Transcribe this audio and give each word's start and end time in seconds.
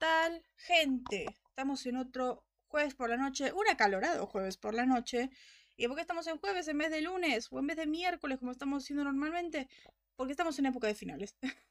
tal, 0.00 0.42
gente? 0.56 1.26
Estamos 1.50 1.86
en 1.86 1.96
otro 1.98 2.44
jueves 2.66 2.94
por 2.94 3.10
la 3.10 3.16
noche, 3.16 3.52
un 3.52 3.68
acalorado 3.68 4.26
jueves 4.26 4.56
por 4.56 4.74
la 4.74 4.86
noche. 4.86 5.30
¿Y 5.76 5.86
por 5.86 5.96
qué 5.96 6.02
estamos 6.02 6.26
en 6.26 6.38
jueves 6.38 6.66
en 6.68 6.78
vez 6.78 6.90
de 6.90 7.02
lunes 7.02 7.48
o 7.50 7.58
en 7.60 7.66
vez 7.66 7.76
de 7.76 7.86
miércoles 7.86 8.38
como 8.38 8.50
estamos 8.50 8.82
haciendo 8.82 9.04
normalmente? 9.04 9.68
Porque 10.16 10.32
estamos 10.32 10.58
en 10.58 10.66
época 10.66 10.86
de 10.86 10.94
finales. 10.94 11.36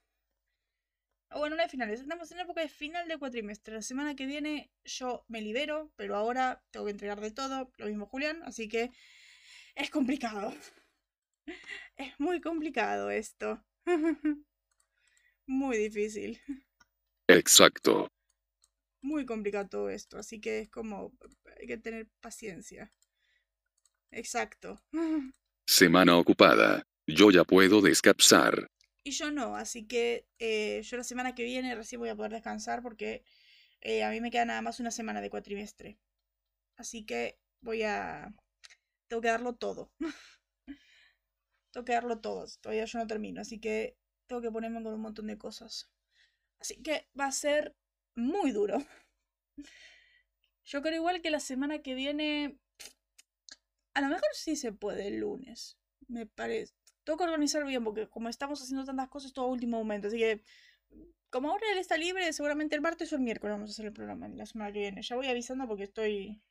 o 1.31 1.39
bueno, 1.39 1.55
no 1.55 1.63
de 1.63 1.69
finales, 1.69 2.01
estamos 2.01 2.31
en 2.31 2.39
época 2.39 2.61
de 2.61 2.69
final 2.69 3.07
de 3.07 3.17
cuatrimestre. 3.17 3.73
La 3.73 3.81
semana 3.81 4.15
que 4.15 4.27
viene 4.27 4.71
yo 4.85 5.25
me 5.27 5.41
libero, 5.41 5.91
pero 5.95 6.15
ahora 6.15 6.63
tengo 6.71 6.85
que 6.85 6.91
entregar 6.91 7.19
de 7.19 7.31
todo, 7.31 7.71
lo 7.77 7.87
mismo 7.87 8.05
Julián, 8.05 8.43
así 8.43 8.69
que 8.69 8.91
es 9.73 9.89
complicado. 9.89 10.53
es 11.97 12.19
muy 12.19 12.41
complicado 12.41 13.09
esto. 13.09 13.65
muy 15.47 15.77
difícil. 15.77 16.39
Exacto. 17.27 18.11
Muy 19.01 19.25
complicado 19.25 19.67
todo 19.69 19.89
esto, 19.89 20.17
así 20.17 20.41
que 20.41 20.59
es 20.59 20.69
como 20.69 21.13
hay 21.59 21.67
que 21.67 21.77
tener 21.77 22.07
paciencia. 22.19 22.91
Exacto. 24.11 24.81
Semana 25.67 26.17
ocupada. 26.17 26.83
Yo 27.07 27.31
ya 27.31 27.43
puedo 27.43 27.81
descansar. 27.81 28.69
Y 29.03 29.11
yo 29.11 29.31
no, 29.31 29.55
así 29.55 29.87
que 29.87 30.27
eh, 30.39 30.81
yo 30.83 30.97
la 30.97 31.03
semana 31.03 31.33
que 31.33 31.43
viene 31.43 31.73
recién 31.73 31.99
voy 31.99 32.09
a 32.09 32.15
poder 32.15 32.33
descansar 32.33 32.81
porque 32.81 33.23
eh, 33.81 34.03
a 34.03 34.09
mí 34.09 34.19
me 34.19 34.29
queda 34.29 34.45
nada 34.45 34.61
más 34.61 34.79
una 34.79 34.91
semana 34.91 35.21
de 35.21 35.29
cuatrimestre. 35.29 35.97
Así 36.75 37.05
que 37.05 37.39
voy 37.61 37.83
a... 37.83 38.33
Tengo 39.07 39.21
que 39.21 39.29
darlo 39.29 39.55
todo. 39.55 39.91
tengo 41.71 41.85
que 41.85 41.93
darlo 41.93 42.19
todo. 42.19 42.45
Todavía 42.61 42.85
yo 42.85 42.99
no 42.99 43.07
termino, 43.07 43.41
así 43.41 43.59
que 43.59 43.97
tengo 44.27 44.41
que 44.41 44.51
ponerme 44.51 44.83
con 44.83 44.93
un 44.93 45.01
montón 45.01 45.27
de 45.27 45.37
cosas. 45.37 45.89
Así 46.59 46.81
que 46.81 47.07
va 47.19 47.25
a 47.25 47.31
ser 47.31 47.75
muy 48.15 48.51
duro. 48.51 48.77
Yo 50.65 50.81
creo 50.81 50.95
igual 50.95 51.21
que 51.21 51.31
la 51.31 51.39
semana 51.39 51.79
que 51.81 51.95
viene 51.95 52.59
a 53.93 54.01
lo 54.01 54.07
mejor 54.07 54.29
sí 54.33 54.55
se 54.55 54.71
puede 54.71 55.07
el 55.07 55.17
lunes. 55.17 55.77
Me 56.07 56.25
parece. 56.25 56.73
Tengo 57.03 57.17
que 57.17 57.25
organizar 57.25 57.65
bien 57.65 57.83
porque 57.83 58.07
como 58.07 58.29
estamos 58.29 58.61
haciendo 58.61 58.85
tantas 58.85 59.09
cosas 59.09 59.33
todo 59.33 59.47
último 59.47 59.77
momento. 59.77 60.07
Así 60.07 60.17
que 60.17 60.41
como 61.29 61.49
ahora 61.49 61.65
él 61.71 61.77
está 61.77 61.97
libre, 61.97 62.31
seguramente 62.33 62.75
el 62.75 62.81
martes 62.81 63.11
o 63.11 63.15
el 63.15 63.21
miércoles 63.21 63.55
vamos 63.55 63.69
a 63.69 63.73
hacer 63.73 63.85
el 63.87 63.93
programa 63.93 64.27
la 64.29 64.45
semana 64.45 64.71
que 64.71 64.79
viene. 64.79 65.01
Ya 65.01 65.15
voy 65.15 65.27
avisando 65.27 65.67
porque 65.67 65.83
estoy... 65.83 66.41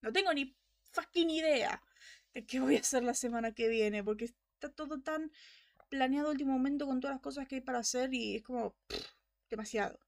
No 0.00 0.12
tengo 0.12 0.32
ni 0.32 0.56
fucking 0.92 1.28
idea 1.30 1.82
de 2.32 2.46
qué 2.46 2.60
voy 2.60 2.76
a 2.76 2.80
hacer 2.80 3.04
la 3.04 3.14
semana 3.14 3.52
que 3.52 3.68
viene. 3.68 4.02
Porque 4.02 4.24
está 4.24 4.70
todo 4.70 5.00
tan 5.00 5.30
planeado 5.90 6.30
último 6.30 6.52
momento 6.52 6.86
con 6.86 7.00
todas 7.00 7.16
las 7.16 7.22
cosas 7.22 7.46
que 7.46 7.56
hay 7.56 7.60
para 7.60 7.80
hacer 7.80 8.14
y 8.14 8.36
es 8.36 8.42
como... 8.42 8.74
demasiado. 9.50 9.98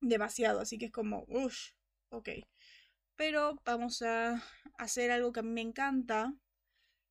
Demasiado. 0.00 0.60
Así 0.60 0.78
que 0.78 0.86
es 0.86 0.92
como... 0.92 1.24
Uff. 1.28 1.72
Ok 2.10 2.30
pero 3.20 3.60
vamos 3.66 4.00
a 4.00 4.42
hacer 4.78 5.10
algo 5.10 5.30
que 5.30 5.40
a 5.40 5.42
mí 5.42 5.50
me 5.50 5.60
encanta, 5.60 6.34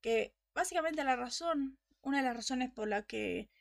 que 0.01 0.33
básicamente 0.55 1.03
la 1.03 1.15
razón, 1.15 1.77
una 2.01 2.17
de 2.17 2.23
las 2.23 2.35
razones 2.35 2.71
por 2.71 2.87
la 2.87 3.03
que 3.03 3.51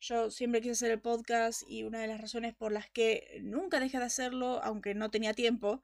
yo 0.00 0.30
siempre 0.30 0.62
quise 0.62 0.72
hacer 0.72 0.90
el 0.92 1.02
podcast 1.02 1.64
y 1.68 1.82
una 1.82 2.00
de 2.00 2.06
las 2.06 2.18
razones 2.18 2.54
por 2.54 2.72
las 2.72 2.88
que 2.88 3.40
nunca 3.42 3.78
dejé 3.78 3.98
de 3.98 4.06
hacerlo, 4.06 4.62
aunque 4.64 4.94
no 4.94 5.10
tenía 5.10 5.34
tiempo, 5.34 5.82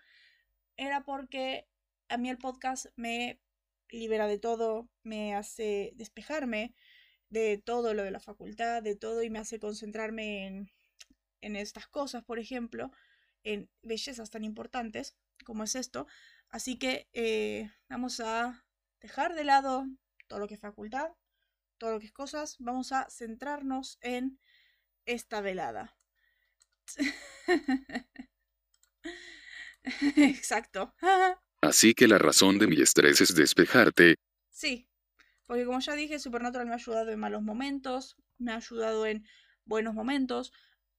era 0.78 1.04
porque 1.04 1.68
a 2.08 2.16
mí 2.16 2.30
el 2.30 2.38
podcast 2.38 2.86
me 2.96 3.38
libera 3.90 4.26
de 4.26 4.38
todo, 4.38 4.88
me 5.02 5.34
hace 5.34 5.92
despejarme 5.96 6.74
de 7.28 7.58
todo 7.58 7.92
lo 7.92 8.02
de 8.02 8.12
la 8.12 8.20
facultad, 8.20 8.82
de 8.82 8.96
todo 8.96 9.22
y 9.22 9.28
me 9.28 9.40
hace 9.40 9.58
concentrarme 9.60 10.46
en, 10.46 10.70
en 11.44 11.56
estas 11.56 11.86
cosas, 11.86 12.24
por 12.24 12.38
ejemplo, 12.38 12.90
en 13.42 13.70
bellezas 13.82 14.30
tan 14.30 14.44
importantes 14.44 15.16
como 15.44 15.64
es 15.64 15.74
esto. 15.74 16.06
Así 16.48 16.78
que 16.78 17.08
eh, 17.12 17.70
vamos 17.88 18.20
a 18.20 18.64
dejar 19.00 19.34
de 19.34 19.44
lado 19.44 19.86
todo 20.26 20.38
lo 20.40 20.48
que 20.48 20.54
es 20.54 20.60
facultad, 20.60 21.10
todo 21.78 21.92
lo 21.92 22.00
que 22.00 22.06
es 22.06 22.12
cosas. 22.12 22.56
Vamos 22.58 22.92
a 22.92 23.08
centrarnos 23.10 23.98
en 24.00 24.40
esta 25.04 25.40
velada. 25.42 25.96
Exacto. 30.16 30.94
Así 31.60 31.94
que 31.94 32.08
la 32.08 32.18
razón 32.18 32.58
de 32.58 32.66
mi 32.66 32.80
estrés 32.80 33.20
es 33.20 33.34
despejarte. 33.34 34.16
Sí, 34.50 34.88
porque 35.46 35.66
como 35.66 35.80
ya 35.80 35.94
dije, 35.94 36.18
Supernatural 36.18 36.66
me 36.66 36.72
ha 36.72 36.76
ayudado 36.76 37.10
en 37.10 37.18
malos 37.18 37.42
momentos, 37.42 38.16
me 38.38 38.52
ha 38.52 38.56
ayudado 38.56 39.06
en 39.06 39.26
buenos 39.64 39.94
momentos 39.94 40.52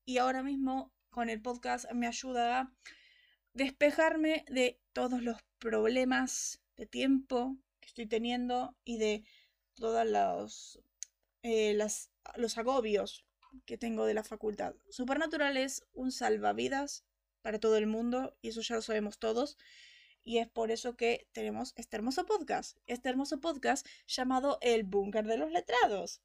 y 0.05 0.19
ahora 0.19 0.43
mismo 0.43 0.93
con 1.09 1.29
el 1.29 1.41
podcast 1.41 1.91
me 1.91 2.07
ayuda 2.07 2.59
a 2.59 2.71
despejarme 3.53 4.45
de 4.47 4.79
todos 4.93 5.21
los 5.21 5.38
problemas 5.59 6.61
de 6.77 6.85
tiempo 6.85 7.57
que 7.79 7.88
estoy 7.88 8.05
teniendo 8.05 8.75
y 8.83 8.97
de 8.97 9.23
todos 9.75 10.05
los, 10.07 10.79
eh, 11.41 11.77
los 12.35 12.57
agobios 12.57 13.25
que 13.66 13.77
tengo 13.77 14.05
de 14.05 14.13
la 14.13 14.23
facultad. 14.23 14.75
Supernatural 14.89 15.57
es 15.57 15.85
un 15.93 16.11
salvavidas 16.11 17.05
para 17.41 17.59
todo 17.59 17.77
el 17.77 17.87
mundo 17.87 18.35
y 18.41 18.49
eso 18.49 18.61
ya 18.61 18.75
lo 18.75 18.81
sabemos 18.81 19.17
todos. 19.17 19.57
Y 20.23 20.39
es 20.39 20.47
por 20.47 20.72
eso 20.72 20.95
que 20.95 21.27
tenemos 21.33 21.73
este 21.75 21.97
hermoso 21.97 22.25
podcast, 22.25 22.77
este 22.87 23.09
hermoso 23.09 23.39
podcast 23.39 23.85
llamado 24.07 24.57
El 24.61 24.83
Búnker 24.83 25.25
de 25.25 25.37
los 25.37 25.51
Letrados. 25.51 26.22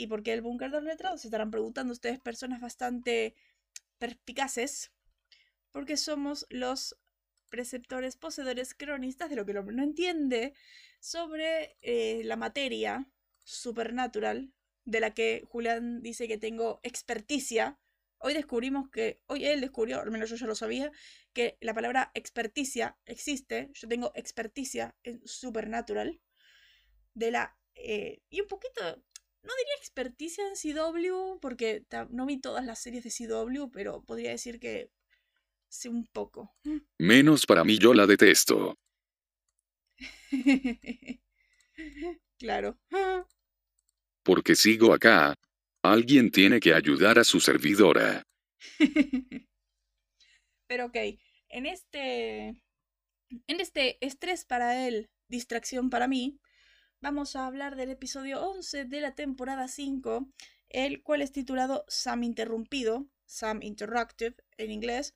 ¿Y 0.00 0.06
por 0.06 0.22
qué 0.22 0.32
el 0.32 0.40
Búnker 0.40 0.70
de 0.70 0.78
los 0.78 0.84
Letrados? 0.84 1.20
Se 1.20 1.26
estarán 1.26 1.50
preguntando 1.50 1.92
ustedes, 1.92 2.18
personas 2.18 2.62
bastante 2.62 3.34
perspicaces, 3.98 4.92
porque 5.72 5.98
somos 5.98 6.46
los 6.48 6.96
preceptores, 7.50 8.16
poseedores, 8.16 8.72
cronistas 8.72 9.28
de 9.28 9.36
lo 9.36 9.44
que 9.44 9.50
el 9.50 9.58
hombre 9.58 9.76
no 9.76 9.82
entiende 9.82 10.54
sobre 11.00 11.76
eh, 11.82 12.22
la 12.24 12.36
materia 12.36 13.10
supernatural 13.44 14.54
de 14.86 15.00
la 15.00 15.12
que 15.12 15.44
Julián 15.46 16.00
dice 16.00 16.26
que 16.26 16.38
tengo 16.38 16.80
experticia. 16.82 17.78
Hoy 18.16 18.32
descubrimos 18.32 18.88
que, 18.88 19.20
hoy 19.26 19.44
él 19.44 19.60
descubrió, 19.60 20.00
al 20.00 20.10
menos 20.10 20.30
yo 20.30 20.36
ya 20.36 20.46
lo 20.46 20.54
sabía, 20.54 20.90
que 21.34 21.58
la 21.60 21.74
palabra 21.74 22.10
experticia 22.14 22.96
existe. 23.04 23.68
Yo 23.74 23.86
tengo 23.86 24.12
experticia 24.14 24.96
en 25.02 25.20
supernatural. 25.26 26.22
De 27.12 27.30
la. 27.32 27.58
Eh, 27.74 28.22
y 28.30 28.40
un 28.40 28.48
poquito. 28.48 29.04
No 29.42 29.52
diría 29.56 29.74
experticia 29.78 30.44
en 30.46 30.54
CW, 30.54 31.38
porque 31.40 31.84
no 32.10 32.26
vi 32.26 32.38
todas 32.40 32.64
las 32.64 32.80
series 32.80 33.04
de 33.04 33.10
CW, 33.10 33.70
pero 33.72 34.02
podría 34.02 34.30
decir 34.30 34.60
que 34.60 34.90
Sí, 35.70 35.88
un 35.88 36.04
poco. 36.06 36.52
Menos 36.98 37.46
para 37.46 37.62
mí, 37.64 37.78
yo 37.78 37.94
la 37.94 38.04
detesto. 38.04 38.76
claro. 42.38 42.76
Porque 44.24 44.56
sigo 44.56 44.92
acá. 44.92 45.34
Alguien 45.82 46.32
tiene 46.32 46.58
que 46.58 46.74
ayudar 46.74 47.20
a 47.20 47.24
su 47.24 47.40
servidora. 47.40 48.24
Pero 50.66 50.86
ok, 50.86 50.96
en 51.48 51.66
este. 51.66 52.48
En 53.46 53.60
este 53.60 54.04
estrés 54.04 54.44
para 54.44 54.88
él, 54.88 55.08
distracción 55.28 55.88
para 55.88 56.08
mí, 56.08 56.40
vamos 57.00 57.34
a 57.34 57.46
hablar 57.46 57.76
del 57.76 57.90
episodio 57.90 58.42
11 58.42 58.84
de 58.84 59.00
la 59.00 59.14
temporada 59.14 59.68
5, 59.68 60.28
el 60.68 61.02
cual 61.02 61.22
es 61.22 61.32
titulado 61.32 61.84
Sam 61.88 62.22
Interrumpido, 62.22 63.06
Sam 63.24 63.62
Interruptive 63.62 64.36
en 64.58 64.70
inglés, 64.70 65.14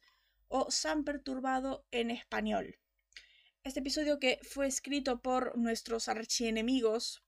o 0.49 0.71
San 0.71 1.05
Perturbado 1.05 1.87
en 1.91 2.11
español. 2.11 2.79
Este 3.65 3.81
episodio 3.81 4.19
que 4.19 4.39
fue 4.43 4.67
escrito 4.67 5.21
por 5.21 5.57
nuestros 5.59 6.09
archienemigos 6.09 7.23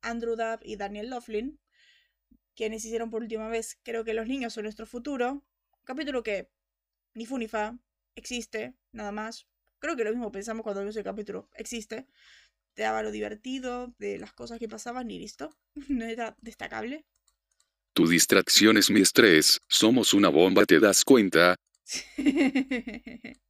Andrew 0.00 0.36
Dubb 0.36 0.60
y 0.62 0.76
Daniel 0.76 1.10
Laughlin, 1.10 1.60
quienes 2.54 2.84
hicieron 2.84 3.10
por 3.10 3.22
última 3.22 3.48
vez 3.48 3.78
Creo 3.82 4.04
que 4.04 4.14
los 4.14 4.26
niños 4.26 4.54
son 4.54 4.64
nuestro 4.64 4.86
futuro, 4.86 5.44
capítulo 5.84 6.22
que 6.22 6.50
ni 7.14 7.26
fu 7.26 7.36
ni 7.36 7.48
fa, 7.48 7.78
existe, 8.14 8.74
nada 8.92 9.12
más. 9.12 9.46
Creo 9.80 9.96
que 9.96 10.04
lo 10.04 10.10
mismo 10.10 10.32
pensamos 10.32 10.62
cuando 10.64 10.80
vimos 10.80 10.96
el 10.96 11.04
capítulo, 11.04 11.48
existe. 11.54 12.06
Te 12.78 12.84
daba 12.84 13.02
lo 13.02 13.10
divertido 13.10 13.92
de 13.98 14.18
las 14.18 14.32
cosas 14.32 14.60
que 14.60 14.68
pasaban 14.68 15.10
y 15.10 15.18
listo. 15.18 15.50
No 15.88 16.04
era 16.04 16.36
destacable. 16.40 17.04
Tu 17.92 18.06
distracción 18.06 18.76
es 18.76 18.88
mi 18.88 19.00
estrés, 19.00 19.58
somos 19.66 20.14
una 20.14 20.28
bomba, 20.28 20.64
¿te 20.64 20.78
das 20.78 21.02
cuenta? 21.02 21.56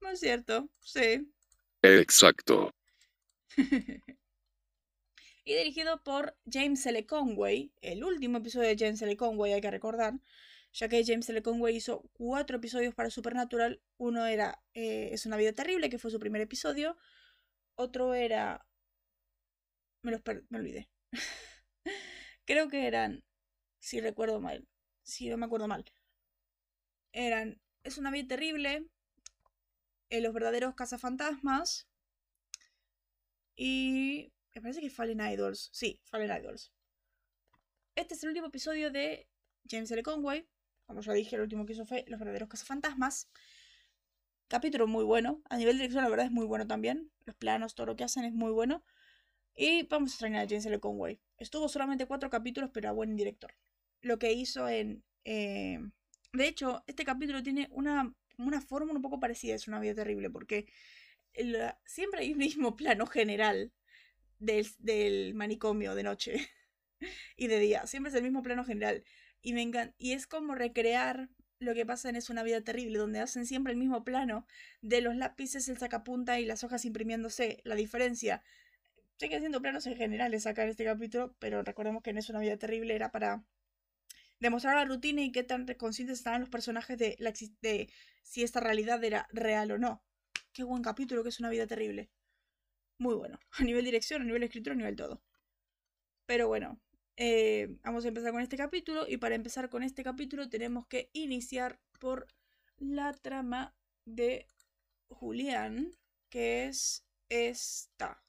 ¿No 0.00 0.10
es 0.12 0.20
cierto? 0.20 0.70
Sí. 0.80 1.28
Exacto. 1.82 2.70
y 5.44 5.54
dirigido 5.56 6.00
por 6.04 6.36
James 6.48 6.86
L. 6.86 7.04
Conway, 7.04 7.72
el 7.80 8.04
último 8.04 8.38
episodio 8.38 8.68
de 8.68 8.76
James 8.78 9.02
L. 9.02 9.16
Conway, 9.16 9.54
hay 9.54 9.60
que 9.60 9.72
recordar, 9.72 10.14
ya 10.72 10.88
que 10.88 11.04
James 11.04 11.28
L. 11.30 11.42
Conway 11.42 11.74
hizo 11.74 12.08
cuatro 12.12 12.58
episodios 12.58 12.94
para 12.94 13.10
Supernatural. 13.10 13.82
Uno 13.96 14.24
era 14.24 14.62
eh, 14.72 15.08
Es 15.10 15.26
una 15.26 15.36
vida 15.36 15.52
terrible, 15.52 15.90
que 15.90 15.98
fue 15.98 16.12
su 16.12 16.20
primer 16.20 16.42
episodio. 16.42 16.96
Otro 17.78 18.14
era... 18.14 18.66
Me 20.02 20.12
los 20.12 20.22
me 20.50 20.58
olvidé. 20.58 20.90
Creo 22.44 22.68
que 22.68 22.86
eran... 22.86 23.24
Si 23.78 24.00
recuerdo 24.00 24.40
mal. 24.40 24.66
Si 25.02 25.28
no 25.28 25.36
me 25.36 25.46
acuerdo 25.46 25.68
mal 25.68 25.84
eran 27.12 27.60
Es 27.82 27.98
una 27.98 28.10
vida 28.10 28.28
terrible, 28.28 28.86
eh, 30.10 30.20
Los 30.20 30.34
verdaderos 30.34 30.74
cazafantasmas 30.74 31.88
y 33.56 34.32
me 34.54 34.62
parece 34.62 34.80
que 34.80 34.90
Fallen 34.90 35.20
Idols. 35.20 35.68
Sí, 35.72 36.00
Fallen 36.04 36.30
Idols. 36.30 36.72
Este 37.96 38.14
es 38.14 38.22
el 38.22 38.28
último 38.28 38.46
episodio 38.46 38.92
de 38.92 39.28
James 39.68 39.90
L. 39.90 40.02
Conway. 40.04 40.48
Como 40.86 41.00
ya 41.00 41.12
dije, 41.12 41.34
el 41.34 41.42
último 41.42 41.66
que 41.66 41.72
hizo 41.72 41.84
fue 41.84 42.04
Los 42.06 42.20
verdaderos 42.20 42.48
cazafantasmas. 42.48 43.28
Capítulo 44.48 44.86
muy 44.86 45.04
bueno. 45.04 45.42
A 45.50 45.58
nivel 45.58 45.76
de 45.76 45.82
dirección, 45.82 46.04
la 46.04 46.08
verdad 46.08 46.24
es 46.24 46.32
muy 46.32 46.46
bueno 46.46 46.66
también. 46.66 47.10
Los 47.26 47.36
planos, 47.36 47.74
todo 47.74 47.86
lo 47.86 47.96
que 47.96 48.04
hacen 48.04 48.24
es 48.24 48.32
muy 48.32 48.50
bueno. 48.50 48.82
Y 49.54 49.82
vamos 49.84 50.10
a 50.10 50.14
extrañar 50.14 50.46
a 50.46 50.48
James 50.48 50.64
L. 50.64 50.80
Conway. 50.80 51.20
Estuvo 51.36 51.68
solamente 51.68 52.06
cuatro 52.06 52.30
capítulos, 52.30 52.70
pero 52.72 52.88
a 52.88 52.92
buen 52.92 53.14
director. 53.14 53.54
Lo 54.00 54.18
que 54.18 54.32
hizo 54.32 54.66
en. 54.66 55.04
Eh, 55.24 55.78
de 56.32 56.48
hecho, 56.48 56.82
este 56.86 57.04
capítulo 57.04 57.42
tiene 57.42 57.68
una, 57.72 58.14
una 58.38 58.62
fórmula 58.62 58.94
un 58.94 59.02
poco 59.02 59.20
parecida. 59.20 59.54
Es 59.54 59.68
una 59.68 59.80
vida 59.80 59.94
terrible, 59.94 60.30
porque 60.30 60.66
siempre 61.84 62.20
hay 62.20 62.32
un 62.32 62.38
mismo 62.38 62.74
plano 62.74 63.06
general 63.06 63.72
del, 64.38 64.66
del 64.78 65.34
manicomio 65.34 65.94
de 65.94 66.02
noche 66.04 66.48
y 67.36 67.48
de 67.48 67.58
día. 67.58 67.86
Siempre 67.86 68.08
es 68.08 68.16
el 68.16 68.22
mismo 68.22 68.42
plano 68.42 68.64
general. 68.64 69.04
Y, 69.42 69.52
me 69.52 69.70
y 69.98 70.12
es 70.12 70.26
como 70.26 70.54
recrear 70.54 71.28
lo 71.60 71.74
que 71.74 71.86
pasa 71.86 72.10
Es 72.10 72.30
una 72.30 72.42
vida 72.42 72.60
terrible, 72.62 72.98
donde 72.98 73.20
hacen 73.20 73.46
siempre 73.46 73.72
el 73.72 73.78
mismo 73.78 74.04
plano 74.04 74.46
de 74.80 75.00
los 75.00 75.16
lápices, 75.16 75.68
el 75.68 75.78
sacapunta 75.78 76.38
y 76.40 76.46
las 76.46 76.64
hojas 76.64 76.84
imprimiéndose. 76.84 77.60
La 77.64 77.74
diferencia, 77.74 78.42
sigue 79.18 79.36
haciendo 79.36 79.60
planos 79.60 79.86
en 79.86 79.96
generales 79.96 80.46
acá 80.46 80.64
en 80.64 80.70
este 80.70 80.84
capítulo, 80.84 81.34
pero 81.38 81.62
recordemos 81.62 82.02
que 82.02 82.10
en 82.10 82.18
Es 82.18 82.30
una 82.30 82.40
vida 82.40 82.56
terrible 82.56 82.94
era 82.94 83.10
para 83.10 83.44
demostrar 84.40 84.76
la 84.76 84.84
rutina 84.84 85.22
y 85.22 85.32
qué 85.32 85.42
tan 85.42 85.66
conscientes 85.74 86.18
estaban 86.18 86.40
los 86.40 86.50
personajes 86.50 86.96
de, 86.98 87.16
la, 87.18 87.32
de 87.62 87.90
si 88.22 88.44
esta 88.44 88.60
realidad 88.60 89.02
era 89.02 89.26
real 89.32 89.72
o 89.72 89.78
no. 89.78 90.04
Qué 90.52 90.62
buen 90.64 90.82
capítulo 90.82 91.22
que 91.22 91.30
es 91.30 91.40
una 91.40 91.50
vida 91.50 91.66
terrible. 91.66 92.10
Muy 92.98 93.14
bueno. 93.14 93.38
A 93.58 93.62
nivel 93.64 93.84
dirección, 93.84 94.22
a 94.22 94.24
nivel 94.24 94.42
escritura, 94.44 94.74
a 94.74 94.76
nivel 94.76 94.96
todo. 94.96 95.22
Pero 96.26 96.48
bueno, 96.48 96.80
eh, 97.20 97.76
vamos 97.82 98.04
a 98.04 98.08
empezar 98.08 98.30
con 98.30 98.40
este 98.40 98.56
capítulo 98.56 99.08
y 99.08 99.16
para 99.16 99.34
empezar 99.34 99.68
con 99.68 99.82
este 99.82 100.04
capítulo 100.04 100.48
tenemos 100.48 100.86
que 100.86 101.10
iniciar 101.12 101.80
por 101.98 102.28
la 102.78 103.12
trama 103.12 103.74
de 104.04 104.46
Julián, 105.08 105.90
que 106.30 106.66
es 106.66 107.04
esta. 107.28 108.22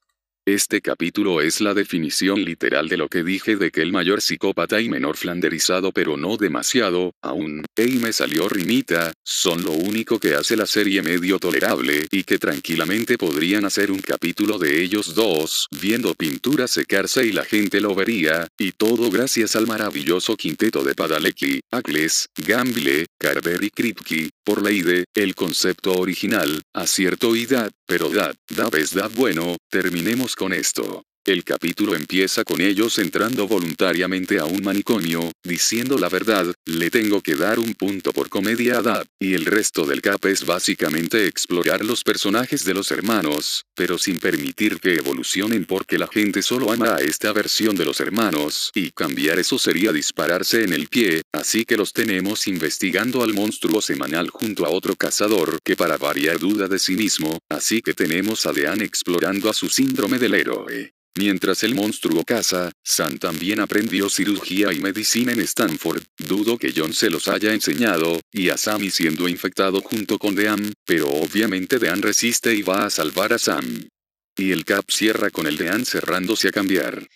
Este 0.52 0.82
capítulo 0.82 1.42
es 1.42 1.62
la 1.62 1.76
definición 1.76 2.44
literal 2.44 2.90
de 2.90 2.98
lo 2.98 3.08
que 3.08 3.22
dije 3.22 3.56
de 3.56 3.70
que 3.70 3.84
el 3.84 3.92
mayor 3.92 4.20
psicópata 4.20 4.82
y 4.82 4.90
menor 4.90 5.16
flanderizado 5.16 5.92
pero 5.92 6.18
no 6.18 6.38
demasiado, 6.38 7.14
aún, 7.22 7.64
ey 7.76 8.00
me 8.00 8.12
salió 8.12 8.50
rimita, 8.50 9.14
son 9.24 9.62
lo 9.62 9.74
único 9.74 10.18
que 10.20 10.34
hace 10.34 10.58
la 10.58 10.66
serie 10.66 11.04
medio 11.04 11.38
tolerable 11.38 12.08
y 12.10 12.24
que 12.24 12.40
tranquilamente 12.40 13.16
podrían 13.16 13.64
hacer 13.64 13.92
un 13.92 14.00
capítulo 14.00 14.58
de 14.58 14.82
ellos 14.82 15.14
dos, 15.14 15.68
viendo 15.80 16.16
pintura 16.16 16.68
secarse 16.68 17.28
y 17.28 17.32
la 17.32 17.46
gente 17.46 17.80
lo 17.80 17.94
vería, 17.94 18.48
y 18.58 18.72
todo 18.72 19.12
gracias 19.12 19.56
al 19.56 19.68
maravilloso 19.68 20.36
quinteto 20.36 20.84
de 20.84 20.96
Padalecki, 20.96 21.60
Agles, 21.70 22.26
Gambile, 22.36 23.06
Carver 23.20 23.64
y 23.64 23.70
Kripke, 23.70 24.32
por 24.44 24.64
la 24.64 24.72
idea, 24.72 25.04
el 25.14 25.36
concepto 25.36 25.92
original, 25.92 26.60
acierto 26.74 27.36
y 27.36 27.46
dad, 27.46 27.70
pero 27.86 28.10
dad, 28.10 28.34
dad 28.50 28.74
es 28.74 28.96
dad 28.96 29.12
bueno, 29.14 29.58
terminemos 29.70 30.36
con 30.40 30.54
esto. 30.54 31.09
El 31.30 31.44
capítulo 31.44 31.94
empieza 31.94 32.44
con 32.44 32.60
ellos 32.60 32.98
entrando 32.98 33.48
voluntariamente 33.48 34.40
a 34.40 34.46
un 34.46 34.64
manicomio, 34.64 35.32
diciendo 35.44 36.00
la 36.00 36.10
verdad, 36.10 36.52
le 36.66 36.90
tengo 36.90 37.22
que 37.22 37.36
dar 37.36 37.60
un 37.60 37.76
punto 37.76 38.12
por 38.14 38.30
comedia 38.30 38.80
a 38.80 38.82
Dad, 38.82 39.06
y 39.20 39.36
el 39.36 39.46
resto 39.46 39.86
del 39.86 40.02
cap 40.02 40.26
es 40.26 40.44
básicamente 40.44 41.28
explorar 41.28 41.86
los 41.86 42.04
personajes 42.04 42.66
de 42.66 42.74
los 42.74 42.90
hermanos, 42.90 43.66
pero 43.76 44.00
sin 44.00 44.18
permitir 44.18 44.80
que 44.80 44.96
evolucionen 44.96 45.66
porque 45.66 46.00
la 46.00 46.08
gente 46.08 46.42
solo 46.42 46.72
ama 46.72 46.96
a 46.96 47.02
esta 47.02 47.32
versión 47.32 47.76
de 47.76 47.86
los 47.86 48.00
hermanos, 48.00 48.72
y 48.74 48.90
cambiar 48.90 49.38
eso 49.38 49.60
sería 49.60 49.92
dispararse 49.92 50.64
en 50.64 50.74
el 50.74 50.88
pie, 50.88 51.22
así 51.32 51.64
que 51.64 51.78
los 51.78 51.94
tenemos 51.94 52.48
investigando 52.48 53.22
al 53.22 53.36
monstruo 53.36 53.84
semanal 53.84 54.32
junto 54.32 54.66
a 54.66 54.70
otro 54.70 54.96
cazador 54.96 55.60
que 55.64 55.76
para 55.76 55.98
variar 55.98 56.40
duda 56.40 56.68
de 56.68 56.80
sí 56.80 56.96
mismo, 56.96 57.38
así 57.50 57.84
que 57.84 57.94
tenemos 57.94 58.48
a 58.48 58.52
Dean 58.52 58.82
explorando 58.82 59.48
a 59.48 59.54
su 59.54 59.70
síndrome 59.70 60.18
del 60.18 60.34
héroe. 60.34 60.96
Mientras 61.16 61.64
el 61.64 61.76
monstruo 61.76 62.24
caza, 62.24 62.72
Sam 62.84 63.18
también 63.18 63.60
aprendió 63.60 64.10
cirugía 64.10 64.72
y 64.72 64.80
medicina 64.80 65.32
en 65.34 65.42
Stanford, 65.42 66.04
dudo 66.18 66.58
que 66.58 66.72
John 66.76 66.94
se 66.94 67.10
los 67.10 67.28
haya 67.28 67.54
enseñado, 67.54 68.20
y 68.32 68.50
a 68.50 68.58
Sammy 68.58 68.90
siendo 68.90 69.28
infectado 69.28 69.82
junto 69.82 70.20
con 70.20 70.36
Dean, 70.36 70.74
pero 70.86 71.08
obviamente 71.08 71.80
Dean 71.80 72.02
resiste 72.02 72.54
y 72.54 72.62
va 72.62 72.86
a 72.86 72.90
salvar 72.90 73.34
a 73.34 73.40
Sam. 73.40 73.90
Y 74.38 74.52
el 74.52 74.64
cap 74.64 74.86
cierra 74.90 75.30
con 75.32 75.48
el 75.48 75.58
Dean 75.58 75.86
cerrándose 75.86 76.48
a 76.50 76.52
cambiar. 76.52 77.08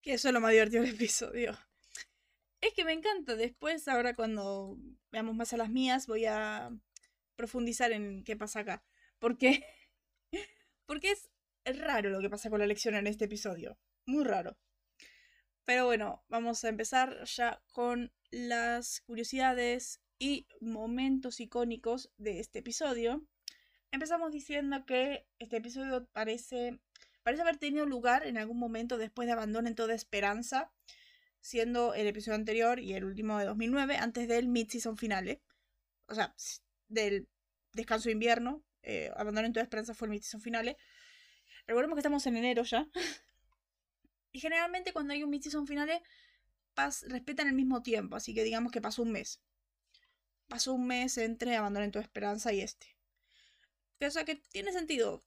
Que 0.00 0.14
eso 0.14 0.28
es 0.28 0.34
lo 0.34 0.40
más 0.40 0.52
divertido 0.52 0.82
del 0.82 0.94
episodio. 0.94 1.58
Es 2.60 2.72
que 2.74 2.84
me 2.84 2.92
encanta, 2.92 3.34
después 3.34 3.88
ahora 3.88 4.14
cuando 4.14 4.78
veamos 5.10 5.34
más 5.34 5.52
a 5.52 5.56
las 5.56 5.68
mías 5.68 6.06
voy 6.06 6.26
a 6.26 6.70
profundizar 7.36 7.90
en 7.92 8.22
qué 8.22 8.36
pasa 8.36 8.60
acá. 8.60 8.84
Porque, 9.18 9.64
porque 10.86 11.10
es 11.10 11.31
es 11.64 11.78
raro 11.78 12.10
lo 12.10 12.20
que 12.20 12.30
pasa 12.30 12.50
con 12.50 12.60
la 12.60 12.66
lección 12.66 12.94
en 12.94 13.06
este 13.06 13.26
episodio. 13.26 13.78
Muy 14.06 14.24
raro. 14.24 14.56
Pero 15.64 15.86
bueno, 15.86 16.24
vamos 16.28 16.64
a 16.64 16.68
empezar 16.68 17.24
ya 17.24 17.62
con 17.72 18.12
las 18.30 19.00
curiosidades 19.02 20.00
y 20.18 20.46
momentos 20.60 21.40
icónicos 21.40 22.10
de 22.16 22.40
este 22.40 22.60
episodio. 22.60 23.24
Empezamos 23.92 24.32
diciendo 24.32 24.84
que 24.86 25.26
este 25.38 25.58
episodio 25.58 26.06
parece, 26.12 26.80
parece 27.22 27.42
haber 27.42 27.58
tenido 27.58 27.86
lugar 27.86 28.26
en 28.26 28.38
algún 28.38 28.58
momento 28.58 28.98
después 28.98 29.26
de 29.26 29.32
Abandonen 29.32 29.74
toda 29.74 29.94
esperanza, 29.94 30.72
siendo 31.40 31.94
el 31.94 32.06
episodio 32.06 32.36
anterior 32.36 32.80
y 32.80 32.94
el 32.94 33.04
último 33.04 33.38
de 33.38 33.44
2009, 33.44 33.96
antes 33.96 34.28
del 34.28 34.48
mid-season 34.48 34.96
finale. 34.96 35.42
O 36.06 36.14
sea, 36.14 36.34
del 36.88 37.28
descanso 37.72 38.08
de 38.08 38.12
invierno. 38.12 38.64
Eh, 38.82 39.12
Abandonen 39.14 39.52
toda 39.52 39.62
esperanza 39.62 39.94
fue 39.94 40.06
el 40.06 40.12
mid-season 40.12 40.40
finale. 40.40 40.76
Recordemos 41.66 41.96
que 41.96 42.00
estamos 42.00 42.26
en 42.26 42.36
enero 42.36 42.62
ya. 42.64 42.88
y 44.32 44.40
generalmente 44.40 44.92
cuando 44.92 45.12
hay 45.12 45.22
un 45.22 45.30
mid-season 45.30 45.66
finales, 45.66 46.00
respetan 47.08 47.48
el 47.48 47.54
mismo 47.54 47.82
tiempo. 47.82 48.16
Así 48.16 48.34
que 48.34 48.44
digamos 48.44 48.72
que 48.72 48.80
pasó 48.80 49.02
un 49.02 49.12
mes. 49.12 49.40
Pasó 50.48 50.74
un 50.74 50.86
mes 50.86 51.16
entre 51.18 51.56
Abandonen 51.56 51.92
tu 51.92 51.98
esperanza 51.98 52.52
y 52.52 52.60
este. 52.60 52.96
O 54.00 54.10
sea 54.10 54.24
que 54.24 54.36
tiene 54.36 54.72
sentido. 54.72 55.22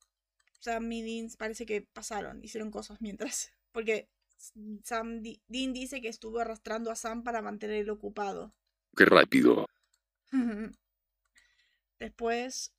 Sam 0.60 0.92
y 0.92 1.02
Dean 1.02 1.30
parece 1.38 1.66
que 1.66 1.82
pasaron, 1.82 2.44
hicieron 2.44 2.72
cosas 2.72 3.00
mientras. 3.02 3.52
Porque 3.72 4.10
Sam, 4.84 5.22
Dean 5.48 5.74
dice 5.74 6.02
que 6.02 6.08
estuvo 6.08 6.40
arrastrando 6.40 6.92
a 6.92 6.96
Sam 6.96 7.24
para 7.24 7.42
mantenerlo 7.42 7.94
ocupado. 7.94 8.54
Qué 8.96 9.06
rápido. 9.06 9.68
Después 12.00 12.75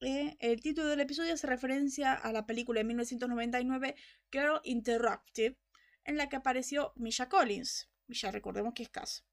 eh, 0.00 0.36
el 0.40 0.60
título 0.60 0.88
del 0.88 1.00
episodio 1.00 1.34
hace 1.34 1.46
referencia 1.46 2.12
a 2.12 2.32
la 2.32 2.46
película 2.46 2.80
de 2.80 2.84
1999 2.84 3.94
Girl 4.30 4.60
Interrupted, 4.64 5.56
en 6.04 6.16
la 6.16 6.28
que 6.28 6.36
apareció 6.36 6.92
Misha 6.96 7.28
Collins. 7.28 7.88
Misha, 8.06 8.30
recordemos 8.30 8.74
que 8.74 8.82
es 8.82 8.88
Cass. 8.90 9.24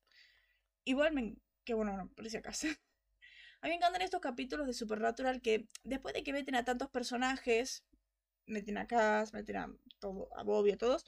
Igual, 0.86 1.38
que 1.64 1.74
bueno, 1.74 1.98
no, 1.98 2.10
parecía 2.16 2.42
Cass. 2.42 2.66
A 3.62 3.68
mí 3.68 3.70
me 3.70 3.76
encantan 3.76 4.02
estos 4.02 4.20
capítulos 4.20 4.68
de 4.68 4.74
Supernatural 4.74 5.42
que 5.42 5.70
después 5.84 6.14
de 6.14 6.24
que 6.24 6.34
meten 6.34 6.56
a 6.56 6.66
tantos 6.66 6.90
personajes, 6.90 7.86
meten 8.46 8.78
a 8.78 8.88
Cass, 8.88 9.32
meten 9.32 9.56
a, 9.56 9.74
todo, 10.00 10.28
a 10.36 10.44
Bobby, 10.44 10.72
a 10.72 10.78
todos, 10.78 11.06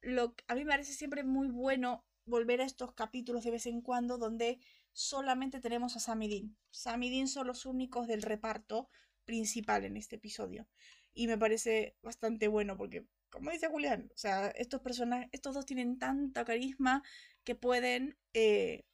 lo, 0.00 0.34
a 0.46 0.54
mí 0.54 0.64
me 0.64 0.70
parece 0.70 0.94
siempre 0.94 1.22
muy 1.22 1.48
bueno 1.48 2.06
volver 2.24 2.62
a 2.62 2.64
estos 2.64 2.94
capítulos 2.94 3.44
de 3.44 3.50
vez 3.50 3.66
en 3.66 3.82
cuando 3.82 4.16
donde 4.16 4.58
solamente 4.92 5.60
tenemos 5.60 5.96
a 5.96 6.00
Sam 6.00 6.22
y 6.22 6.28
Dean. 6.28 6.56
Sam 6.70 7.02
y 7.04 7.10
Dean 7.10 7.28
son 7.28 7.46
los 7.46 7.66
únicos 7.66 8.06
del 8.06 8.22
reparto 8.22 8.88
principal 9.24 9.84
en 9.84 9.96
este 9.96 10.16
episodio. 10.16 10.66
Y 11.12 11.26
me 11.26 11.38
parece 11.38 11.96
bastante 12.02 12.48
bueno 12.48 12.76
porque, 12.76 13.06
como 13.28 13.50
dice 13.50 13.68
Julián, 13.68 14.10
o 14.14 14.16
sea, 14.16 14.48
estos 14.48 14.80
personajes, 14.80 15.28
estos 15.32 15.54
dos 15.54 15.66
tienen 15.66 15.98
tanta 15.98 16.44
carisma 16.44 17.02
que 17.44 17.54
pueden, 17.54 18.16
eh, 18.34 18.84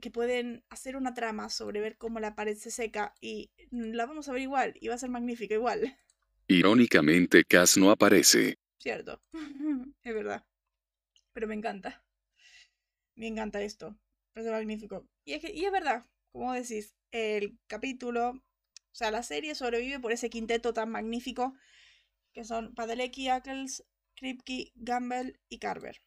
que 0.00 0.10
pueden 0.10 0.64
hacer 0.70 0.96
una 0.96 1.14
trama 1.14 1.50
sobre 1.50 1.80
ver 1.80 1.96
cómo 1.98 2.18
la 2.18 2.34
pared 2.34 2.56
se 2.56 2.70
seca 2.70 3.14
y 3.20 3.50
la 3.70 4.06
vamos 4.06 4.28
a 4.28 4.32
ver 4.32 4.42
igual 4.42 4.74
y 4.80 4.88
va 4.88 4.94
a 4.94 4.98
ser 4.98 5.10
magnífica 5.10 5.54
igual. 5.54 5.96
Irónicamente, 6.48 7.44
Cass 7.44 7.76
no 7.76 7.90
aparece. 7.90 8.58
Cierto, 8.78 9.22
es 10.02 10.14
verdad. 10.14 10.44
Pero 11.32 11.46
me 11.46 11.54
encanta. 11.54 12.04
Me 13.14 13.26
encanta 13.28 13.60
esto. 13.62 13.96
Parece 14.32 14.50
magnífico. 14.50 15.06
Y 15.24 15.34
es, 15.34 15.40
que, 15.40 15.52
y 15.52 15.64
es 15.64 15.72
verdad, 15.72 16.06
como 16.32 16.52
decís, 16.52 16.94
el 17.12 17.58
capítulo, 17.66 18.30
o 18.30 18.94
sea, 18.94 19.10
la 19.10 19.22
serie 19.22 19.54
sobrevive 19.54 20.00
por 20.00 20.12
ese 20.12 20.30
quinteto 20.30 20.72
tan 20.72 20.90
magnífico 20.90 21.54
que 22.32 22.44
son 22.44 22.74
Padalecki, 22.74 23.28
Ackles, 23.28 23.84
Kripke, 24.16 24.72
Gamble 24.76 25.40
y 25.48 25.58
Carver. 25.58 26.00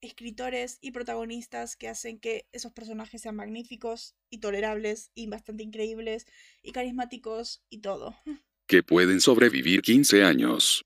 escritores 0.00 0.78
y 0.80 0.92
protagonistas 0.92 1.76
que 1.76 1.88
hacen 1.88 2.18
que 2.18 2.46
esos 2.52 2.72
personajes 2.72 3.20
sean 3.22 3.36
magníficos 3.36 4.14
y 4.30 4.38
tolerables 4.38 5.10
y 5.14 5.26
bastante 5.26 5.64
increíbles 5.64 6.26
y 6.62 6.72
carismáticos 6.72 7.62
y 7.70 7.80
todo. 7.80 8.16
Que 8.68 8.82
pueden 8.82 9.20
sobrevivir 9.20 9.82
15 9.82 10.22
años. 10.22 10.84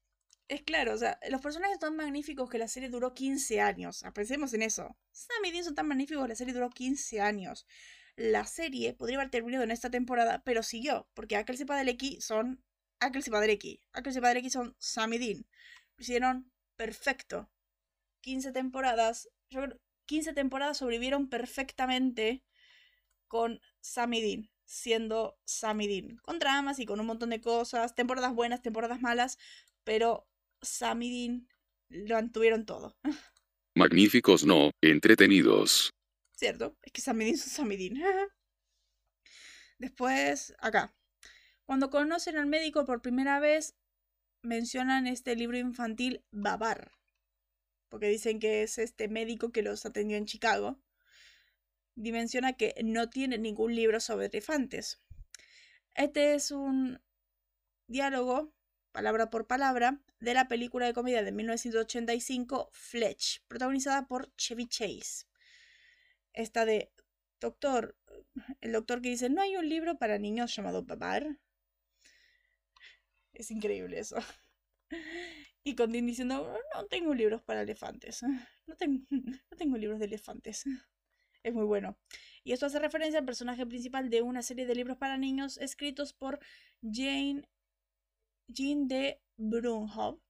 Es 0.50 0.62
claro, 0.62 0.94
o 0.94 0.98
sea, 0.98 1.16
los 1.28 1.40
personajes 1.40 1.74
son 1.74 1.90
tan 1.90 1.96
magníficos 1.96 2.50
que 2.50 2.58
la 2.58 2.66
serie 2.66 2.88
duró 2.88 3.14
15 3.14 3.60
años. 3.60 4.02
Pensemos 4.12 4.52
en 4.52 4.62
eso. 4.62 4.96
Sam 5.12 5.44
y 5.44 5.52
Dean 5.52 5.62
son 5.62 5.76
tan 5.76 5.86
magníficos 5.86 6.24
que 6.24 6.28
la 6.30 6.34
serie 6.34 6.52
duró 6.52 6.70
15 6.70 7.20
años. 7.20 7.68
La 8.16 8.44
serie 8.44 8.92
podría 8.92 9.18
haber 9.18 9.30
terminado 9.30 9.62
en 9.62 9.70
esta 9.70 9.90
temporada, 9.90 10.42
pero 10.44 10.64
siguió, 10.64 11.08
porque 11.14 11.36
Aquel 11.36 11.60
y 11.60 11.64
Padelecki 11.64 12.20
son 12.20 12.64
Aquel 12.98 13.22
y 13.24 13.30
Padelecki. 13.30 13.80
Aquel 13.92 14.44
y 14.44 14.50
son 14.50 14.74
Sam 14.80 15.10
Dean. 15.10 15.46
Lo 15.96 16.02
hicieron 16.02 16.50
perfecto. 16.74 17.48
15 18.22 18.50
temporadas. 18.50 19.28
Yo 19.50 19.62
creo, 19.62 19.80
15 20.06 20.32
temporadas 20.32 20.78
sobrevivieron 20.78 21.28
perfectamente 21.28 22.42
con 23.28 23.60
Sam 23.80 24.10
Dean 24.10 24.50
siendo 24.64 25.38
Sam 25.44 25.78
Dean, 25.78 26.16
con 26.22 26.38
dramas 26.40 26.78
y 26.80 26.86
con 26.86 27.00
un 27.00 27.06
montón 27.06 27.30
de 27.30 27.40
cosas, 27.40 27.94
temporadas 27.96 28.34
buenas, 28.34 28.62
temporadas 28.62 29.00
malas, 29.00 29.36
pero 29.82 30.29
Sam 30.62 31.02
y 31.02 31.10
Dean 31.10 31.48
lo 31.88 32.14
mantuvieron 32.14 32.66
todo. 32.66 32.96
Magníficos 33.76 34.44
no, 34.44 34.70
entretenidos. 34.80 35.90
Cierto, 36.36 36.76
es 36.82 36.92
que 36.92 37.00
Sam 37.00 37.22
y 37.22 37.24
Dean 37.26 37.36
son 37.38 37.48
Sam 37.50 37.72
y 37.72 37.76
Dean. 37.76 38.02
Después, 39.78 40.54
acá. 40.58 40.94
Cuando 41.64 41.90
conocen 41.90 42.36
al 42.36 42.46
médico 42.46 42.84
por 42.84 43.00
primera 43.00 43.40
vez, 43.40 43.76
mencionan 44.42 45.06
este 45.06 45.36
libro 45.36 45.56
infantil 45.56 46.24
Babar. 46.30 46.92
Porque 47.88 48.08
dicen 48.08 48.38
que 48.38 48.62
es 48.62 48.78
este 48.78 49.08
médico 49.08 49.52
que 49.52 49.62
los 49.62 49.86
atendió 49.86 50.16
en 50.16 50.26
Chicago 50.26 50.80
dimensiona 52.00 52.54
que 52.54 52.74
no 52.82 53.10
tiene 53.10 53.38
ningún 53.38 53.74
libro 53.74 54.00
sobre 54.00 54.26
elefantes. 54.26 55.00
Este 55.94 56.34
es 56.34 56.50
un 56.50 57.00
diálogo, 57.86 58.54
palabra 58.92 59.30
por 59.30 59.46
palabra, 59.46 60.00
de 60.20 60.34
la 60.34 60.48
película 60.48 60.86
de 60.86 60.94
comedia 60.94 61.22
de 61.22 61.32
1985 61.32 62.70
Fletch, 62.72 63.42
protagonizada 63.48 64.06
por 64.06 64.34
Chevy 64.36 64.66
Chase. 64.66 65.26
Esta 66.32 66.64
de 66.64 66.92
doctor, 67.40 67.96
el 68.60 68.72
doctor 68.72 69.00
que 69.00 69.10
dice, 69.10 69.30
no 69.30 69.42
hay 69.42 69.56
un 69.56 69.68
libro 69.68 69.98
para 69.98 70.18
niños 70.18 70.54
llamado 70.54 70.84
Babar. 70.84 71.38
Es 73.32 73.50
increíble 73.50 73.98
eso. 73.98 74.16
Y 75.62 75.74
con 75.74 75.92
Dean 75.92 76.06
diciendo, 76.06 76.58
no 76.74 76.86
tengo 76.86 77.12
libros 77.12 77.42
para 77.42 77.60
elefantes. 77.62 78.22
No 78.22 78.76
no 79.10 79.56
tengo 79.58 79.76
libros 79.76 79.98
de 79.98 80.06
elefantes. 80.06 80.64
Es 81.42 81.54
muy 81.54 81.64
bueno. 81.64 81.98
Y 82.44 82.52
esto 82.52 82.66
hace 82.66 82.78
referencia 82.78 83.18
al 83.18 83.26
personaje 83.26 83.66
principal 83.66 84.10
de 84.10 84.22
una 84.22 84.42
serie 84.42 84.66
de 84.66 84.74
libros 84.74 84.96
para 84.96 85.16
niños 85.16 85.58
escritos 85.58 86.12
por 86.12 86.38
Jane, 86.82 87.48
Jean 88.52 88.88
de 88.88 89.20
Brunhoff, 89.36 90.20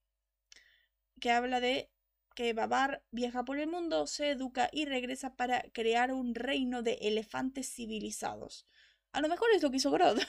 que 1.19 1.31
habla 1.31 1.59
de 1.59 1.91
que 2.35 2.53
Babar 2.53 3.03
viaja 3.11 3.43
por 3.43 3.59
el 3.59 3.67
mundo, 3.67 4.07
se 4.07 4.31
educa 4.31 4.69
y 4.71 4.85
regresa 4.85 5.35
para 5.35 5.63
crear 5.73 6.11
un 6.11 6.33
reino 6.33 6.81
de 6.81 6.93
elefantes 7.01 7.73
civilizados. 7.73 8.67
A 9.11 9.21
lo 9.21 9.27
mejor 9.27 9.49
es 9.53 9.61
lo 9.61 9.69
que 9.69 9.77
hizo 9.77 9.91
Grodd 9.91 10.19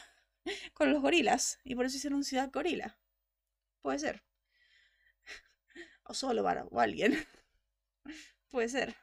con 0.75 0.92
los 0.92 1.00
gorilas, 1.00 1.61
y 1.64 1.75
por 1.75 1.87
eso 1.87 1.96
hicieron 1.96 2.25
Ciudad 2.25 2.50
Gorila. 2.52 2.99
Puede 3.80 3.99
ser. 3.99 4.22
O 6.04 6.14
solo 6.14 6.42
para 6.42 6.64
o 6.64 6.80
alguien. 6.80 7.14
Puede 8.50 8.68
ser. 8.68 8.96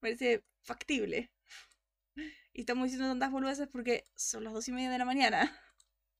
Parece 0.00 0.42
factible. 0.62 1.30
Y 2.54 2.60
estamos 2.60 2.84
diciendo 2.84 3.08
tantas 3.08 3.30
boludeces 3.30 3.68
porque 3.68 4.04
son 4.14 4.44
las 4.44 4.52
dos 4.52 4.66
y 4.68 4.72
media 4.72 4.90
de 4.90 4.98
la 4.98 5.04
mañana. 5.04 5.60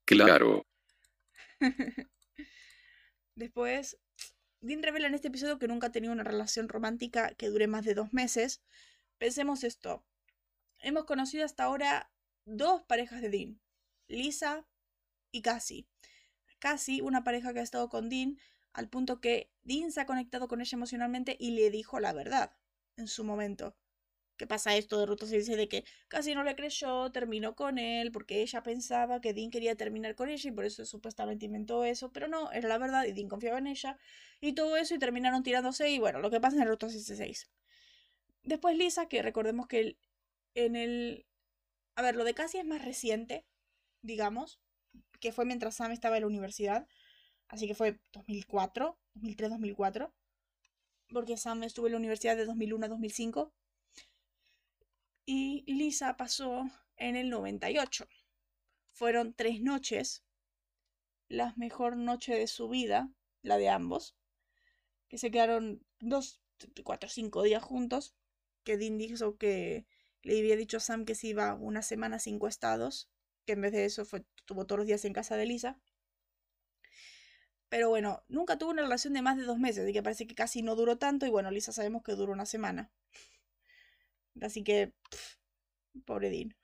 Claro. 0.04 0.66
Después, 3.36 3.98
Dean 4.60 4.82
revela 4.82 5.08
en 5.08 5.14
este 5.14 5.28
episodio 5.28 5.58
que 5.58 5.68
nunca 5.68 5.88
ha 5.88 5.92
tenido 5.92 6.12
una 6.12 6.24
relación 6.24 6.68
romántica 6.68 7.34
que 7.34 7.48
dure 7.48 7.66
más 7.66 7.84
de 7.84 7.94
dos 7.94 8.12
meses. 8.12 8.62
Pensemos 9.18 9.64
esto. 9.64 10.04
Hemos 10.80 11.04
conocido 11.04 11.44
hasta 11.44 11.64
ahora 11.64 12.10
dos 12.44 12.82
parejas 12.82 13.20
de 13.22 13.30
Dean. 13.30 13.60
Lisa 14.08 14.66
y 15.32 15.42
Cassie. 15.42 15.86
Cassie, 16.58 17.02
una 17.02 17.24
pareja 17.24 17.52
que 17.52 17.60
ha 17.60 17.62
estado 17.62 17.88
con 17.88 18.08
Dean 18.08 18.38
al 18.72 18.88
punto 18.88 19.20
que 19.20 19.52
Dean 19.62 19.92
se 19.92 20.00
ha 20.00 20.06
conectado 20.06 20.48
con 20.48 20.60
ella 20.60 20.76
emocionalmente 20.76 21.36
y 21.38 21.52
le 21.52 21.70
dijo 21.70 22.00
la 22.00 22.12
verdad 22.12 22.56
en 22.96 23.08
su 23.08 23.24
momento. 23.24 23.76
¿Qué 24.36 24.48
pasa 24.48 24.74
esto 24.76 24.98
de 24.98 25.26
se 25.26 25.36
dice 25.38 25.56
de 25.56 25.68
que 25.68 25.84
casi 26.08 26.34
no 26.34 26.42
le 26.42 26.56
creyó, 26.56 27.10
terminó 27.12 27.54
con 27.54 27.78
él 27.78 28.10
porque 28.10 28.42
ella 28.42 28.62
pensaba 28.64 29.20
que 29.20 29.32
Dean 29.32 29.50
quería 29.50 29.76
terminar 29.76 30.16
con 30.16 30.28
ella 30.28 30.50
y 30.50 30.52
por 30.52 30.64
eso 30.64 30.84
supuestamente 30.84 31.46
inventó 31.46 31.84
eso, 31.84 32.10
pero 32.12 32.26
no, 32.26 32.50
era 32.50 32.68
la 32.68 32.78
verdad 32.78 33.04
y 33.04 33.12
Dean 33.12 33.28
confiaba 33.28 33.58
en 33.58 33.68
ella 33.68 33.96
y 34.40 34.54
todo 34.54 34.76
eso 34.76 34.94
y 34.94 34.98
terminaron 34.98 35.44
tirándose 35.44 35.88
y 35.90 36.00
bueno, 36.00 36.18
lo 36.18 36.30
que 36.30 36.40
pasa 36.40 36.60
en 36.60 36.68
Ruta 36.68 36.88
66. 36.88 37.48
Después 38.42 38.76
Lisa, 38.76 39.08
que 39.08 39.22
recordemos 39.22 39.68
que 39.68 39.96
en 40.54 40.76
el... 40.76 41.26
A 41.96 42.02
ver, 42.02 42.16
lo 42.16 42.24
de 42.24 42.34
casi 42.34 42.58
es 42.58 42.64
más 42.64 42.84
reciente, 42.84 43.44
digamos, 44.02 44.60
que 45.20 45.32
fue 45.32 45.44
mientras 45.44 45.76
Sam 45.76 45.92
estaba 45.92 46.16
en 46.16 46.22
la 46.22 46.28
universidad, 46.28 46.88
así 47.48 47.68
que 47.68 47.74
fue 47.74 48.00
2004, 48.12 48.98
2003-2004 49.14 50.12
porque 51.12 51.36
Sam 51.36 51.62
estuvo 51.62 51.86
en 51.86 51.92
la 51.92 51.98
universidad 51.98 52.36
de 52.36 52.44
2001 52.44 52.86
a 52.86 52.88
2005 52.88 53.52
y 55.26 55.64
Lisa 55.66 56.16
pasó 56.16 56.70
en 56.96 57.16
el 57.16 57.30
98. 57.30 58.08
Fueron 58.92 59.34
tres 59.34 59.60
noches, 59.60 60.24
la 61.28 61.54
mejor 61.56 61.96
noche 61.96 62.34
de 62.34 62.46
su 62.46 62.68
vida, 62.68 63.10
la 63.42 63.58
de 63.58 63.68
ambos, 63.68 64.16
que 65.08 65.18
se 65.18 65.30
quedaron 65.30 65.84
dos, 66.00 66.40
cuatro, 66.84 67.08
cinco 67.08 67.42
días 67.42 67.62
juntos, 67.62 68.14
que 68.62 68.76
Dean 68.76 68.98
dijo 68.98 69.36
que 69.36 69.86
le 70.22 70.38
había 70.38 70.56
dicho 70.56 70.78
a 70.78 70.80
Sam 70.80 71.04
que 71.04 71.14
se 71.14 71.28
iba 71.28 71.54
una 71.54 71.82
semana 71.82 72.18
cinco 72.18 72.48
estados, 72.48 73.10
que 73.46 73.52
en 73.52 73.60
vez 73.62 73.72
de 73.72 73.84
eso 73.84 74.04
fue, 74.04 74.24
estuvo 74.36 74.66
todos 74.66 74.78
los 74.78 74.86
días 74.86 75.04
en 75.04 75.12
casa 75.12 75.36
de 75.36 75.46
Lisa. 75.46 75.78
Pero 77.68 77.88
bueno, 77.88 78.22
nunca 78.28 78.56
tuvo 78.56 78.70
una 78.70 78.82
relación 78.82 79.14
de 79.14 79.22
más 79.22 79.36
de 79.36 79.42
dos 79.42 79.58
meses, 79.58 79.84
así 79.84 79.92
que 79.92 80.02
parece 80.02 80.26
que 80.26 80.34
casi 80.34 80.62
no 80.62 80.76
duró 80.76 80.96
tanto. 80.96 81.26
Y 81.26 81.30
bueno, 81.30 81.50
Lisa 81.50 81.72
sabemos 81.72 82.02
que 82.02 82.12
duró 82.12 82.32
una 82.32 82.46
semana. 82.46 82.92
Así 84.40 84.62
que, 84.62 84.92
pobre 86.04 86.30
Dean. 86.30 86.54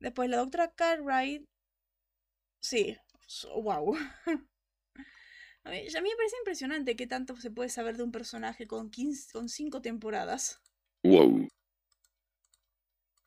Después 0.00 0.28
la 0.28 0.38
doctora 0.38 0.72
Cartwright. 0.72 1.46
Sí, 2.60 2.96
wow. 3.54 3.96
A 5.66 5.70
mí, 5.70 5.78
a 5.78 6.02
mí 6.02 6.10
me 6.10 6.16
parece 6.16 6.36
impresionante 6.40 6.94
que 6.94 7.06
tanto 7.06 7.34
se 7.36 7.50
puede 7.50 7.70
saber 7.70 7.96
de 7.96 8.02
un 8.02 8.12
personaje 8.12 8.66
con, 8.66 8.90
15, 8.90 9.32
con 9.32 9.48
cinco 9.48 9.80
temporadas. 9.80 10.60
Wow. 11.02 11.48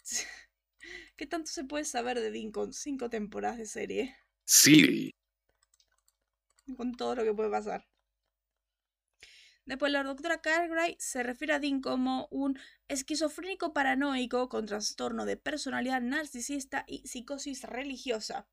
¿Qué 1.15 1.25
tanto 1.25 1.49
se 1.49 1.63
puede 1.63 1.83
saber 1.83 2.19
de 2.19 2.29
Dean 2.29 2.51
con 2.51 2.73
cinco 2.73 3.09
temporadas 3.09 3.57
de 3.57 3.65
serie? 3.65 4.15
Sí 4.45 5.15
con 6.75 6.93
todo 6.95 7.15
lo 7.15 7.23
que 7.23 7.33
puede 7.33 7.49
pasar. 7.49 7.85
Después 9.67 9.91
la 9.91 10.01
doctora 10.01 10.39
Cartwright 10.39 10.97
se 10.97 11.23
refiere 11.23 11.53
a 11.53 11.59
Dean 11.59 11.81
como 11.81 12.29
un 12.31 12.57
esquizofrénico 12.87 13.73
paranoico 13.73 14.47
con 14.47 14.65
trastorno 14.65 15.25
de 15.25 15.35
personalidad 15.35 16.01
narcisista 16.01 16.85
y 16.87 17.05
psicosis 17.05 17.63
religiosa. 17.63 18.47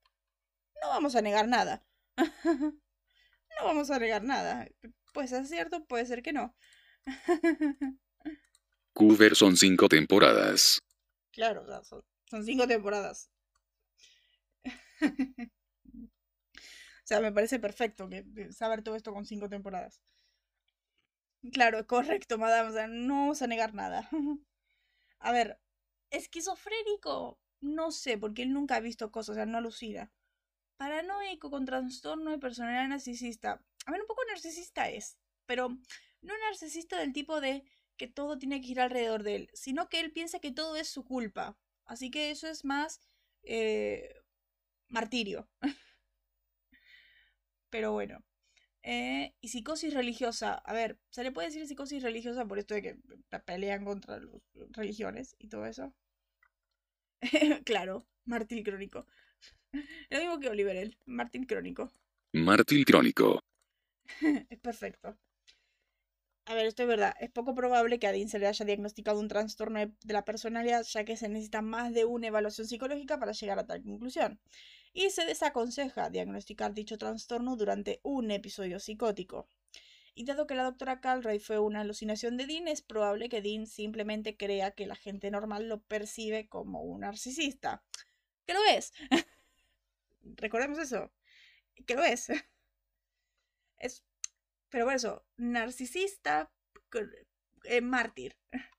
No 0.82 0.88
vamos 0.88 1.14
a 1.14 1.22
negar 1.22 1.46
nada. 1.46 1.86
no 2.44 3.64
vamos 3.64 3.92
a 3.92 4.00
negar 4.00 4.24
nada. 4.24 4.66
Puede 5.12 5.28
ser 5.28 5.46
cierto, 5.46 5.84
puede 5.84 6.04
ser 6.04 6.20
que 6.20 6.32
no. 6.32 6.56
Coover 8.92 9.36
son 9.36 9.56
cinco 9.56 9.88
temporadas. 9.88 10.80
Claro, 11.30 11.64
son, 11.84 12.02
son 12.28 12.44
cinco 12.44 12.66
temporadas. 12.66 13.30
O 17.04 17.06
sea, 17.06 17.20
me 17.20 17.32
parece 17.32 17.58
perfecto 17.58 18.08
que 18.08 18.24
saber 18.50 18.82
todo 18.82 18.96
esto 18.96 19.12
con 19.12 19.26
cinco 19.26 19.46
temporadas. 19.46 20.00
Claro, 21.52 21.86
correcto, 21.86 22.38
madame. 22.38 22.70
O 22.70 22.72
sea, 22.72 22.86
no 22.88 23.14
vamos 23.22 23.42
a 23.42 23.46
negar 23.46 23.74
nada. 23.74 24.08
a 25.20 25.32
ver, 25.32 25.60
esquizofrénico, 26.10 27.40
no 27.60 27.90
sé, 27.92 28.18
porque 28.18 28.42
él 28.42 28.52
nunca 28.52 28.76
ha 28.76 28.80
visto 28.80 29.12
cosas, 29.12 29.34
o 29.34 29.36
sea, 29.36 29.46
no 29.46 29.58
alucina. 29.58 30.12
Paranoico 30.78 31.50
con 31.50 31.66
trastorno 31.66 32.30
de 32.32 32.38
personalidad 32.38 32.88
narcisista. 32.88 33.62
A 33.86 33.92
ver, 33.92 34.02
un 34.02 34.06
poco 34.08 34.22
narcisista 34.30 34.90
es, 34.90 35.18
pero 35.46 35.70
no 36.22 36.34
narcisista 36.48 36.98
del 36.98 37.12
tipo 37.12 37.40
de 37.40 37.64
que 37.96 38.08
todo 38.08 38.38
tiene 38.38 38.60
que 38.60 38.68
ir 38.68 38.80
alrededor 38.80 39.22
de 39.24 39.36
él, 39.36 39.50
sino 39.54 39.88
que 39.88 40.00
él 40.00 40.12
piensa 40.12 40.40
que 40.40 40.52
todo 40.52 40.76
es 40.76 40.88
su 40.88 41.04
culpa. 41.04 41.58
Así 41.86 42.10
que 42.10 42.30
eso 42.30 42.48
es 42.48 42.64
más 42.64 43.00
eh, 43.44 44.22
martirio. 44.88 45.48
Pero 47.70 47.92
bueno. 47.92 48.24
Eh, 48.86 49.32
y 49.40 49.48
psicosis 49.48 49.94
religiosa. 49.94 50.54
A 50.54 50.74
ver, 50.74 50.98
¿se 51.08 51.24
le 51.24 51.32
puede 51.32 51.48
decir 51.48 51.66
psicosis 51.66 52.02
religiosa 52.02 52.44
por 52.44 52.58
esto 52.58 52.74
de 52.74 52.82
que 52.82 52.96
pelean 53.46 53.84
contra 53.84 54.20
las 54.20 54.28
religiones 54.72 55.34
y 55.38 55.48
todo 55.48 55.64
eso? 55.64 55.94
claro, 57.64 58.06
Martín 58.26 58.62
Crónico. 58.62 59.06
Lo 60.10 60.18
mismo 60.18 60.38
que 60.38 60.50
Oliver, 60.50 60.76
el 60.76 60.98
Martín 61.06 61.44
Crónico. 61.44 61.90
Martín 62.34 62.84
Crónico. 62.84 63.40
es 64.50 64.58
perfecto. 64.60 65.16
A 66.46 66.54
ver, 66.54 66.66
esto 66.66 66.82
es 66.82 66.88
verdad. 66.88 67.14
Es 67.20 67.30
poco 67.30 67.54
probable 67.54 67.98
que 67.98 68.06
a 68.06 68.12
Dean 68.12 68.28
se 68.28 68.38
le 68.38 68.46
haya 68.46 68.66
diagnosticado 68.66 69.18
un 69.18 69.28
trastorno 69.28 69.80
de 69.80 70.12
la 70.12 70.26
personalidad, 70.26 70.84
ya 70.84 71.06
que 71.06 71.16
se 71.16 71.30
necesita 71.30 71.62
más 71.62 71.94
de 71.94 72.04
una 72.04 72.26
evaluación 72.26 72.66
psicológica 72.66 73.18
para 73.18 73.32
llegar 73.32 73.58
a 73.58 73.66
tal 73.66 73.82
conclusión. 73.82 74.38
Y 74.94 75.10
se 75.10 75.26
desaconseja 75.26 76.08
diagnosticar 76.08 76.72
dicho 76.72 76.96
trastorno 76.96 77.56
durante 77.56 78.00
un 78.02 78.30
episodio 78.30 78.80
psicótico. 78.80 79.46
Y 80.14 80.24
dado 80.24 80.46
que 80.46 80.54
la 80.54 80.62
doctora 80.62 81.00
Calray 81.00 81.40
fue 81.40 81.58
una 81.58 81.80
alucinación 81.80 82.38
de 82.38 82.46
Dean, 82.46 82.68
es 82.68 82.80
probable 82.80 83.28
que 83.28 83.42
Dean 83.42 83.66
simplemente 83.66 84.36
crea 84.36 84.70
que 84.70 84.86
la 84.86 84.94
gente 84.94 85.30
normal 85.30 85.68
lo 85.68 85.82
percibe 85.82 86.48
como 86.48 86.82
un 86.82 87.00
narcisista. 87.00 87.82
¿Qué 88.46 88.54
lo 88.54 88.64
es. 88.64 88.92
Recordemos 90.22 90.78
eso. 90.78 91.12
Que 91.86 91.94
lo 91.94 92.04
es. 92.04 92.28
Es 93.78 94.02
pero 94.74 94.86
por 94.86 94.94
eso, 94.94 95.24
narcisista, 95.36 96.50
eh, 97.62 97.80
mártir. 97.80 98.36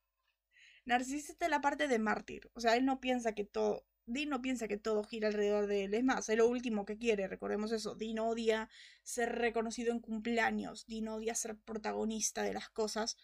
Narcisista 0.85 1.45
es 1.45 1.51
la 1.51 1.61
parte 1.61 1.87
de 1.87 1.99
mártir. 1.99 2.51
O 2.53 2.59
sea, 2.59 2.75
él 2.75 2.83
no 2.83 2.99
piensa 2.99 3.33
que 3.33 3.45
todo. 3.45 3.85
Dean 4.05 4.29
no 4.29 4.41
piensa 4.41 4.67
que 4.67 4.77
todo 4.77 5.03
gira 5.03 5.27
alrededor 5.27 5.67
de 5.67 5.85
él. 5.85 5.93
Es 5.93 6.03
más, 6.03 6.29
es 6.29 6.37
lo 6.37 6.47
último 6.47 6.85
que 6.85 6.97
quiere, 6.97 7.27
recordemos 7.27 7.71
eso. 7.71 7.95
Dean 7.95 8.19
odia 8.19 8.69
ser 9.03 9.33
reconocido 9.35 9.91
en 9.91 9.99
cumpleaños. 9.99 10.85
Dean 10.87 11.07
odia 11.07 11.35
ser 11.35 11.57
protagonista 11.57 12.43
de 12.43 12.53
las 12.53 12.69
cosas. 12.69 13.17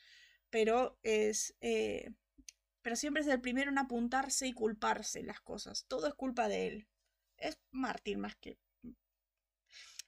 Pero 0.49 0.97
es. 1.03 1.55
Eh, 1.61 2.13
pero 2.81 2.95
siempre 2.95 3.21
es 3.21 3.27
el 3.27 3.41
primero 3.41 3.71
en 3.71 3.77
apuntarse 3.77 4.47
y 4.47 4.53
culparse 4.53 5.23
las 5.23 5.41
cosas. 5.41 5.85
Todo 5.87 6.07
es 6.07 6.15
culpa 6.15 6.47
de 6.47 6.67
él. 6.67 6.87
Es 7.37 7.59
mártir 7.71 8.17
más 8.17 8.35
que 8.35 8.57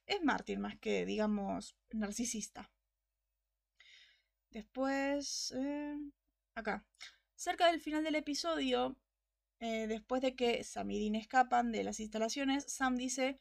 es 0.06 0.24
mártir 0.24 0.60
más 0.60 0.78
que, 0.78 1.06
digamos, 1.06 1.76
narcisista. 1.92 2.72
Después, 4.52 5.54
eh, 5.58 5.98
acá. 6.56 6.86
Cerca 7.36 7.68
del 7.68 7.82
final 7.82 8.04
del 8.04 8.16
episodio, 8.16 8.96
eh, 9.64 9.88
después 9.88 10.22
de 10.22 10.36
que 10.36 10.62
Sam 10.66 10.92
y 10.92 11.00
Dean 11.00 11.16
escapan 11.16 11.72
de 11.72 11.86
las 11.86 12.02
instalaciones, 12.02 12.66
Sam 12.68 12.98
dice... 12.98 13.40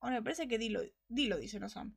Bueno, 0.00 0.16
me 0.16 0.22
parece 0.22 0.46
que 0.46 0.56
Dilo, 0.56 0.82
Dilo 1.08 1.36
dice, 1.36 1.58
no 1.58 1.68
Sam. 1.68 1.96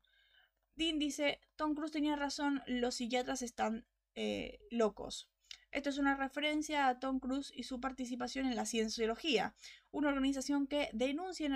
Dean 0.76 0.98
dice, 0.98 1.40
Tom 1.56 1.76
Cruise 1.76 1.92
tenía 1.92 2.16
razón, 2.16 2.64
los 2.66 2.96
psiquiatras 2.96 3.44
están 3.44 3.86
eh, 4.16 4.58
locos. 4.72 5.30
Esto 5.70 5.92
es 5.92 6.00
una 6.00 6.16
referencia 6.16 6.88
a 6.88 7.00
Tom 7.00 7.20
Cruise 7.20 7.52
y 7.56 7.64
su 7.64 7.80
participación 7.80 8.48
en 8.48 8.56
la 8.56 8.66
Cienciología, 8.66 9.56
una 9.92 10.10
organización 10.10 10.66
que 10.66 10.90
denuncia 10.92 11.48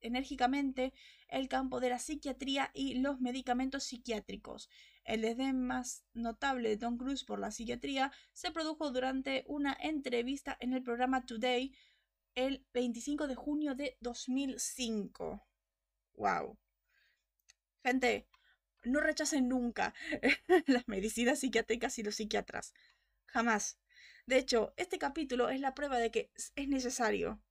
enérgicamente 0.00 0.94
el 1.28 1.48
campo 1.48 1.78
de 1.78 1.90
la 1.90 1.98
psiquiatría 1.98 2.70
y 2.72 2.94
los 2.94 3.20
medicamentos 3.20 3.84
psiquiátricos. 3.84 4.70
El 5.04 5.20
desdén 5.20 5.62
más 5.62 6.04
notable 6.14 6.70
de 6.70 6.76
Tom 6.78 6.96
Cruise 6.96 7.24
por 7.24 7.38
la 7.38 7.50
psiquiatría 7.50 8.10
se 8.32 8.50
produjo 8.50 8.90
durante 8.90 9.44
una 9.46 9.76
entrevista 9.78 10.56
en 10.60 10.72
el 10.72 10.82
programa 10.82 11.26
Today 11.26 11.74
el 12.34 12.66
25 12.72 13.28
de 13.28 13.34
junio 13.34 13.74
de 13.74 13.96
2005. 14.00 15.46
¡Wow! 16.14 16.58
Gente, 17.82 18.26
no 18.84 19.00
rechacen 19.00 19.48
nunca 19.48 19.94
las 20.66 20.88
medicinas 20.88 21.40
psiquiátricas 21.40 21.98
y 21.98 22.02
los 22.02 22.16
psiquiatras. 22.16 22.72
Jamás. 23.26 23.78
De 24.26 24.38
hecho, 24.38 24.72
este 24.78 24.98
capítulo 24.98 25.50
es 25.50 25.60
la 25.60 25.74
prueba 25.74 25.98
de 25.98 26.10
que 26.10 26.30
es 26.56 26.68
necesario, 26.68 27.42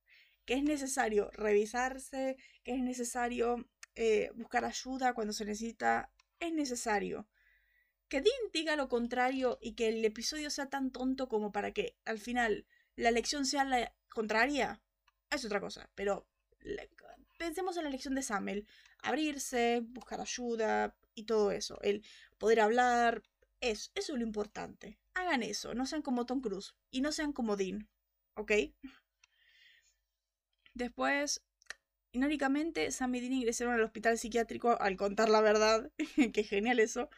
que 0.45 0.55
es 0.55 0.63
necesario 0.63 1.29
revisarse, 1.33 2.37
que 2.63 2.73
es 2.73 2.81
necesario 2.81 3.69
eh, 3.95 4.31
buscar 4.33 4.65
ayuda 4.65 5.13
cuando 5.13 5.33
se 5.33 5.45
necesita, 5.45 6.11
es 6.39 6.51
necesario. 6.51 7.27
Que 8.13 8.21
Dean 8.21 8.51
diga 8.53 8.75
lo 8.75 8.89
contrario 8.89 9.57
y 9.59 9.73
que 9.73 9.87
el 9.87 10.05
episodio 10.05 10.51
sea 10.51 10.69
tan 10.69 10.91
tonto 10.91 11.27
como 11.27 11.51
para 11.51 11.71
que 11.71 11.97
al 12.05 12.19
final 12.19 12.67
la 12.95 13.09
lección 13.09 13.43
sea 13.43 13.65
la 13.65 13.91
contraria, 14.11 14.83
es 15.31 15.43
otra 15.45 15.59
cosa. 15.59 15.89
Pero 15.95 16.27
pensemos 17.39 17.75
en 17.75 17.85
la 17.85 17.89
lección 17.89 18.13
de 18.13 18.21
Samuel. 18.21 18.67
Abrirse, 19.01 19.81
buscar 19.83 20.21
ayuda 20.21 20.95
y 21.15 21.23
todo 21.23 21.49
eso. 21.49 21.81
El 21.81 22.05
poder 22.37 22.59
hablar, 22.59 23.23
eso, 23.61 23.89
eso 23.95 24.13
es 24.13 24.19
lo 24.19 24.25
importante 24.25 24.99
hagan 25.15 25.43
eso, 25.43 25.73
no 25.73 25.85
sean 25.85 26.01
como 26.01 26.25
Tom 26.25 26.41
Cruise 26.41 26.75
y 26.91 27.01
no 27.01 27.11
sean 27.11 27.33
como 27.33 27.55
Dean, 27.55 27.87
¿ok? 28.35 28.51
Después, 30.73 31.41
irónicamente, 32.13 32.91
Sam 32.91 33.15
y 33.15 33.19
Dean 33.21 33.33
ingresaron 33.33 33.73
al 33.73 33.81
hospital 33.81 34.17
psiquiátrico 34.17 34.79
al 34.79 34.95
contar 34.97 35.29
la 35.29 35.41
verdad, 35.41 35.91
que 36.33 36.43
genial 36.43 36.79
eso, 36.79 37.09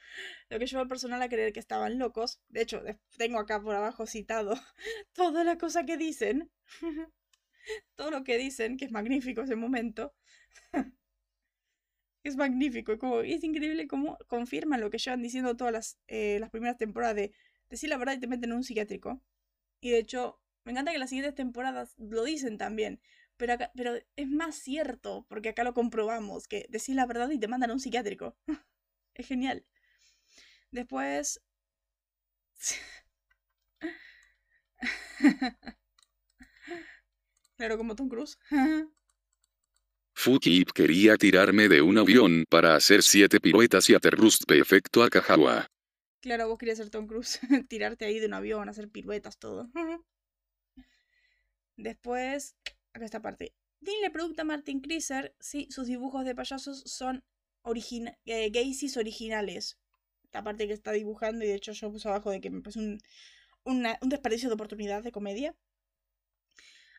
lo 0.49 0.57
que 0.59 0.67
llevó 0.67 0.81
al 0.83 0.87
personal 0.87 1.21
a 1.21 1.29
creer 1.29 1.53
que 1.53 1.59
estaban 1.59 1.99
locos. 1.99 2.41
De 2.49 2.61
hecho, 2.61 2.81
tengo 3.17 3.39
acá 3.39 3.61
por 3.61 3.75
abajo 3.75 4.07
citado 4.07 4.55
toda 5.13 5.43
la 5.43 5.57
cosa 5.57 5.85
que 5.85 5.97
dicen, 5.97 6.51
todo 7.95 8.11
lo 8.11 8.23
que 8.23 8.37
dicen, 8.37 8.77
que 8.77 8.85
es 8.85 8.91
magnífico 8.91 9.41
ese 9.41 9.55
momento. 9.55 10.15
es 12.23 12.35
magnífico, 12.37 12.97
como, 12.97 13.21
es 13.21 13.43
increíble 13.43 13.87
cómo 13.87 14.17
confirman 14.27 14.81
lo 14.81 14.89
que 14.89 14.97
llevan 14.97 15.21
diciendo 15.21 15.55
todas 15.55 15.73
las, 15.73 15.99
eh, 16.07 16.37
las 16.39 16.49
primeras 16.49 16.77
temporadas 16.77 17.15
de 17.15 17.31
decir 17.69 17.89
la 17.89 17.97
verdad 17.97 18.13
y 18.15 18.19
te 18.19 18.27
meten 18.27 18.51
en 18.51 18.57
un 18.57 18.63
psiquiátrico. 18.63 19.21
Y 19.81 19.91
de 19.91 19.99
hecho, 19.99 20.39
me 20.65 20.71
encanta 20.71 20.91
que 20.91 20.97
las 20.99 21.09
siguientes 21.09 21.35
temporadas 21.35 21.95
lo 21.97 22.23
dicen 22.23 22.57
también. 22.57 22.99
Pero, 23.37 23.55
pero 23.75 23.95
es 24.15 24.29
más 24.29 24.55
cierto, 24.55 25.25
porque 25.27 25.49
acá 25.49 25.63
lo 25.63 25.73
comprobamos, 25.73 26.47
que 26.47 26.65
decís 26.69 26.95
la 26.95 27.05
verdad 27.05 27.29
y 27.29 27.39
te 27.39 27.47
mandan 27.47 27.71
a 27.71 27.73
un 27.73 27.79
psiquiátrico. 27.79 28.35
es 29.13 29.27
genial. 29.27 29.65
Después... 30.71 31.41
claro, 37.57 37.77
como 37.77 37.95
Tom 37.95 38.09
Cruise. 38.09 38.37
Fukip 40.17 40.69
quería 40.73 41.17
tirarme 41.17 41.67
de 41.67 41.81
un 41.81 41.97
avión 41.97 42.45
para 42.49 42.75
hacer 42.75 43.03
siete 43.03 43.41
piruetas 43.41 43.89
y 43.89 43.95
aterrust 43.95 44.43
perfecto 44.47 45.03
a 45.03 45.09
Kajawa. 45.09 45.67
Claro, 46.21 46.47
vos 46.47 46.57
querías 46.57 46.77
ser 46.77 46.89
Tom 46.89 47.05
Cruise, 47.05 47.39
tirarte 47.67 48.05
ahí 48.05 48.19
de 48.19 48.27
un 48.27 48.33
avión, 48.33 48.69
hacer 48.69 48.89
piruetas, 48.89 49.37
todo. 49.37 49.69
Después, 51.77 52.55
acá 52.95 53.05
esta 53.05 53.21
parte. 53.21 53.53
Dean 53.79 54.01
le 54.01 54.09
pregunta 54.09 54.41
a 54.43 54.45
Martin 54.45 54.81
Kriser 54.81 55.35
si 55.39 55.69
sus 55.69 55.87
dibujos 55.87 56.25
de 56.25 56.35
payasos 56.35 56.81
son 56.85 57.23
eh, 58.25 58.51
originales. 58.97 59.77
La 60.31 60.43
parte 60.43 60.67
que 60.67 60.73
está 60.73 60.91
dibujando, 60.91 61.45
y 61.45 61.47
de 61.47 61.55
hecho 61.55 61.71
yo 61.71 61.91
puse 61.91 62.07
abajo 62.07 62.31
de 62.31 62.41
que 62.41 62.49
me 62.49 62.61
parece 62.61 62.79
un, 62.79 62.99
un 63.63 64.09
desperdicio 64.09 64.49
de 64.49 64.55
oportunidad 64.55 65.03
de 65.03 65.11
comedia. 65.11 65.55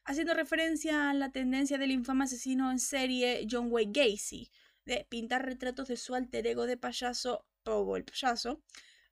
Haciendo 0.05 0.35
referencia 0.35 1.11
a 1.11 1.15
la 1.15 1.33
tendencia 1.33 1.79
del 1.79 1.91
infame 1.91 2.25
asesino 2.25 2.71
en 2.71 2.79
serie 2.79 3.47
John 3.51 3.73
Wayne 3.73 3.93
Gacy 3.93 4.51
de 4.85 5.05
pintar 5.09 5.45
retratos 5.45 5.89
de 5.89 5.97
su 5.97 6.15
alter 6.15 6.47
ego 6.47 6.67
de 6.67 6.77
payaso, 6.77 7.45
Pogo 7.65 7.97
el 7.97 8.05
payaso, 8.05 8.63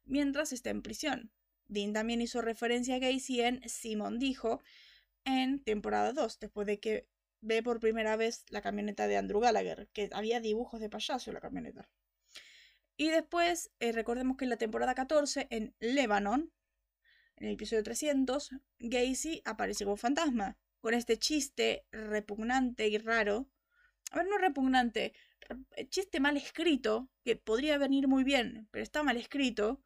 mientras 0.05 0.53
está 0.53 0.71
en 0.71 0.83
prisión. 0.83 1.33
Dean 1.67 1.93
también 1.93 2.23
hizo 2.23 2.41
referencia 2.41 2.95
a 2.95 2.99
Gacy 2.99 3.41
en 3.41 3.69
Simon 3.69 4.19
dijo 4.19 4.63
en 5.25 5.63
temporada 5.63 6.13
2, 6.13 6.39
después 6.39 6.67
de 6.67 6.81
que 6.81 7.09
ve 7.41 7.63
por 7.63 7.81
primera 7.81 8.17
vez 8.17 8.45
la 8.49 8.63
camioneta 8.63 9.07
de 9.07 9.17
Andrew 9.17 9.41
Gallagher, 9.41 9.89
que 9.93 10.09
había 10.13 10.41
dibujos 10.41 10.81
de 10.81 10.89
payaso 10.89 11.31
en 11.31 11.35
la 11.35 11.41
camioneta. 11.41 11.89
Y 12.97 13.09
después, 13.11 13.71
eh, 13.81 13.93
recordemos 13.93 14.37
que 14.37 14.45
en 14.45 14.51
la 14.51 14.57
temporada 14.57 14.95
14, 14.95 15.49
en 15.51 15.75
Lebanon, 15.81 16.53
en 17.37 17.49
el 17.49 17.55
episodio 17.55 17.83
300, 17.83 18.51
Gacy 18.79 19.43
aparece 19.45 19.85
como 19.85 19.97
fantasma, 19.97 20.57
con 20.81 20.95
este 20.95 21.19
chiste 21.19 21.85
repugnante 21.91 22.89
y 22.89 22.99
raro. 22.99 23.49
A 24.13 24.19
ver, 24.19 24.27
no 24.29 24.39
repugnante, 24.39 25.13
chiste 25.89 26.21
mal 26.21 26.37
escrito, 26.37 27.09
que 27.25 27.37
podría 27.37 27.79
venir 27.79 28.07
muy 28.07 28.23
bien, 28.23 28.69
pero 28.71 28.83
está 28.83 29.03
mal 29.03 29.17
escrito, 29.17 29.83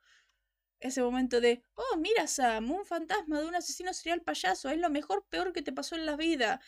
ese 0.80 1.02
momento 1.02 1.40
de, 1.40 1.62
oh, 1.74 1.96
mira 1.96 2.26
Sam, 2.26 2.70
un 2.70 2.84
fantasma 2.86 3.40
de 3.40 3.46
un 3.46 3.54
asesino 3.54 3.92
serial 3.92 4.22
payaso, 4.22 4.70
es 4.70 4.78
lo 4.78 4.90
mejor, 4.90 5.26
peor 5.28 5.52
que 5.52 5.62
te 5.62 5.72
pasó 5.72 5.96
en 5.96 6.06
la 6.06 6.16
vida. 6.16 6.60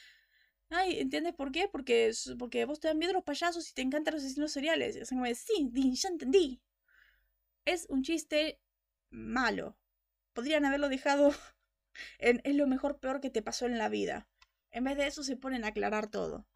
Ay, 0.70 1.00
¿entiendes 1.00 1.34
por 1.34 1.52
qué? 1.52 1.68
Porque, 1.68 2.12
porque 2.38 2.64
vos 2.64 2.80
te 2.80 2.88
dan 2.88 2.98
miedo 2.98 3.12
los 3.12 3.24
payasos 3.24 3.68
y 3.70 3.74
te 3.74 3.82
encantan 3.82 4.14
los 4.14 4.24
asesinos 4.24 4.52
seriales. 4.52 4.96
Es 4.96 5.10
como, 5.10 5.26
sí, 5.34 5.70
ya 5.94 6.08
entendí. 6.08 6.60
Es 7.64 7.86
un 7.88 8.02
chiste 8.02 8.60
malo. 9.10 9.76
Podrían 10.32 10.64
haberlo 10.64 10.88
dejado 10.88 11.32
en 12.18 12.40
es 12.44 12.54
lo 12.54 12.66
mejor, 12.66 12.98
peor 13.00 13.20
que 13.20 13.30
te 13.30 13.42
pasó 13.42 13.66
en 13.66 13.78
la 13.78 13.88
vida. 13.88 14.28
En 14.70 14.84
vez 14.84 14.96
de 14.96 15.06
eso 15.06 15.24
se 15.24 15.36
ponen 15.36 15.64
a 15.64 15.68
aclarar 15.68 16.08
todo. 16.10 16.46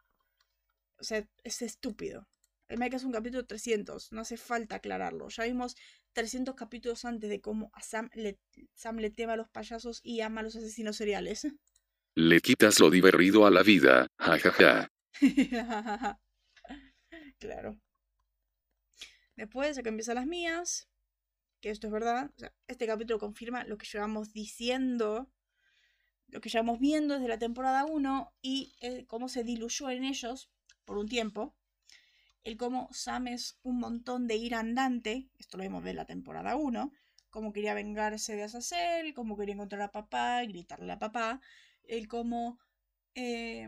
O 0.99 1.05
sea, 1.05 1.27
es 1.43 1.63
estúpido. 1.63 2.29
El 2.75 2.91
que 2.91 2.97
es 2.97 3.05
un 3.05 3.13
capítulo 3.13 3.47
300, 3.47 4.11
no 4.11 4.23
hace 4.23 4.37
falta 4.37 4.75
aclararlo. 4.75 5.29
Ya 5.29 5.45
vimos 5.45 5.77
300 6.13 6.57
capítulos 6.57 7.05
antes 7.05 7.31
de 7.31 7.41
cómo 7.41 7.71
a 7.73 7.81
Sam 7.81 8.11
le, 8.15 8.41
Sam 8.75 8.97
le 8.97 9.11
teme 9.11 9.35
a 9.35 9.37
los 9.37 9.49
payasos 9.49 10.01
y 10.03 10.23
ama 10.23 10.41
a 10.41 10.43
los 10.43 10.57
asesinos 10.57 10.97
seriales. 10.97 11.47
Le 12.17 12.41
quitas 12.41 12.81
lo 12.81 12.91
divertido 12.91 13.47
a 13.47 13.53
la 13.53 13.63
vida, 13.63 14.09
jajaja. 14.19 14.91
claro. 17.39 17.79
Después, 19.37 19.77
ya 19.77 19.85
que 19.85 19.91
empiezan 19.91 20.17
las 20.17 20.27
mías, 20.27 20.89
que 21.61 21.71
esto 21.71 21.87
es 21.87 21.93
verdad, 21.93 22.33
este 22.67 22.89
capítulo 22.89 23.21
confirma 23.21 23.63
lo 23.63 23.79
que 23.79 23.87
llevamos 23.87 24.33
diciendo, 24.33 25.31
lo 26.27 26.41
que 26.41 26.49
llevamos 26.49 26.81
viendo 26.81 27.15
desde 27.15 27.29
la 27.29 27.39
temporada 27.39 27.85
1 27.85 28.35
y 28.43 28.75
eh, 28.81 29.07
cómo 29.07 29.29
se 29.29 29.45
diluyó 29.45 29.91
en 29.91 30.03
ellos 30.03 30.51
por 30.85 30.99
un 30.99 31.07
tiempo. 31.07 31.55
El 32.45 32.59
cómo 32.59 32.91
Sam 32.93 33.29
es 33.29 33.59
un 33.63 33.79
montón 33.79 34.27
de 34.27 34.37
ira 34.37 34.61
andante, 34.61 35.31
esto 35.39 35.57
lo 35.57 35.65
vemos 35.65 35.83
de 35.83 35.95
la 35.95 36.05
temporada 36.05 36.57
1, 36.57 36.93
cómo 37.31 37.53
quería 37.55 37.73
vengarse 37.73 38.37
de 38.37 38.43
Azazel, 38.43 39.15
cómo 39.15 39.37
quería 39.37 39.55
encontrar 39.55 39.81
a 39.81 39.93
papá 39.93 40.45
y 40.45 40.49
gritarle 40.49 40.93
a 40.93 40.99
papá, 40.99 41.41
el 41.85 42.07
cómo 42.07 42.59
eh, 43.15 43.67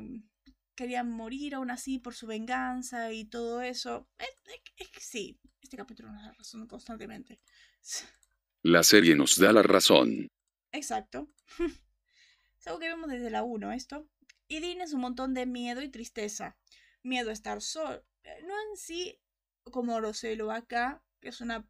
querían 0.74 1.10
morir 1.10 1.54
aún 1.54 1.70
así 1.70 1.98
por 1.98 2.14
su 2.14 2.26
venganza 2.26 3.12
y 3.12 3.24
todo 3.24 3.62
eso. 3.62 4.08
Es, 4.18 4.90
que 4.90 5.00
sí, 5.00 5.40
este 5.62 5.78
capítulo 5.78 6.12
nos 6.12 6.22
da 6.22 6.32
razón 6.32 6.66
constantemente. 6.66 7.40
La 8.62 8.82
serie 8.82 9.16
nos 9.16 9.38
da 9.38 9.52
la 9.52 9.62
razón. 9.62 10.28
Exacto. 10.72 11.28
es 12.58 12.66
algo 12.66 12.80
que 12.80 12.88
vemos 12.88 13.08
desde 13.08 13.30
la 13.30 13.44
1 13.44 13.72
esto. 13.72 14.08
Y 14.48 14.58
Dean 14.58 14.80
es 14.80 14.92
un 14.92 15.00
montón 15.00 15.34
de 15.34 15.46
miedo 15.46 15.82
y 15.82 15.88
tristeza. 15.88 16.56
Miedo 17.04 17.30
a 17.30 17.32
estar 17.32 17.62
solo. 17.62 18.04
Eh, 18.26 18.42
no 18.46 18.54
en 18.70 18.76
sí 18.76 19.18
como 19.64 20.00
Roselo 20.00 20.50
acá, 20.50 21.02
que 21.20 21.28
es 21.28 21.40
una, 21.40 21.68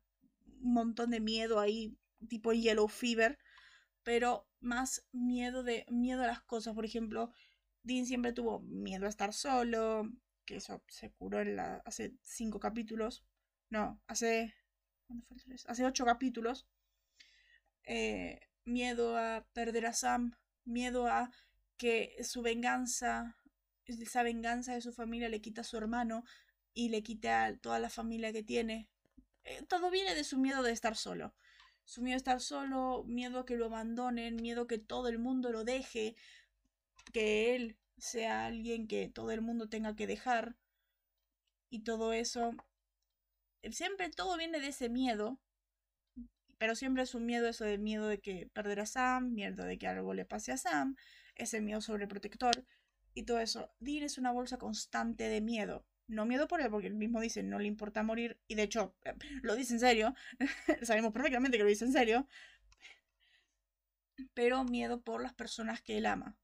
un 0.62 0.72
montón 0.74 1.10
de 1.10 1.20
miedo 1.20 1.60
ahí, 1.60 1.96
tipo 2.28 2.52
Yellow 2.52 2.88
Fever, 2.88 3.38
pero 4.02 4.46
más 4.60 5.04
miedo 5.12 5.62
de 5.62 5.84
miedo 5.90 6.22
a 6.22 6.26
las 6.26 6.42
cosas. 6.42 6.74
Por 6.74 6.84
ejemplo, 6.84 7.30
Dean 7.82 8.06
siempre 8.06 8.32
tuvo 8.32 8.60
miedo 8.60 9.06
a 9.06 9.08
estar 9.08 9.32
solo, 9.32 10.10
que 10.44 10.56
eso 10.56 10.82
se 10.88 11.10
curó 11.12 11.40
en 11.40 11.56
la, 11.56 11.82
hace 11.84 12.14
cinco 12.22 12.60
capítulos. 12.60 13.24
No, 13.70 14.00
hace. 14.06 14.54
Hace 15.66 15.84
ocho 15.84 16.04
capítulos. 16.04 16.66
Eh, 17.84 18.40
miedo 18.64 19.16
a 19.16 19.46
perder 19.52 19.86
a 19.86 19.92
Sam. 19.92 20.36
Miedo 20.64 21.06
a 21.06 21.30
que 21.76 22.16
su 22.24 22.42
venganza, 22.42 23.36
esa 23.84 24.22
venganza 24.22 24.74
de 24.74 24.80
su 24.80 24.92
familia 24.92 25.28
le 25.28 25.40
quita 25.40 25.60
a 25.60 25.64
su 25.64 25.76
hermano 25.76 26.24
y 26.76 26.90
le 26.90 27.02
quita 27.02 27.46
a 27.46 27.56
toda 27.56 27.78
la 27.80 27.88
familia 27.88 28.34
que 28.34 28.42
tiene. 28.42 28.88
Eh, 29.44 29.62
todo 29.66 29.90
viene 29.90 30.14
de 30.14 30.24
su 30.24 30.38
miedo 30.38 30.62
de 30.62 30.72
estar 30.72 30.94
solo. 30.94 31.34
Su 31.86 32.02
miedo 32.02 32.16
a 32.16 32.18
estar 32.18 32.40
solo, 32.40 33.02
miedo 33.06 33.40
a 33.40 33.46
que 33.46 33.56
lo 33.56 33.66
abandonen, 33.66 34.36
miedo 34.36 34.66
que 34.66 34.78
todo 34.78 35.08
el 35.08 35.18
mundo 35.18 35.50
lo 35.52 35.64
deje, 35.64 36.16
que 37.14 37.56
él 37.56 37.78
sea 37.96 38.44
alguien 38.44 38.88
que 38.88 39.08
todo 39.08 39.30
el 39.30 39.40
mundo 39.40 39.70
tenga 39.70 39.96
que 39.96 40.06
dejar 40.06 40.54
y 41.70 41.80
todo 41.82 42.12
eso. 42.12 42.52
Eh, 43.62 43.72
siempre 43.72 44.10
todo 44.10 44.36
viene 44.36 44.60
de 44.60 44.68
ese 44.68 44.90
miedo, 44.90 45.40
pero 46.58 46.74
siempre 46.74 47.04
es 47.04 47.14
un 47.14 47.24
miedo 47.24 47.48
eso 47.48 47.64
de 47.64 47.78
miedo 47.78 48.06
de 48.06 48.20
que 48.20 48.50
perder 48.52 48.80
a 48.80 48.86
Sam, 48.86 49.32
miedo 49.32 49.64
de 49.64 49.78
que 49.78 49.86
algo 49.86 50.12
le 50.12 50.26
pase 50.26 50.52
a 50.52 50.58
Sam, 50.58 50.96
ese 51.36 51.62
miedo 51.62 51.80
sobreprotector 51.80 52.66
y 53.14 53.22
todo 53.22 53.40
eso. 53.40 53.70
Dean 53.80 54.04
es 54.04 54.18
una 54.18 54.30
bolsa 54.32 54.58
constante 54.58 55.30
de 55.30 55.40
miedo. 55.40 55.86
No 56.08 56.24
miedo 56.24 56.46
por 56.46 56.60
él, 56.60 56.70
porque 56.70 56.86
él 56.86 56.94
mismo 56.94 57.20
dice 57.20 57.42
no 57.42 57.58
le 57.58 57.66
importa 57.66 58.02
morir, 58.02 58.38
y 58.46 58.54
de 58.54 58.62
hecho 58.62 58.94
lo 59.42 59.56
dice 59.56 59.74
en 59.74 59.80
serio, 59.80 60.14
sabemos 60.82 61.12
perfectamente 61.12 61.56
que 61.56 61.64
lo 61.64 61.68
dice 61.68 61.84
en 61.84 61.92
serio, 61.92 62.28
pero 64.34 64.64
miedo 64.64 65.00
por 65.02 65.22
las 65.22 65.34
personas 65.34 65.82
que 65.82 65.98
él 65.98 66.06
ama. 66.06 66.36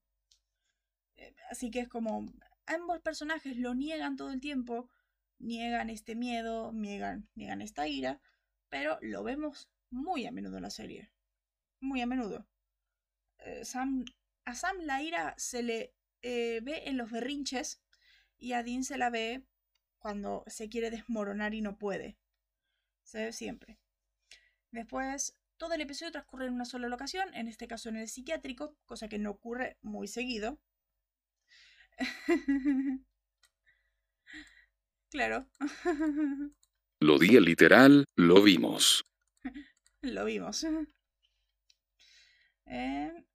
Eh, 1.17 1.35
así 1.51 1.71
que 1.71 1.81
es 1.81 1.89
como 1.89 2.33
ambos 2.67 3.01
personajes 3.01 3.57
lo 3.57 3.75
niegan 3.75 4.17
todo 4.17 4.31
el 4.31 4.41
tiempo, 4.41 4.89
niegan 5.39 5.91
este 5.91 6.15
miedo, 6.15 6.73
niegan, 6.73 7.29
niegan 7.35 7.63
esta 7.63 7.89
ira, 7.89 8.21
pero 8.69 8.99
lo 9.03 9.23
vemos 9.23 9.69
muy 9.91 10.27
a 10.27 10.33
menudo 10.33 10.57
en 10.57 10.63
la 10.63 10.71
serie. 10.71 11.11
Muy 11.81 12.01
a 12.01 12.07
menudo. 12.07 12.47
Eh, 13.39 13.65
Sam, 13.65 14.05
a 14.45 14.55
Sam 14.55 14.79
la 14.81 15.03
ira 15.03 15.35
se 15.37 15.63
le 15.63 15.95
eh, 16.23 16.61
ve 16.63 16.85
en 16.87 16.97
los 16.97 17.11
berrinches 17.11 17.83
y 18.39 18.53
a 18.53 18.63
Dean 18.63 18.85
se 18.85 18.99
la 18.99 19.11
ve 19.11 19.45
cuando 20.03 20.45
se 20.49 20.69
quiere 20.69 20.91
desmoronar 20.91 21.55
y 21.55 21.63
no 21.63 21.79
puede. 21.79 22.19
Se 23.05 23.25
ve 23.25 23.33
siempre. 23.33 23.79
Después, 24.73 25.39
todo 25.57 25.75
el 25.75 25.81
episodio 25.81 26.11
transcurre 26.13 26.47
en 26.47 26.55
una 26.55 26.65
sola 26.65 26.89
locación, 26.89 27.33
en 27.35 27.47
este 27.47 27.69
caso 27.69 27.89
en 27.89 27.97
el 27.97 28.09
psiquiátrico, 28.09 28.77
cosa 28.85 29.09
que 29.09 29.19
no 29.19 29.31
ocurre 29.31 29.79
muy 29.81 30.09
seguido. 30.09 30.59
claro. 35.11 35.49
Lo 37.01 37.19
di 37.19 37.39
literal, 37.41 38.05
lo 38.17 38.43
vimos. 38.43 39.05
lo 40.03 40.25
vimos. 40.25 40.67
Eh, 42.75 43.27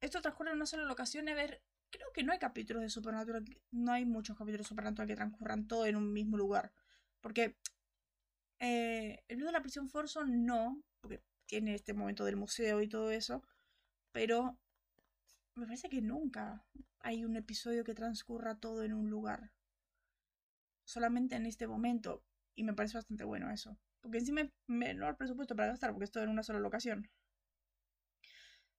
esto 0.00 0.22
transcurre 0.22 0.50
en 0.50 0.56
una 0.56 0.66
sola 0.66 0.84
locación. 0.84 1.28
A 1.28 1.34
ver, 1.34 1.62
creo 1.96 2.12
que 2.12 2.22
no 2.22 2.32
hay 2.32 2.38
capítulos 2.38 2.82
de 2.82 2.90
Supernatural. 2.90 3.44
No 3.70 3.92
hay 3.92 4.04
muchos 4.04 4.36
capítulos 4.36 4.66
de 4.66 4.68
Supernatural 4.68 5.08
que 5.08 5.16
transcurran 5.16 5.66
todo 5.66 5.86
en 5.86 5.96
un 5.96 6.12
mismo 6.12 6.36
lugar. 6.36 6.72
Porque 7.20 7.56
eh, 8.60 9.22
el 9.28 9.36
video 9.36 9.46
de 9.48 9.52
la 9.52 9.62
prisión 9.62 9.88
Forson 9.88 10.44
no, 10.46 10.82
porque 11.00 11.22
tiene 11.46 11.74
este 11.74 11.94
momento 11.94 12.24
del 12.24 12.36
museo 12.36 12.80
y 12.82 12.88
todo 12.88 13.10
eso. 13.10 13.42
Pero 14.12 14.58
me 15.54 15.66
parece 15.66 15.88
que 15.88 16.00
nunca 16.02 16.64
hay 17.00 17.24
un 17.24 17.36
episodio 17.36 17.84
que 17.84 17.94
transcurra 17.94 18.58
todo 18.58 18.82
en 18.82 18.92
un 18.92 19.10
lugar. 19.10 19.52
Solamente 20.84 21.36
en 21.36 21.46
este 21.46 21.66
momento. 21.66 22.24
Y 22.54 22.64
me 22.64 22.74
parece 22.74 22.98
bastante 22.98 23.24
bueno 23.24 23.50
eso. 23.50 23.78
Porque 24.00 24.18
encima 24.18 24.40
hay 24.42 24.52
menor 24.66 25.16
presupuesto 25.16 25.56
para 25.56 25.68
gastar, 25.68 25.90
porque 25.92 26.04
es 26.04 26.10
todo 26.10 26.24
en 26.24 26.30
una 26.30 26.42
sola 26.42 26.60
locación. 26.60 27.10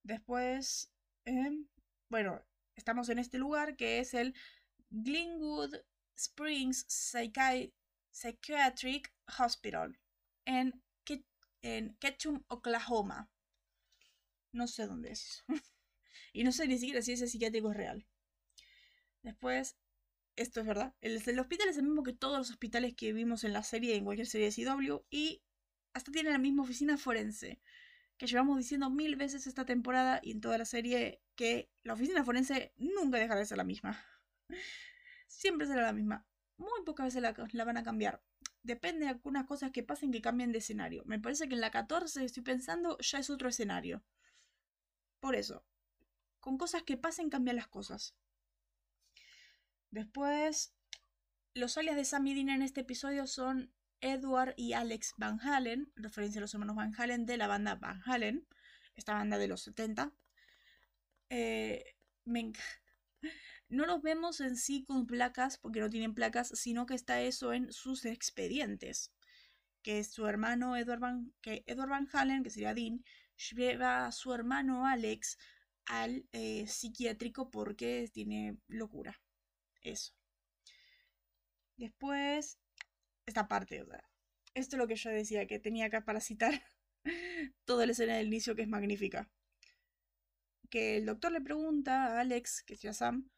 Después, 0.03 0.89
em, 1.25 1.67
bueno, 2.09 2.41
estamos 2.77 3.09
en 3.09 3.19
este 3.19 3.37
lugar 3.37 3.75
que 3.75 3.99
es 3.99 4.13
el 4.13 4.33
Glenwood 4.89 5.75
Springs 6.15 6.85
Psychiatric 8.11 9.13
Hospital 9.37 9.99
en, 10.45 10.81
en 11.61 11.95
Ketchum, 11.99 12.43
Oklahoma. 12.47 13.29
No 14.53 14.67
sé 14.67 14.87
dónde 14.87 15.11
es. 15.11 15.43
y 16.33 16.43
no 16.43 16.51
sé 16.51 16.67
ni 16.67 16.77
siquiera 16.77 17.01
si 17.01 17.11
ese 17.13 17.27
psiquiátrico 17.27 17.71
es 17.71 17.77
real. 17.77 18.07
Después, 19.23 19.75
esto 20.35 20.61
es 20.61 20.67
verdad, 20.67 20.95
el, 21.01 21.21
el, 21.25 21.39
hospital 21.39 21.67
es 21.67 21.77
el 21.77 21.83
mismo 21.83 22.03
que 22.03 22.13
todos 22.13 22.37
los 22.37 22.49
hospitales 22.49 22.95
que 22.95 23.11
vimos 23.11 23.43
en 23.43 23.51
la 23.51 23.63
serie, 23.63 23.95
en 23.95 24.05
cualquier 24.05 24.27
serie 24.27 24.49
de 24.49 24.65
CW, 24.65 25.03
y 25.09 25.41
hasta 25.93 26.11
tiene 26.11 26.29
la 26.29 26.37
misma 26.37 26.63
oficina 26.63 26.97
forense, 26.97 27.59
que 28.17 28.27
llevamos 28.27 28.57
diciendo 28.57 28.89
mil 28.89 29.15
veces 29.15 29.47
esta 29.47 29.65
temporada 29.65 30.19
y 30.23 30.31
en 30.31 30.41
toda 30.41 30.57
la 30.57 30.65
serie 30.65 31.21
que 31.35 31.69
la 31.83 31.93
oficina 31.93 32.23
forense 32.23 32.73
nunca 32.77 33.17
dejará 33.17 33.39
de 33.39 33.45
ser 33.45 33.57
la 33.57 33.63
misma. 33.63 34.03
Siempre 35.27 35.67
será 35.67 35.83
la 35.83 35.93
misma. 35.93 36.25
Muy 36.57 36.83
pocas 36.83 37.05
veces 37.05 37.21
la, 37.21 37.65
van 37.65 37.77
a 37.77 37.83
cambiar. 37.83 38.23
Depende 38.63 39.05
de 39.05 39.11
algunas 39.11 39.45
cosas 39.45 39.71
que 39.71 39.83
pasen 39.83 40.11
que 40.11 40.21
cambien 40.21 40.51
de 40.51 40.57
escenario. 40.57 41.03
Me 41.05 41.19
parece 41.19 41.47
que 41.47 41.53
en 41.53 41.61
la 41.61 41.69
14 41.71 42.25
estoy 42.25 42.43
pensando 42.43 42.97
ya 42.99 43.19
es 43.19 43.29
otro 43.29 43.49
escenario. 43.49 44.03
Por 45.19 45.35
eso, 45.35 45.63
con 46.39 46.57
cosas 46.57 46.83
que 46.83 46.97
pasen 46.97 47.29
cambian 47.29 47.55
las 47.55 47.67
cosas. 47.67 48.15
Después, 49.91 50.73
los 51.53 51.77
alias 51.77 51.95
de 51.95 52.05
Sam 52.05 52.27
y 52.27 52.39
en 52.39 52.61
este 52.61 52.81
episodio 52.81 53.27
son 53.27 53.71
Edward 54.01 54.53
y 54.57 54.73
Alex 54.73 55.13
Van 55.17 55.39
Halen, 55.39 55.91
referencia 55.95 56.39
a 56.39 56.41
los 56.41 56.53
hermanos 56.53 56.75
Van 56.75 56.93
Halen 56.97 57.25
de 57.25 57.37
la 57.37 57.47
banda 57.47 57.75
Van 57.75 58.01
Halen, 58.05 58.47
esta 58.95 59.13
banda 59.13 59.37
de 59.37 59.47
los 59.47 59.61
70. 59.61 60.13
Eh, 61.29 61.83
no 63.69 63.85
los 63.85 64.01
vemos 64.01 64.39
en 64.41 64.55
sí 64.57 64.83
con 64.85 65.07
placas, 65.07 65.57
porque 65.57 65.79
no 65.79 65.89
tienen 65.89 66.13
placas, 66.13 66.49
sino 66.49 66.85
que 66.85 66.95
está 66.95 67.21
eso 67.21 67.53
en 67.53 67.71
sus 67.71 68.05
expedientes. 68.05 69.13
Que 69.81 70.03
su 70.03 70.27
hermano 70.27 70.75
Edward 70.75 70.99
Van, 70.99 71.33
que 71.41 71.63
Edward 71.67 71.89
Van 71.89 72.09
Halen, 72.11 72.43
que 72.43 72.49
sería 72.49 72.73
Dean, 72.73 73.03
lleva 73.53 74.07
a 74.07 74.11
su 74.11 74.33
hermano 74.33 74.85
Alex 74.85 75.37
al 75.85 76.27
eh, 76.31 76.67
psiquiátrico 76.67 77.49
porque 77.49 78.09
tiene 78.13 78.57
locura. 78.67 79.21
Eso. 79.81 80.13
Después, 81.77 82.59
esta 83.27 83.47
parte, 83.47 83.83
o 83.83 83.85
sea, 83.85 84.03
esto 84.55 84.75
es 84.75 84.79
lo 84.79 84.87
que 84.87 84.95
yo 84.95 85.11
decía, 85.11 85.45
que 85.45 85.59
tenía 85.59 85.85
acá 85.85 86.03
para 86.03 86.19
citar 86.21 86.63
toda 87.65 87.85
la 87.85 87.91
escena 87.91 88.15
del 88.17 88.27
inicio 88.27 88.55
que 88.55 88.63
es 88.63 88.67
magnífica. 88.67 89.29
Que 90.69 90.97
el 90.97 91.05
doctor 91.05 91.31
le 91.31 91.41
pregunta 91.41 92.07
a 92.07 92.21
Alex, 92.21 92.63
que 92.63 92.73
es 92.73 92.97
Sam, 92.97 93.29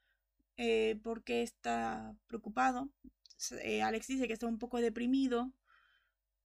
eh, 0.57 0.99
por 1.03 1.23
qué 1.23 1.41
está 1.43 2.15
preocupado. 2.27 2.89
eh, 3.63 3.81
Alex 3.81 4.07
dice 4.07 4.27
que 4.27 4.33
está 4.33 4.47
un 4.47 4.59
poco 4.59 4.79
deprimido. 4.81 5.51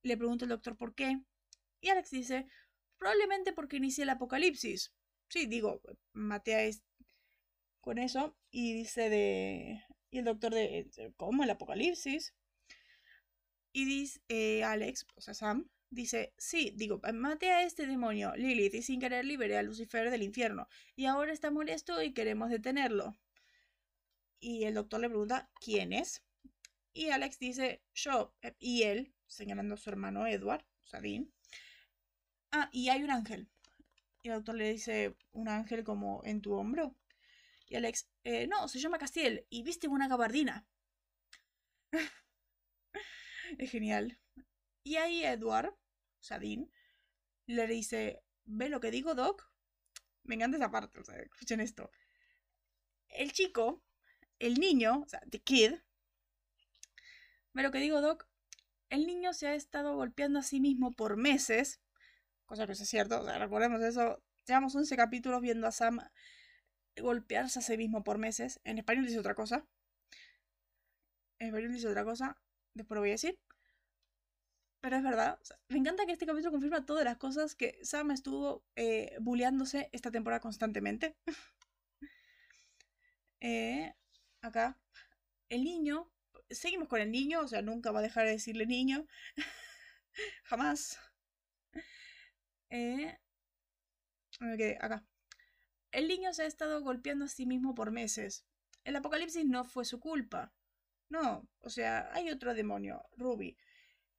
Le 0.02 0.16
pregunta 0.16 0.44
al 0.44 0.50
doctor 0.50 0.76
por 0.76 0.94
qué. 0.94 1.20
Y 1.80 1.88
Alex 1.90 2.10
dice, 2.10 2.46
probablemente 2.98 3.52
porque 3.52 3.76
inicie 3.78 4.04
el 4.04 4.10
apocalipsis. 4.10 4.92
Sí, 5.28 5.46
digo, 5.46 5.80
maté 6.12 6.54
a 6.56 6.70
con 7.80 7.98
eso 7.98 8.36
y 8.50 8.72
dice 8.74 9.10
de... 9.10 9.82
Y 10.10 10.18
el 10.18 10.24
doctor 10.24 10.54
de... 10.54 10.88
¿Cómo 11.16 11.44
el 11.44 11.50
apocalipsis? 11.50 12.34
Y 13.74 13.84
dice 13.86 14.20
eh, 14.28 14.62
Alex, 14.62 15.04
o 15.16 15.20
sea, 15.20 15.34
Sam, 15.34 15.68
dice, 15.90 16.32
sí, 16.38 16.72
digo, 16.76 17.00
maté 17.12 17.50
a 17.50 17.64
este 17.64 17.86
demonio, 17.88 18.32
Lilith, 18.36 18.74
y 18.74 18.82
sin 18.82 19.00
querer 19.00 19.24
liberé 19.24 19.58
a 19.58 19.64
Lucifer 19.64 20.10
del 20.10 20.22
infierno. 20.22 20.68
Y 20.94 21.06
ahora 21.06 21.32
está 21.32 21.50
molesto 21.50 22.00
y 22.00 22.12
queremos 22.14 22.50
detenerlo. 22.50 23.16
Y 24.38 24.62
el 24.64 24.74
doctor 24.74 25.00
le 25.00 25.08
pregunta, 25.08 25.50
¿quién 25.60 25.92
es? 25.92 26.22
Y 26.92 27.08
Alex 27.10 27.40
dice, 27.40 27.82
yo, 27.94 28.32
eh, 28.42 28.54
y 28.60 28.84
él, 28.84 29.12
señalando 29.26 29.74
a 29.74 29.78
su 29.78 29.90
hermano 29.90 30.24
Edward, 30.28 30.64
Sadine. 30.84 31.28
Ah, 32.52 32.68
y 32.72 32.90
hay 32.90 33.02
un 33.02 33.10
ángel. 33.10 33.48
Y 34.22 34.28
el 34.28 34.34
doctor 34.36 34.54
le 34.54 34.70
dice, 34.70 35.16
¿un 35.32 35.48
ángel 35.48 35.82
como 35.82 36.22
en 36.24 36.40
tu 36.40 36.54
hombro? 36.54 36.94
Y 37.68 37.74
Alex, 37.74 38.06
eh, 38.22 38.46
no, 38.46 38.68
se 38.68 38.78
llama 38.78 38.98
Castiel 38.98 39.46
y 39.50 39.64
viste 39.64 39.88
una 39.88 40.06
gabardina. 40.06 40.64
es 43.58 43.70
genial. 43.70 44.18
Y 44.82 44.96
ahí 44.96 45.24
Edward, 45.24 45.74
Sadine, 46.20 46.70
le 47.46 47.66
dice, 47.66 48.22
¿ve 48.44 48.68
lo 48.68 48.80
que 48.80 48.90
digo, 48.90 49.14
Doc? 49.14 49.50
Me 50.22 50.34
encanta 50.34 50.56
esa 50.56 50.70
parte, 50.70 51.00
o 51.00 51.04
sea, 51.04 51.16
escuchen 51.18 51.60
esto. 51.60 51.90
El 53.08 53.32
chico, 53.32 53.82
el 54.38 54.54
niño, 54.54 55.02
o 55.04 55.08
sea, 55.08 55.20
the 55.30 55.40
kid, 55.40 55.74
¿ve 57.52 57.62
lo 57.62 57.70
que 57.70 57.78
digo, 57.78 58.00
Doc? 58.00 58.26
El 58.90 59.06
niño 59.06 59.32
se 59.32 59.48
ha 59.48 59.54
estado 59.54 59.96
golpeando 59.96 60.38
a 60.38 60.42
sí 60.42 60.60
mismo 60.60 60.92
por 60.92 61.16
meses, 61.16 61.80
cosa 62.46 62.66
que 62.66 62.72
es 62.72 62.88
cierto, 62.88 63.20
o 63.20 63.24
sea, 63.24 63.38
recordemos 63.38 63.82
eso, 63.82 64.22
llevamos 64.46 64.74
11 64.74 64.96
capítulos 64.96 65.40
viendo 65.40 65.66
a 65.66 65.72
Sam 65.72 66.00
golpearse 66.96 67.58
a 67.58 67.62
sí 67.62 67.76
mismo 67.76 68.04
por 68.04 68.18
meses. 68.18 68.60
En 68.64 68.78
español 68.78 69.06
dice 69.06 69.18
otra 69.18 69.34
cosa. 69.34 69.66
En 71.38 71.48
español 71.48 71.72
dice 71.72 71.88
otra 71.88 72.04
cosa, 72.04 72.38
después 72.74 72.96
lo 72.96 73.00
voy 73.02 73.10
a 73.10 73.12
decir. 73.12 73.38
Pero 74.80 74.96
es 74.96 75.02
verdad. 75.02 75.38
me 75.68 75.78
encanta 75.78 76.04
que 76.06 76.12
este 76.12 76.26
capítulo 76.26 76.52
confirma 76.52 76.84
todas 76.84 77.04
las 77.04 77.16
cosas 77.16 77.54
que 77.54 77.78
Sam 77.82 78.10
estuvo 78.10 78.64
eh, 78.76 79.16
esta 79.92 80.10
temporada 80.10 80.40
constantemente. 80.40 81.16
eh, 83.40 83.94
acá. 84.42 84.78
El 85.48 85.64
niño. 85.64 86.10
Seguimos 86.50 86.88
con 86.88 87.00
el 87.00 87.10
niño, 87.10 87.40
o 87.40 87.48
sea, 87.48 87.62
nunca 87.62 87.92
va 87.92 88.00
a 88.00 88.02
dejar 88.02 88.26
de 88.26 88.32
decirle 88.32 88.66
niño. 88.66 89.06
Jamás. 90.44 90.98
Eh, 92.68 93.16
acá. 94.80 95.04
El 95.92 96.08
niño 96.08 96.34
se 96.34 96.42
ha 96.42 96.46
estado 96.46 96.82
golpeando 96.82 97.24
a 97.24 97.28
sí 97.28 97.46
mismo 97.46 97.74
por 97.74 97.90
meses. 97.90 98.44
El 98.84 98.96
apocalipsis 98.96 99.46
no 99.46 99.64
fue 99.64 99.84
su 99.86 99.98
culpa. 100.00 100.52
No, 101.14 101.48
o 101.60 101.70
sea, 101.70 102.10
hay 102.12 102.28
otro 102.30 102.54
demonio, 102.54 103.04
Ruby. 103.16 103.56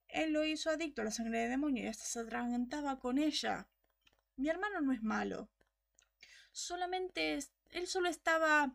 Él 0.08 0.32
lo 0.32 0.46
hizo 0.46 0.70
adicto 0.70 1.02
a 1.02 1.06
la 1.06 1.12
sangre 1.12 1.40
de 1.40 1.50
demonio 1.50 1.84
y 1.84 1.88
hasta 1.88 2.06
se 2.06 2.20
atragantaba 2.22 3.00
con 3.00 3.18
ella. 3.18 3.68
Mi 4.38 4.48
hermano 4.48 4.80
no 4.80 4.94
es 4.94 5.04
malo. 5.04 5.50
Solamente 6.54 7.38
él 7.72 7.88
solo 7.88 8.08
estaba 8.08 8.74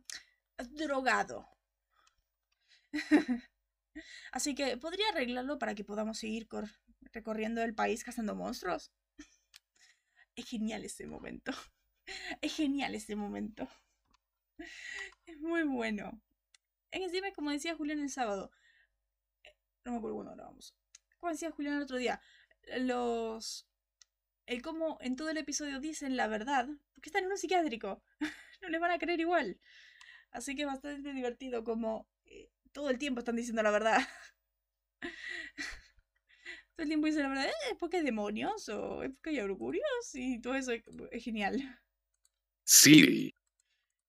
drogado. 0.68 1.48
Así 4.33 4.54
que, 4.54 4.76
¿podría 4.76 5.09
arreglarlo 5.09 5.59
para 5.59 5.74
que 5.74 5.85
podamos 5.85 6.18
seguir 6.18 6.46
recorriendo 7.14 7.62
el 7.62 7.74
país 7.74 8.04
cazando 8.04 8.35
monstruos? 8.35 8.92
es 10.37 10.46
genial 10.46 10.85
ese 10.85 11.06
momento. 11.06 11.52
Es 12.42 12.54
genial 12.56 12.94
ese 12.96 13.14
momento. 13.16 13.66
Es 15.24 15.40
muy 15.40 15.62
bueno. 15.62 16.20
Encima, 16.92 17.33
como 17.33 17.50
decía 17.50 17.76
Julián 17.76 18.00
el 18.00 18.11
sábado, 18.11 18.50
no 19.85 19.92
me 19.92 19.98
acuerdo 19.98 20.16
cuándo 20.16 20.35
grabamos 20.35 20.74
como 21.20 21.33
decía 21.33 21.50
Julián 21.50 21.76
el 21.76 21.83
otro 21.83 21.98
día, 21.98 22.20
los... 22.79 23.66
El 24.46 24.62
cómo 24.62 24.98
en 25.00 25.14
todo 25.14 25.31
el 25.31 25.37
episodio 25.37 25.79
dicen 25.79 26.16
la 26.16 26.26
verdad, 26.26 26.66
porque 26.94 27.11
están 27.11 27.22
en 27.24 27.31
un 27.31 27.38
psiquiátrico, 27.38 28.03
no 28.62 28.68
les 28.68 28.81
van 28.81 28.90
a 28.90 28.98
creer 28.98 29.20
igual. 29.20 29.61
Así 30.33 30.57
que 30.57 30.62
es 30.62 30.68
bastante 30.68 31.12
divertido 31.12 31.62
como 31.62 32.09
eh, 32.24 32.50
todo 32.72 32.90
el 32.90 32.98
tiempo 32.98 33.20
están 33.20 33.37
diciendo 33.37 33.62
la 33.62 33.70
verdad. 33.70 34.00
todo 36.74 36.83
el 36.83 36.88
tiempo 36.88 37.07
dicen 37.07 37.22
la 37.22 37.29
verdad, 37.29 37.46
eh, 37.46 37.70
¿es 37.70 37.76
porque 37.79 37.98
hay 37.98 38.05
demonios? 38.05 38.68
¿O 38.70 39.05
es 39.05 39.11
porque 39.11 39.31
hay 39.31 39.38
augurios? 39.38 40.14
Y 40.14 40.40
todo 40.40 40.57
eso 40.57 40.72
es, 40.72 40.83
genial. 41.22 41.81
Sí. 42.64 43.33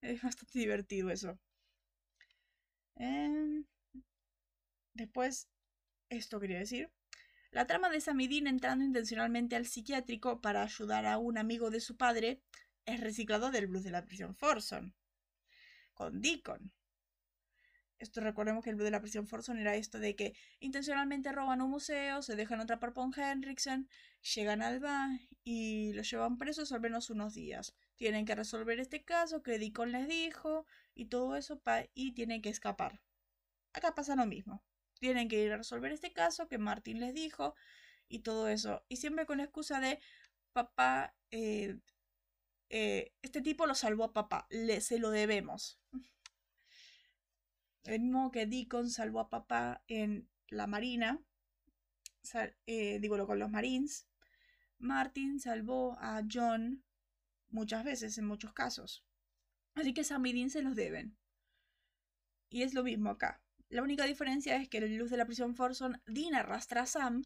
Es 0.01 0.23
bastante 0.23 0.57
divertido 0.57 1.11
eso. 1.11 1.37
Em, 2.95 3.65
después, 4.93 5.49
esto 6.09 6.39
quería 6.39 6.59
decir. 6.59 6.91
La 7.51 7.67
trama 7.67 7.89
de 7.89 7.99
Samidin 7.99 8.47
entrando 8.47 8.85
intencionalmente 8.85 9.55
al 9.55 9.65
psiquiátrico 9.65 10.41
para 10.41 10.63
ayudar 10.63 11.05
a 11.05 11.17
un 11.17 11.37
amigo 11.37 11.69
de 11.69 11.81
su 11.81 11.97
padre 11.97 12.41
es 12.85 13.01
reciclado 13.01 13.51
del 13.51 13.67
blues 13.67 13.83
de 13.83 13.91
la 13.91 14.05
prisión 14.05 14.35
Forson, 14.35 14.95
con 15.93 16.21
Deacon. 16.21 16.71
Esto 17.99 18.21
recordemos 18.21 18.63
que 18.63 18.71
el 18.71 18.77
blues 18.77 18.85
de 18.85 18.91
la 18.91 19.01
prisión 19.01 19.27
Forson 19.27 19.59
era 19.59 19.75
esto 19.75 19.99
de 19.99 20.15
que 20.15 20.33
intencionalmente 20.59 21.31
roban 21.31 21.61
un 21.61 21.69
museo, 21.69 22.21
se 22.21 22.35
dejan 22.35 22.61
atrapar 22.61 22.93
por 22.93 23.07
Henriksen, 23.15 23.87
llegan 24.33 24.61
al 24.61 24.79
bar 24.79 25.19
y 25.43 25.93
lo 25.93 26.01
llevan 26.01 26.37
presos 26.37 26.71
al 26.71 26.81
menos 26.81 27.09
unos 27.09 27.33
días. 27.33 27.75
Tienen 27.97 28.25
que 28.25 28.33
resolver 28.33 28.79
este 28.79 29.03
caso 29.03 29.43
que 29.43 29.59
Deacon 29.59 29.91
les 29.91 30.07
dijo 30.07 30.65
y 30.93 31.05
todo 31.05 31.35
eso 31.35 31.61
y 31.93 32.13
tienen 32.13 32.41
que 32.41 32.49
escapar. 32.49 33.01
Acá 33.73 33.95
pasa 33.95 34.15
lo 34.15 34.25
mismo 34.25 34.63
tienen 35.01 35.27
que 35.27 35.43
ir 35.43 35.51
a 35.51 35.57
resolver 35.57 35.91
este 35.91 36.13
caso 36.13 36.47
que 36.47 36.59
Martín 36.59 36.99
les 36.99 37.13
dijo 37.13 37.55
y 38.07 38.19
todo 38.19 38.47
eso. 38.47 38.85
Y 38.87 38.97
siempre 38.97 39.25
con 39.25 39.39
la 39.39 39.45
excusa 39.45 39.79
de 39.79 39.99
papá, 40.53 41.15
eh, 41.31 41.79
eh, 42.69 43.11
este 43.23 43.41
tipo 43.41 43.65
lo 43.65 43.73
salvó 43.73 44.05
a 44.05 44.13
papá, 44.13 44.47
le, 44.51 44.79
se 44.79 44.99
lo 44.99 45.09
debemos. 45.09 45.79
El 47.83 48.01
mismo 48.01 48.31
que 48.31 48.45
Deacon 48.45 48.91
salvó 48.91 49.21
a 49.21 49.29
papá 49.29 49.83
en 49.87 50.29
la 50.49 50.67
marina, 50.67 51.19
eh, 52.67 52.99
digo 52.99 53.25
con 53.25 53.39
los 53.39 53.49
marines, 53.49 54.07
Martin 54.77 55.39
salvó 55.39 55.97
a 55.99 56.21
John 56.31 56.83
muchas 57.49 57.83
veces, 57.83 58.19
en 58.19 58.25
muchos 58.25 58.53
casos. 58.53 59.03
Así 59.75 59.93
que 59.93 60.03
Sam 60.03 60.25
y 60.25 60.33
Dean 60.33 60.49
se 60.49 60.61
los 60.61 60.75
deben. 60.75 61.17
Y 62.49 62.63
es 62.63 62.73
lo 62.73 62.83
mismo 62.83 63.09
acá. 63.09 63.41
La 63.69 63.83
única 63.83 64.05
diferencia 64.05 64.57
es 64.57 64.67
que 64.67 64.79
en 64.79 64.97
luz 64.97 65.09
de 65.09 65.17
la 65.17 65.25
prisión 65.25 65.55
Forson, 65.55 66.01
Dean 66.05 66.35
arrastra 66.35 66.81
a 66.81 66.85
Sam 66.85 67.23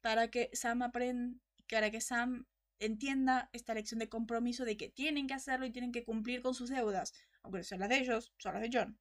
para 0.00 0.28
que 0.28 0.50
Sam 0.54 0.82
aprenda, 0.82 1.38
para 1.70 1.90
que 1.90 2.00
Sam 2.00 2.46
entienda 2.78 3.50
esta 3.52 3.74
lección 3.74 3.98
de 4.00 4.08
compromiso 4.08 4.64
de 4.64 4.76
que 4.76 4.88
tienen 4.88 5.26
que 5.26 5.34
hacerlo 5.34 5.66
y 5.66 5.70
tienen 5.70 5.92
que 5.92 6.04
cumplir 6.04 6.42
con 6.42 6.54
sus 6.54 6.70
deudas, 6.70 7.12
aunque 7.42 7.62
sean 7.62 7.80
las 7.80 7.90
de 7.90 7.98
ellos, 7.98 8.32
son 8.38 8.54
las 8.54 8.62
de 8.62 8.70
John. 8.72 8.98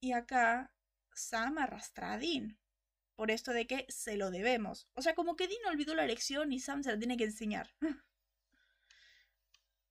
Y 0.00 0.12
acá 0.12 0.72
Sam 1.14 1.58
arrastra 1.58 2.14
a 2.14 2.18
Dean 2.18 2.58
por 3.14 3.30
esto 3.30 3.52
de 3.52 3.66
que 3.66 3.86
se 3.88 4.16
lo 4.16 4.30
debemos. 4.30 4.88
O 4.94 5.02
sea, 5.02 5.14
como 5.14 5.36
que 5.36 5.48
Dean 5.48 5.66
olvidó 5.66 5.94
la 5.94 6.06
lección 6.06 6.52
y 6.52 6.60
Sam 6.60 6.82
se 6.82 6.92
la 6.92 6.98
tiene 6.98 7.16
que 7.16 7.24
enseñar. 7.24 7.74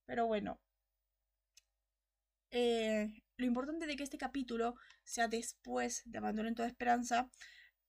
Pero 0.06 0.28
bueno. 0.28 0.60
Eh, 2.58 3.12
lo 3.36 3.46
importante 3.46 3.86
de 3.86 3.98
que 3.98 4.04
este 4.04 4.18
capítulo 4.18 4.76
sea 5.04 5.28
después 5.28 6.04
de 6.06 6.20
Abandono 6.20 6.48
en 6.48 6.56
toda 6.56 6.70
esperanza 6.70 7.30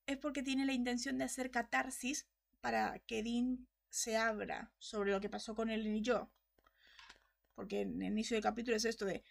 es 0.06 0.16
porque 0.18 0.42
tiene 0.42 0.66
la 0.66 0.72
intención 0.72 1.18
de 1.18 1.24
hacer 1.24 1.52
catarsis 1.52 2.26
para 2.60 2.98
que 3.06 3.22
Dean 3.22 3.68
se 3.90 4.16
abra 4.16 4.72
sobre 4.80 5.12
lo 5.12 5.20
que 5.20 5.30
pasó 5.30 5.54
con 5.54 5.70
él 5.70 5.86
y 5.86 6.00
yo. 6.00 6.32
Porque 7.54 7.82
en 7.82 8.02
el 8.02 8.08
inicio 8.10 8.34
del 8.34 8.42
capítulo 8.42 8.76
es 8.76 8.84
esto 8.84 9.04
de 9.04 9.22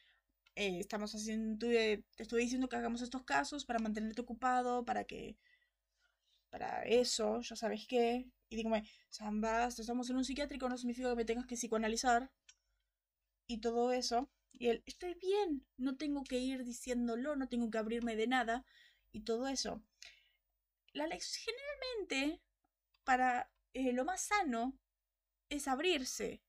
eh, 0.56 0.80
estamos 0.80 1.13
haciendo, 1.13 1.67
te 1.67 2.06
estoy 2.17 2.43
diciendo 2.43 2.69
que 2.69 2.78
hagamos 2.78 3.02
estos 3.02 3.26
casos 3.26 3.65
para 3.65 3.80
mantenerte 3.80 4.21
ocupado, 4.21 4.86
para 4.86 5.04
que, 5.04 5.36
para 6.50 6.84
eso, 6.84 7.41
ya 7.41 7.58
sabes 7.58 7.86
qué. 7.89 8.26
Y 8.48 8.56
digo, 8.56 8.71
Zambas, 9.12 9.80
estamos 9.80 10.10
en 10.10 10.15
un 10.15 10.24
psiquiátrico, 10.24 10.69
no 10.69 10.78
significa 10.78 11.10
que 11.10 11.15
me 11.17 11.26
tengas 11.26 11.45
que 11.45 11.56
psicoanalizar. 11.58 12.32
Y 13.48 13.60
todo 13.60 13.91
eso. 13.91 14.30
Y 14.58 14.70
él, 14.70 14.84
estoy 14.86 15.15
bien, 15.15 15.65
no 15.78 15.98
tengo 15.98 16.24
que 16.24 16.39
ir 16.39 16.63
diciéndolo, 16.63 17.36
no 17.36 17.48
tengo 17.48 17.70
que 17.70 17.78
abrirme 17.78 18.15
de 18.15 18.28
nada 18.28 18.65
y 19.12 19.22
todo 19.22 19.48
eso. 19.48 19.82
La 20.94 21.08
lección 21.08 21.56
generalmente, 21.56 22.41
para 23.04 23.52
eh, 23.74 23.91
lo 23.94 24.06
más 24.06 24.22
sano, 24.22 24.78
es 25.50 25.68
abrirse, 25.68 26.41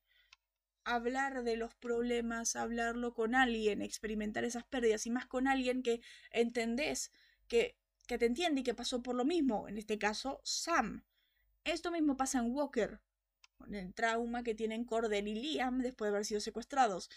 hablar 0.85 1.42
de 1.42 1.57
los 1.57 1.75
problemas, 1.75 2.57
hablarlo 2.57 3.14
con 3.14 3.35
alguien, 3.35 3.83
experimentar 3.83 4.45
esas 4.45 4.64
pérdidas 4.64 5.07
y 5.07 5.11
más 5.11 5.27
con 5.27 5.49
alguien 5.49 5.83
que 5.83 6.01
entendés 6.31 7.12
que 7.49 7.77
que 8.07 8.19
te 8.19 8.27
entiende 8.27 8.61
y 8.61 8.64
que 8.64 8.75
pasó 8.75 9.03
por 9.03 9.14
lo 9.14 9.25
mismo, 9.25 9.69
en 9.69 9.79
este 9.79 9.99
caso 9.99 10.40
Sam. 10.45 11.05
Esto 11.64 11.90
mismo 11.90 12.16
pasa 12.16 12.38
en 12.38 12.53
Walker, 12.53 13.01
con 13.59 13.75
el 13.75 13.92
trauma 13.95 14.42
que 14.42 14.55
tienen 14.55 14.85
Cordell 14.85 15.29
y 15.29 15.35
Liam 15.35 15.81
después 15.81 16.09
de 16.11 16.16
haber 16.16 16.25
sido 16.25 16.40
secuestrados. 16.40 17.11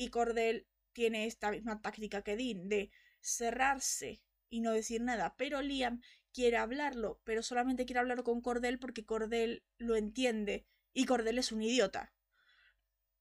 Y 0.00 0.08
Cordell 0.08 0.66
tiene 0.94 1.26
esta 1.26 1.50
misma 1.50 1.82
táctica 1.82 2.22
que 2.22 2.34
Dean, 2.34 2.70
de 2.70 2.90
cerrarse 3.20 4.22
y 4.48 4.60
no 4.62 4.72
decir 4.72 5.02
nada, 5.02 5.34
pero 5.36 5.60
Liam 5.60 6.00
quiere 6.32 6.56
hablarlo, 6.56 7.20
pero 7.22 7.42
solamente 7.42 7.84
quiere 7.84 8.00
hablarlo 8.00 8.24
con 8.24 8.40
Cordell 8.40 8.78
porque 8.78 9.04
Cordell 9.04 9.62
lo 9.76 9.96
entiende 9.96 10.66
y 10.94 11.04
Cordell 11.04 11.36
es 11.36 11.52
un 11.52 11.60
idiota. 11.60 12.14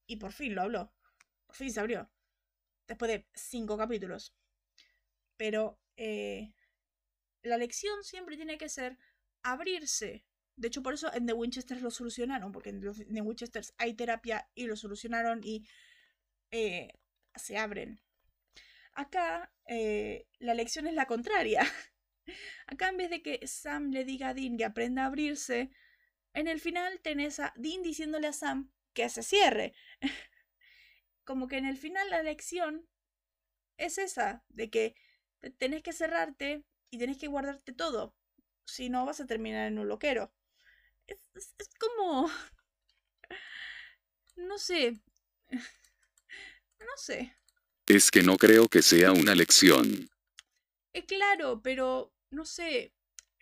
Y 0.08 0.16
por 0.16 0.32
fin 0.32 0.56
lo 0.56 0.62
habló. 0.62 0.94
Por 1.48 1.58
fin 1.58 1.70
se 1.70 1.82
abrió. 1.82 2.10
Después 2.88 3.12
de 3.12 3.28
cinco 3.34 3.78
capítulos. 3.78 4.34
Pero 5.36 5.82
eh, 5.98 6.54
la 7.44 7.58
lección 7.58 8.06
siempre 8.06 8.38
tiene 8.38 8.58
que 8.58 8.70
ser 8.70 8.98
abrirse. 9.44 10.26
De 10.56 10.70
hecho, 10.70 10.82
por 10.82 10.94
eso 10.94 11.14
en 11.14 11.26
The 11.26 11.34
Winchesters 11.34 11.82
lo 11.82 11.92
solucionaron, 11.92 12.54
porque 12.54 12.70
en 12.70 12.80
The 12.80 13.22
Winchesters 13.22 13.74
hay 13.78 13.96
terapia 13.96 14.50
y 14.56 14.66
lo 14.66 14.78
solucionaron 14.78 15.42
y 15.44 15.68
eh, 16.52 16.90
se 17.36 17.58
abren. 17.58 18.02
Acá 18.94 19.52
eh, 19.66 20.28
la 20.40 20.54
lección 20.54 20.88
es 20.88 20.94
la 20.94 21.06
contraria. 21.06 21.62
Acá 22.68 22.90
en 22.90 22.98
vez 22.98 23.10
de 23.10 23.22
que 23.22 23.46
Sam 23.48 23.92
le 23.92 24.06
diga 24.06 24.30
a 24.30 24.34
Dean 24.34 24.58
que 24.58 24.66
aprenda 24.66 25.04
a 25.04 25.08
abrirse, 25.08 25.72
en 26.34 26.48
el 26.48 26.60
final 26.60 27.00
tenés 27.02 27.40
a 27.40 27.54
Dean 27.56 27.84
diciéndole 27.84 28.28
a 28.28 28.34
Sam 28.34 28.72
que 28.94 29.10
se 29.10 29.24
cierre. 29.24 29.74
Como 31.24 31.48
que 31.48 31.58
en 31.58 31.66
el 31.66 31.78
final 31.78 32.10
la 32.10 32.24
lección 32.24 32.88
es 33.78 33.98
esa, 33.98 34.44
de 34.50 34.70
que 34.70 34.96
tenés 35.58 35.84
que 35.84 35.94
cerrarte 35.94 36.64
y 36.90 37.00
tenés 37.00 37.18
que 37.18 37.28
guardarte 37.28 37.74
todo. 37.74 38.16
Si 38.66 38.90
no, 38.90 39.06
vas 39.06 39.20
a 39.20 39.26
terminar 39.28 39.68
en 39.68 39.80
un 39.80 39.88
loquero. 39.88 40.32
Es, 41.08 41.20
es, 41.36 41.70
como... 41.80 42.30
No 44.38 44.58
sé. 44.58 45.00
No 46.80 46.98
sé. 46.98 47.36
Es 47.88 48.12
que 48.12 48.24
no 48.24 48.38
creo 48.38 48.68
que 48.68 48.82
sea 48.82 49.12
una 49.12 49.36
lección. 49.36 50.10
Es 50.94 51.06
claro, 51.06 51.62
pero 51.62 52.14
no 52.30 52.46
sé. 52.46 52.94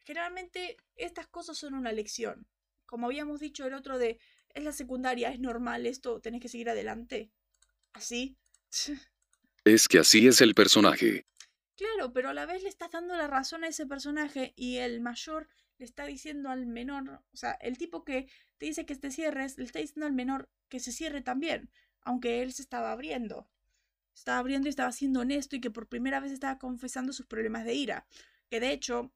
Generalmente 0.05 0.77
estas 0.95 1.27
cosas 1.27 1.57
son 1.57 1.73
una 1.73 1.91
lección. 1.91 2.47
Como 2.85 3.07
habíamos 3.07 3.39
dicho 3.39 3.65
el 3.65 3.73
otro 3.73 3.97
de, 3.97 4.19
es 4.53 4.63
la 4.63 4.71
secundaria, 4.71 5.31
es 5.31 5.39
normal 5.39 5.85
esto, 5.85 6.21
tenés 6.21 6.41
que 6.41 6.49
seguir 6.49 6.69
adelante. 6.69 7.31
¿Así? 7.93 8.37
Es 9.65 9.89
que 9.89 9.99
así 9.99 10.25
es 10.27 10.39
el 10.39 10.55
personaje. 10.55 11.25
Claro, 11.75 12.13
pero 12.13 12.29
a 12.29 12.33
la 12.33 12.45
vez 12.45 12.63
le 12.63 12.69
estás 12.69 12.89
dando 12.89 13.17
la 13.17 13.27
razón 13.27 13.65
a 13.65 13.67
ese 13.67 13.85
personaje 13.85 14.53
y 14.55 14.77
el 14.77 15.01
mayor 15.01 15.49
le 15.77 15.85
está 15.85 16.05
diciendo 16.05 16.49
al 16.49 16.65
menor, 16.65 17.21
o 17.33 17.37
sea, 17.37 17.51
el 17.51 17.77
tipo 17.77 18.05
que 18.05 18.29
te 18.57 18.65
dice 18.65 18.85
que 18.85 18.95
te 18.95 19.11
cierres, 19.11 19.57
le 19.57 19.65
está 19.65 19.79
diciendo 19.79 20.05
al 20.05 20.13
menor 20.13 20.49
que 20.69 20.79
se 20.79 20.93
cierre 20.93 21.21
también, 21.21 21.69
aunque 22.03 22.41
él 22.41 22.53
se 22.53 22.61
estaba 22.61 22.91
abriendo. 22.91 23.49
Estaba 24.15 24.39
abriendo 24.39 24.67
y 24.67 24.69
estaba 24.69 24.91
siendo 24.91 25.21
honesto 25.21 25.55
y 25.55 25.61
que 25.61 25.71
por 25.71 25.87
primera 25.87 26.19
vez 26.19 26.31
estaba 26.31 26.57
confesando 26.57 27.13
sus 27.13 27.27
problemas 27.27 27.65
de 27.65 27.73
ira. 27.75 28.07
Que 28.49 28.59
de 28.59 28.71
hecho, 28.71 29.11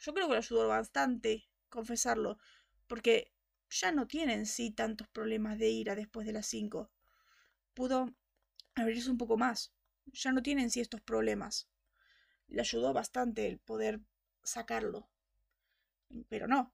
yo 0.00 0.14
creo 0.14 0.26
que 0.26 0.32
le 0.32 0.38
ayudó 0.38 0.68
bastante 0.68 1.48
confesarlo, 1.68 2.38
porque 2.86 3.32
ya 3.68 3.92
no 3.92 4.06
tienen 4.06 4.46
sí 4.46 4.70
tantos 4.70 5.08
problemas 5.08 5.58
de 5.58 5.70
ira 5.70 5.94
después 5.94 6.26
de 6.26 6.32
las 6.32 6.46
5. 6.46 6.90
Pudo 7.74 8.14
abrirse 8.74 9.10
un 9.10 9.18
poco 9.18 9.36
más. 9.36 9.72
Ya 10.06 10.32
no 10.32 10.42
tienen 10.42 10.70
sí 10.70 10.80
estos 10.80 11.00
problemas 11.00 11.68
le 12.48 12.60
ayudó 12.60 12.92
bastante 12.92 13.46
el 13.46 13.58
poder 13.58 14.00
sacarlo. 14.42 15.08
Pero 16.28 16.46
no. 16.46 16.72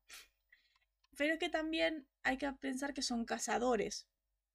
Pero 1.17 1.35
es 1.35 1.39
que 1.39 1.49
también 1.49 2.07
hay 2.23 2.39
que 2.39 2.51
pensar 2.53 2.95
que 2.95 3.03
son 3.03 3.25
cazadores. 3.25 4.07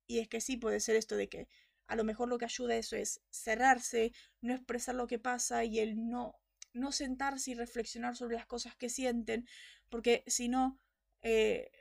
Y 0.07 0.19
es 0.19 0.27
que 0.27 0.41
sí 0.41 0.57
puede 0.57 0.79
ser 0.79 0.95
esto 0.95 1.15
de 1.15 1.29
que 1.29 1.47
a 1.87 1.95
lo 1.95 2.03
mejor 2.03 2.27
lo 2.27 2.37
que 2.37 2.45
ayuda 2.45 2.73
a 2.73 2.77
eso 2.77 2.95
es 2.95 3.21
cerrarse, 3.29 4.11
no 4.41 4.53
expresar 4.53 4.95
lo 4.95 5.07
que 5.07 5.19
pasa 5.19 5.63
y 5.63 5.79
el 5.79 6.09
no, 6.09 6.35
no 6.73 6.91
sentarse 6.91 7.51
y 7.51 7.55
reflexionar 7.55 8.15
sobre 8.15 8.35
las 8.35 8.45
cosas 8.45 8.75
que 8.75 8.89
sienten, 8.89 9.47
porque 9.89 10.23
si 10.27 10.49
no, 10.49 10.79
eh, 11.21 11.71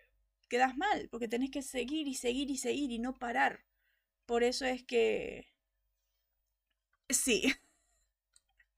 quedas 0.48 0.76
mal, 0.76 1.08
porque 1.10 1.28
tenés 1.28 1.50
que 1.50 1.62
seguir 1.62 2.08
y 2.08 2.14
seguir 2.14 2.50
y 2.50 2.58
seguir 2.58 2.90
y 2.90 2.98
no 2.98 3.18
parar. 3.18 3.64
Por 4.26 4.42
eso 4.42 4.64
es 4.64 4.84
que... 4.84 5.46
Sí. 7.08 7.54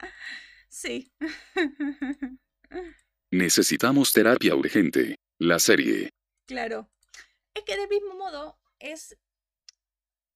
Sí. 0.70 1.10
Necesitamos 3.32 4.12
terapia 4.12 4.54
urgente. 4.54 5.16
La 5.38 5.58
serie. 5.58 6.10
Claro. 6.46 6.90
Es 7.54 7.64
que 7.64 7.76
del 7.76 7.88
mismo 7.88 8.14
modo 8.14 8.60
es... 8.78 9.16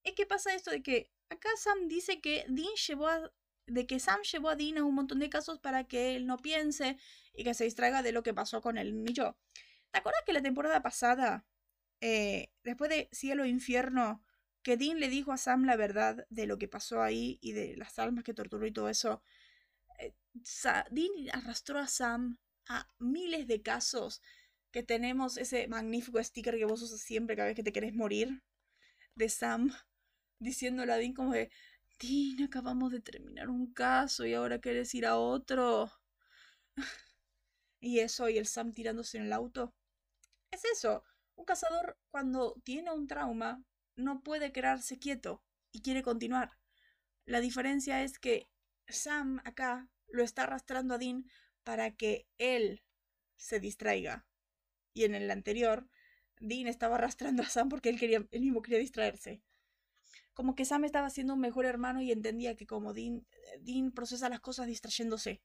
Es 0.04 0.14
que 0.14 0.26
pasa 0.26 0.54
esto 0.54 0.70
de 0.70 0.82
que 0.82 1.10
acá 1.30 1.48
Sam 1.56 1.88
dice 1.88 2.20
que 2.20 2.44
Dean 2.48 2.74
llevó 2.86 3.08
a... 3.08 3.32
De 3.66 3.86
que 3.86 4.00
Sam 4.00 4.20
llevó 4.22 4.48
a 4.48 4.56
Dean 4.56 4.78
a 4.78 4.84
un 4.84 4.94
montón 4.94 5.20
de 5.20 5.30
casos 5.30 5.60
para 5.60 5.84
que 5.84 6.16
él 6.16 6.26
no 6.26 6.36
piense 6.36 6.98
y 7.32 7.44
que 7.44 7.54
se 7.54 7.64
distraiga 7.64 8.02
de 8.02 8.12
lo 8.12 8.22
que 8.22 8.34
pasó 8.34 8.60
con 8.60 8.76
él 8.76 9.04
y 9.08 9.12
yo. 9.12 9.36
¿Te 9.92 10.00
acuerdas 10.00 10.22
que 10.26 10.32
la 10.32 10.42
temporada 10.42 10.82
pasada, 10.82 11.46
eh, 12.00 12.50
después 12.64 12.90
de 12.90 13.08
Cielo 13.12 13.44
e 13.44 13.48
Infierno, 13.48 14.24
que 14.62 14.76
Dean 14.76 14.98
le 14.98 15.08
dijo 15.08 15.32
a 15.32 15.36
Sam 15.36 15.64
la 15.64 15.76
verdad 15.76 16.26
de 16.28 16.46
lo 16.46 16.58
que 16.58 16.66
pasó 16.66 17.02
ahí 17.02 17.38
y 17.40 17.52
de 17.52 17.76
las 17.76 17.98
almas 17.98 18.24
que 18.24 18.34
torturó 18.34 18.66
y 18.66 18.72
todo 18.72 18.88
eso? 18.88 19.22
Dean 20.90 21.30
arrastró 21.32 21.78
a 21.78 21.86
Sam 21.86 22.38
a 22.66 22.88
miles 22.98 23.46
de 23.46 23.62
casos 23.62 24.22
que 24.70 24.82
tenemos 24.82 25.36
ese 25.36 25.68
magnífico 25.68 26.22
sticker 26.22 26.56
que 26.56 26.64
vos 26.64 26.82
usas 26.82 27.00
siempre 27.00 27.36
cada 27.36 27.48
vez 27.48 27.56
que 27.56 27.62
te 27.62 27.72
querés 27.72 27.94
morir 27.94 28.42
de 29.14 29.28
Sam 29.28 29.72
diciéndole 30.42 30.92
a 30.92 30.96
Dean 30.96 31.14
como 31.14 31.32
de 31.32 31.50
Dean 31.98 32.42
acabamos 32.44 32.92
de 32.92 33.00
terminar 33.00 33.48
un 33.48 33.72
caso 33.72 34.26
y 34.26 34.34
ahora 34.34 34.60
quieres 34.60 34.94
ir 34.94 35.06
a 35.06 35.16
otro 35.16 35.90
y 37.80 38.00
eso 38.00 38.28
y 38.28 38.38
el 38.38 38.46
Sam 38.46 38.72
tirándose 38.72 39.18
en 39.18 39.24
el 39.24 39.32
auto 39.32 39.74
es 40.50 40.64
eso 40.64 41.04
un 41.36 41.44
cazador 41.44 41.98
cuando 42.10 42.54
tiene 42.64 42.92
un 42.92 43.06
trauma 43.06 43.62
no 43.96 44.22
puede 44.22 44.52
quedarse 44.52 44.98
quieto 44.98 45.42
y 45.72 45.82
quiere 45.82 46.02
continuar 46.02 46.58
la 47.24 47.40
diferencia 47.40 48.02
es 48.02 48.18
que 48.18 48.48
Sam 48.88 49.40
acá 49.44 49.88
lo 50.08 50.22
está 50.22 50.42
arrastrando 50.42 50.94
a 50.94 50.98
Dean 50.98 51.24
para 51.64 51.92
que 51.92 52.26
él 52.38 52.82
se 53.36 53.60
distraiga. 53.60 54.26
Y 54.94 55.04
en 55.04 55.14
el 55.14 55.30
anterior, 55.30 55.88
Dean 56.40 56.66
estaba 56.66 56.96
arrastrando 56.96 57.42
a 57.42 57.48
Sam 57.48 57.68
porque 57.68 57.88
él, 57.88 57.98
quería, 57.98 58.26
él 58.30 58.40
mismo 58.40 58.62
quería 58.62 58.78
distraerse. 58.78 59.42
Como 60.34 60.54
que 60.54 60.64
Sam 60.64 60.84
estaba 60.84 61.10
siendo 61.10 61.34
un 61.34 61.40
mejor 61.40 61.66
hermano 61.66 62.00
y 62.00 62.12
entendía 62.12 62.56
que 62.56 62.66
como 62.66 62.92
Dean, 62.92 63.26
Dean 63.60 63.92
procesa 63.92 64.28
las 64.28 64.40
cosas 64.40 64.66
distrayéndose. 64.66 65.42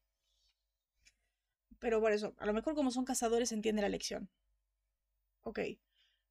Pero 1.79 1.99
por 2.01 2.11
eso, 2.11 2.35
a 2.37 2.45
lo 2.45 2.53
mejor 2.53 2.75
como 2.75 2.91
son 2.91 3.05
cazadores 3.05 3.51
entiende 3.51 3.81
la 3.81 3.89
lección. 3.89 4.29
Ok. 5.41 5.59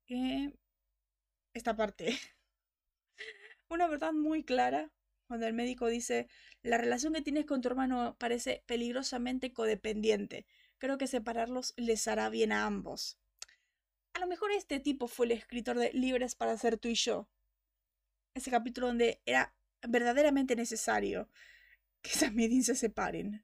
Eh, 0.08 0.52
esta 1.54 1.76
parte. 1.76 2.18
Una 3.68 3.88
verdad 3.88 4.12
muy 4.12 4.44
clara 4.44 4.92
cuando 5.26 5.46
el 5.46 5.54
médico 5.54 5.88
dice, 5.88 6.28
la 6.62 6.78
relación 6.78 7.12
que 7.12 7.22
tienes 7.22 7.46
con 7.46 7.60
tu 7.60 7.68
hermano 7.68 8.16
parece 8.18 8.62
peligrosamente 8.66 9.52
codependiente. 9.52 10.46
Creo 10.78 10.98
que 10.98 11.06
separarlos 11.06 11.74
les 11.76 12.06
hará 12.06 12.28
bien 12.28 12.52
a 12.52 12.66
ambos. 12.66 13.18
A 14.14 14.20
lo 14.20 14.26
mejor 14.26 14.50
este 14.52 14.80
tipo 14.80 15.08
fue 15.08 15.26
el 15.26 15.32
escritor 15.32 15.78
de 15.78 15.92
Libres 15.92 16.34
para 16.34 16.56
ser 16.56 16.78
tú 16.78 16.88
y 16.88 16.94
yo. 16.94 17.28
Ese 18.36 18.50
capítulo 18.50 18.88
donde 18.88 19.22
era 19.24 19.54
verdaderamente 19.88 20.56
necesario 20.56 21.30
que 22.02 22.10
Sam 22.10 22.38
y 22.38 22.62
se 22.62 22.74
separen. 22.74 23.42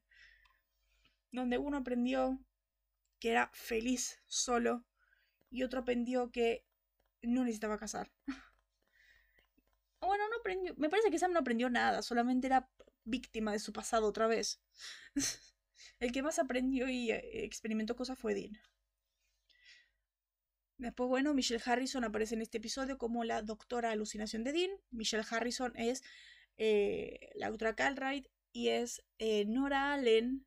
Donde 1.31 1.57
uno 1.57 1.79
aprendió 1.79 2.39
que 3.19 3.31
era 3.31 3.51
feliz 3.55 4.21
solo 4.27 4.85
y 5.49 5.63
otro 5.63 5.81
aprendió 5.81 6.31
que 6.31 6.67
no 7.23 7.43
necesitaba 7.43 7.79
casar. 7.79 8.13
Bueno, 10.01 10.29
no 10.29 10.37
aprendió. 10.41 10.75
Me 10.77 10.91
parece 10.91 11.11
que 11.11 11.19
Sam 11.19 11.33
no 11.33 11.39
aprendió 11.39 11.71
nada, 11.71 12.03
solamente 12.03 12.49
era 12.49 12.69
víctima 13.05 13.53
de 13.53 13.61
su 13.61 13.73
pasado 13.73 14.07
otra 14.07 14.27
vez. 14.27 14.61
El 16.01 16.13
que 16.13 16.23
más 16.23 16.39
aprendió 16.39 16.87
y 16.91 17.13
eh, 17.13 17.45
experimentó 17.45 17.97
cosas 17.97 18.19
fue 18.19 18.35
Dean. 18.35 18.61
Después, 20.83 21.09
bueno, 21.09 21.33
Michelle 21.33 21.63
Harrison 21.65 22.03
aparece 22.03 22.35
en 22.35 22.43
este 22.43 22.59
episodio 22.59 22.99
como 22.99 23.23
la 23.23 23.41
doctora 23.41 23.93
alucinación 23.93 24.43
de 24.43 24.51
Dean. 24.51 24.71
Michelle 24.91 25.23
Harrison 25.31 25.73
es 25.77 26.03
eh, 26.57 27.31
la 27.37 27.51
doctora 27.51 27.77
Calright 27.77 28.27
y 28.51 28.71
es 28.71 29.01
eh, 29.19 29.45
Nora 29.45 29.93
Allen 29.93 30.45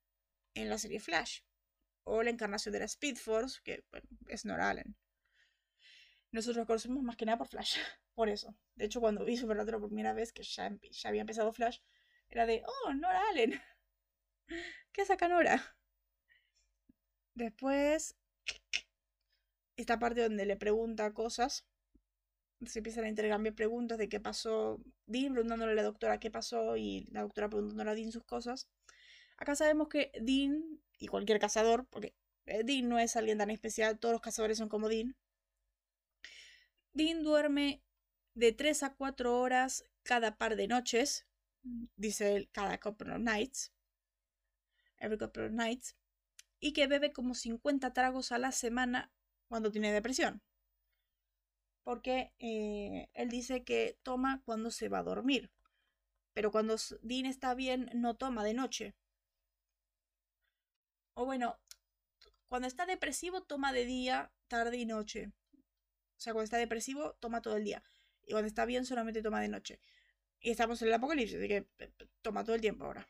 en 0.53 0.69
la 0.69 0.77
serie 0.77 0.99
Flash. 0.99 1.39
O 2.03 2.21
la 2.21 2.31
encarnación 2.31 2.73
de 2.73 2.79
la 2.79 2.85
Speed 2.85 3.15
Force, 3.15 3.61
que 3.63 3.85
bueno, 3.91 4.09
es 4.27 4.43
Nora 4.43 4.71
Allen. 4.71 4.97
Nosotros 6.31 6.67
conocemos 6.67 7.01
más 7.01 7.15
que 7.15 7.25
nada 7.25 7.37
por 7.37 7.47
Flash. 7.47 7.77
Por 8.13 8.27
eso. 8.27 8.53
De 8.75 8.83
hecho, 8.83 8.99
cuando 8.99 9.23
vi 9.23 9.37
Supernatural 9.37 9.79
por 9.79 9.89
primera 9.89 10.13
vez, 10.13 10.33
que 10.33 10.43
ya, 10.43 10.69
ya 10.91 11.09
había 11.09 11.21
empezado 11.21 11.53
Flash, 11.53 11.79
era 12.27 12.45
de, 12.45 12.61
oh, 12.65 12.93
Nora 12.93 13.21
Allen. 13.29 13.61
¿Qué 14.91 15.05
saca 15.05 15.29
Nora? 15.29 15.77
Después, 17.35 18.17
esta 19.75 19.99
parte 19.99 20.21
donde 20.21 20.45
le 20.45 20.57
pregunta 20.57 21.13
cosas. 21.13 21.65
Se 22.65 22.79
empiezan 22.79 23.05
a 23.05 23.09
intercambiar 23.09 23.55
preguntas 23.55 23.97
de 23.97 24.09
qué 24.09 24.19
pasó. 24.19 24.81
Dean 25.05 25.33
preguntándole 25.33 25.73
a 25.73 25.75
la 25.75 25.83
doctora 25.83 26.19
qué 26.19 26.31
pasó 26.31 26.77
y 26.77 27.05
la 27.11 27.21
doctora 27.21 27.49
preguntándole 27.49 27.91
a 27.91 27.95
Dean 27.95 28.11
sus 28.11 28.23
cosas. 28.23 28.69
Acá 29.37 29.55
sabemos 29.55 29.89
que 29.89 30.11
Dean 30.21 30.79
y 30.97 31.07
cualquier 31.07 31.39
cazador, 31.39 31.85
porque 31.89 32.15
eh, 32.45 32.63
Dean 32.63 32.87
no 32.87 32.99
es 32.99 33.15
alguien 33.15 33.37
tan 33.37 33.49
especial, 33.49 33.99
todos 33.99 34.13
los 34.13 34.21
cazadores 34.21 34.57
son 34.57 34.69
como 34.69 34.87
Dean. 34.87 35.15
Dean 36.93 37.23
duerme 37.23 37.83
de 38.33 38.53
3 38.53 38.83
a 38.83 38.95
4 38.95 39.39
horas 39.39 39.83
cada 40.03 40.37
par 40.37 40.55
de 40.55 40.67
noches, 40.67 41.27
dice 41.97 42.35
él, 42.35 42.49
cada 42.51 42.79
couple 42.79 43.11
of 43.11 43.19
nights, 43.19 43.73
every 44.97 45.17
couple 45.17 45.45
of 45.45 45.51
nights, 45.51 45.97
y 46.59 46.71
que 46.71 46.87
bebe 46.87 47.11
como 47.11 47.33
50 47.33 47.91
tragos 47.93 48.31
a 48.31 48.37
la 48.37 48.51
semana 48.51 49.11
cuando 49.55 49.71
tiene 49.71 49.93
depresión. 49.93 50.41
Porque 51.83 52.33
eh, 52.39 53.07
él 53.13 53.29
dice 53.29 53.63
que 53.63 53.97
toma 54.03 54.41
cuando 54.43 54.69
se 54.69 54.89
va 54.89 54.99
a 54.99 55.03
dormir. 55.03 55.49
Pero 56.33 56.51
cuando 56.51 56.75
Dean 57.03 57.25
está 57.25 57.55
bien, 57.55 57.89
no 57.93 58.17
toma 58.17 58.43
de 58.43 58.53
noche. 58.53 58.95
O 61.13 61.23
bueno, 61.23 61.57
cuando 62.49 62.67
está 62.67 62.85
depresivo, 62.85 63.43
toma 63.43 63.71
de 63.71 63.85
día, 63.85 64.33
tarde 64.49 64.75
y 64.75 64.85
noche. 64.85 65.31
O 65.53 66.19
sea, 66.19 66.33
cuando 66.33 66.43
está 66.43 66.57
depresivo, 66.57 67.13
toma 67.21 67.41
todo 67.41 67.55
el 67.55 67.63
día. 67.63 67.81
Y 68.23 68.31
cuando 68.31 68.47
está 68.47 68.65
bien, 68.65 68.85
solamente 68.85 69.21
toma 69.21 69.39
de 69.39 69.47
noche. 69.47 69.79
Y 70.41 70.51
estamos 70.51 70.81
en 70.81 70.89
el 70.89 70.95
apocalipsis, 70.95 71.37
así 71.37 71.47
que 71.47 71.69
toma 72.21 72.43
todo 72.43 72.55
el 72.55 72.61
tiempo 72.61 72.83
ahora. 72.83 73.07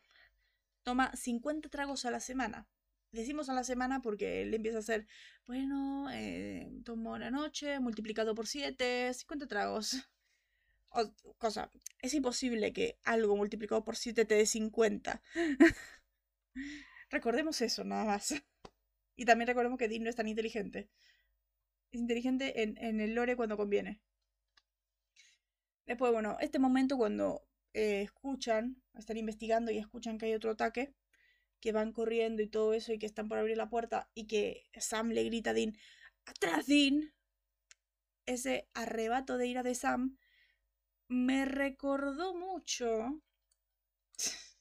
Toma 0.84 1.10
50 1.16 1.68
tragos 1.70 2.04
a 2.04 2.12
la 2.12 2.20
semana. 2.20 2.68
Decimos 3.12 3.48
a 3.48 3.54
la 3.54 3.64
semana 3.64 4.00
porque 4.02 4.42
él 4.42 4.52
empieza 4.54 4.78
a 4.78 4.80
hacer, 4.80 5.06
bueno, 5.46 6.08
eh, 6.12 6.70
tomo 6.84 7.18
la 7.18 7.30
noche, 7.30 7.80
multiplicado 7.80 8.34
por 8.34 8.46
7, 8.46 9.12
50 9.14 9.46
tragos. 9.46 9.96
O, 10.90 11.12
cosa, 11.38 11.70
es 12.00 12.14
imposible 12.14 12.72
que 12.72 12.98
algo 13.04 13.36
multiplicado 13.36 13.84
por 13.84 13.96
7 13.96 14.24
te 14.24 14.34
dé 14.34 14.46
50. 14.46 15.22
recordemos 17.10 17.60
eso, 17.60 17.84
nada 17.84 18.04
más. 18.04 18.34
Y 19.16 19.24
también 19.24 19.48
recordemos 19.48 19.78
que 19.78 19.88
Dean 19.88 20.02
no 20.04 20.10
es 20.10 20.16
tan 20.16 20.28
inteligente. 20.28 20.90
Es 21.90 22.00
inteligente 22.00 22.62
en, 22.62 22.76
en 22.78 23.00
el 23.00 23.14
lore 23.14 23.36
cuando 23.36 23.56
conviene. 23.56 24.00
Después, 25.86 26.12
bueno, 26.12 26.36
este 26.40 26.58
momento 26.58 26.96
cuando 26.96 27.46
eh, 27.72 28.02
escuchan, 28.02 28.82
están 28.94 29.18
investigando 29.18 29.70
y 29.70 29.78
escuchan 29.78 30.18
que 30.18 30.26
hay 30.26 30.34
otro 30.34 30.50
ataque, 30.50 30.94
que 31.66 31.72
van 31.72 31.90
corriendo 31.90 32.42
y 32.42 32.46
todo 32.46 32.74
eso 32.74 32.92
y 32.92 32.98
que 33.00 33.06
están 33.06 33.28
por 33.28 33.38
abrir 33.38 33.56
la 33.56 33.68
puerta 33.68 34.08
y 34.14 34.28
que 34.28 34.70
Sam 34.78 35.08
le 35.08 35.24
grita 35.24 35.50
a 35.50 35.52
Dean, 35.52 35.76
¡Atrás, 36.24 36.68
Dean! 36.68 37.12
Ese 38.24 38.68
arrebato 38.72 39.36
de 39.36 39.48
ira 39.48 39.64
de 39.64 39.74
Sam 39.74 40.16
me 41.08 41.44
recordó 41.44 42.36
mucho. 42.36 43.20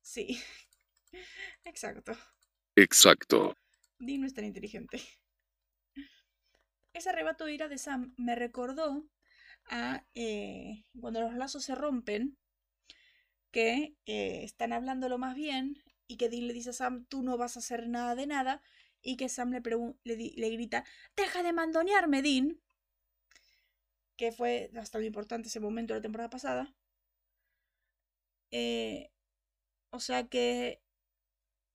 sí, 0.00 0.40
exacto. 1.64 2.12
Exacto. 2.74 3.58
Dean 3.98 4.22
no 4.22 4.26
es 4.26 4.32
tan 4.32 4.46
inteligente. 4.46 5.02
Ese 6.94 7.10
arrebato 7.10 7.44
de 7.44 7.52
ira 7.52 7.68
de 7.68 7.76
Sam 7.76 8.14
me 8.16 8.36
recordó 8.36 9.06
a 9.66 10.02
eh, 10.14 10.86
cuando 10.98 11.20
los 11.20 11.34
lazos 11.34 11.62
se 11.64 11.74
rompen, 11.74 12.38
que 13.50 13.96
eh, 14.06 14.44
están 14.44 14.72
hablándolo 14.72 15.18
más 15.18 15.34
bien 15.34 15.82
y 16.06 16.16
que 16.16 16.28
Dean 16.28 16.46
le 16.46 16.54
dice 16.54 16.70
a 16.70 16.72
Sam, 16.72 17.06
tú 17.06 17.22
no 17.22 17.36
vas 17.38 17.56
a 17.56 17.60
hacer 17.60 17.88
nada 17.88 18.14
de 18.14 18.26
nada, 18.26 18.62
y 19.02 19.16
que 19.16 19.28
Sam 19.28 19.50
le, 19.52 19.60
le, 20.04 20.50
grita, 20.50 20.84
deja 21.16 21.42
de 21.42 21.52
mandonearme, 21.52 22.22
Dean, 22.22 22.60
que 24.16 24.32
fue 24.32 24.70
bastante 24.72 25.06
importante 25.06 25.48
ese 25.48 25.60
momento 25.60 25.94
de 25.94 26.00
la 26.00 26.02
temporada 26.02 26.30
pasada. 26.30 26.74
Eh, 28.50 29.10
o 29.90 30.00
sea 30.00 30.28
que 30.28 30.80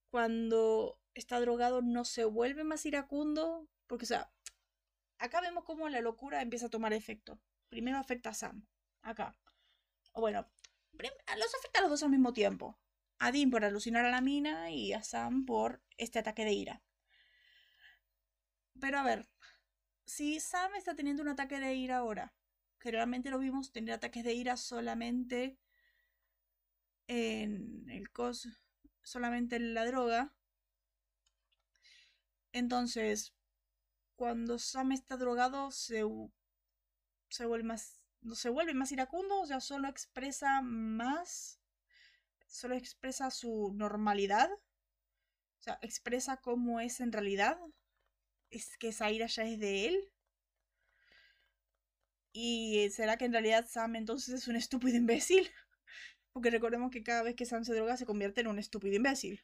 cuando 0.10 1.00
está 1.14 1.40
drogado 1.40 1.82
no 1.82 2.06
se 2.06 2.26
vuelve 2.26 2.64
más 2.64 2.86
iracundo, 2.86 3.68
porque 3.88 4.06
o 4.06 4.08
sea, 4.08 4.32
acá 5.20 5.42
vemos 5.42 5.64
cómo 5.66 5.90
la 5.90 6.02
locura 6.02 6.42
empieza 6.42 6.68
a 6.68 6.70
tomar 6.70 6.94
efecto 6.94 7.40
primero 7.72 7.98
afecta 7.98 8.30
a 8.30 8.34
Sam. 8.36 8.68
Acá. 9.02 9.36
O 10.14 10.22
bueno, 10.22 10.46
los 11.02 11.56
afecta 11.56 11.80
a 11.80 11.82
los 11.82 11.92
dos 11.92 12.04
al 12.04 12.10
mismo 12.10 12.34
tiempo. 12.34 12.78
A 13.20 13.32
Dean 13.32 13.52
por 13.52 13.64
alucinar 13.64 14.06
a 14.06 14.12
la 14.12 14.22
mina 14.22 14.72
y 14.72 14.94
a 14.94 15.04
Sam 15.04 15.46
por 15.46 15.82
este 15.98 16.20
ataque 16.20 16.46
de 16.46 16.54
ira. 16.54 16.84
Pero 18.80 19.00
a 19.00 19.04
ver, 19.04 19.28
si 20.06 20.40
Sam 20.40 20.76
está 20.76 20.96
teniendo 20.96 21.22
un 21.22 21.30
ataque 21.30 21.60
de 21.60 21.76
ira 21.76 21.98
ahora, 21.98 22.34
generalmente 22.80 23.30
lo 23.30 23.40
vimos 23.40 23.72
tener 23.72 23.94
ataques 23.94 24.24
de 24.24 24.34
ira 24.34 24.58
solamente 24.58 25.58
en 27.08 27.90
el 27.90 28.10
cos, 28.12 28.48
solamente 29.04 29.56
en 29.58 29.74
la 29.74 29.86
droga. 29.86 30.34
Entonces, 32.54 33.34
cuando 34.16 34.60
Sam 34.60 34.92
está 34.94 35.18
drogado, 35.18 35.72
se 35.72 36.04
se 37.30 37.46
vuelve 37.46 37.64
más, 37.66 38.01
se 38.34 38.50
vuelve 38.50 38.74
más 38.74 38.92
iracundo, 38.92 39.42
o 39.42 39.46
sea, 39.46 39.60
solo 39.60 39.88
expresa 39.88 40.62
más, 40.62 41.60
solo 42.48 42.76
expresa 42.76 43.32
su 43.32 43.72
normalidad, 43.76 44.50
o 44.52 45.62
sea, 45.64 45.80
expresa 45.82 46.38
cómo 46.38 46.80
es 46.80 47.00
en 47.00 47.12
realidad, 47.12 47.60
es 48.50 48.78
que 48.78 48.90
esa 48.90 49.12
ira 49.12 49.28
ya 49.28 49.44
es 49.44 49.60
de 49.60 49.88
él. 49.88 50.12
¿Y 52.34 52.90
será 52.92 53.18
que 53.18 53.26
en 53.26 53.34
realidad 53.34 53.68
Sam 53.70 53.96
entonces 53.96 54.34
es 54.34 54.48
un 54.48 54.56
estúpido 54.56 54.98
imbécil? 54.98 55.50
Porque 56.34 56.50
recordemos 56.50 56.92
que 56.92 57.04
cada 57.04 57.24
vez 57.24 57.36
que 57.36 57.46
Sam 57.46 57.66
se 57.66 57.74
droga 57.74 57.98
se 57.98 58.06
convierte 58.06 58.42
en 58.42 58.48
un 58.48 58.60
estúpido 58.60 58.96
imbécil. 58.96 59.44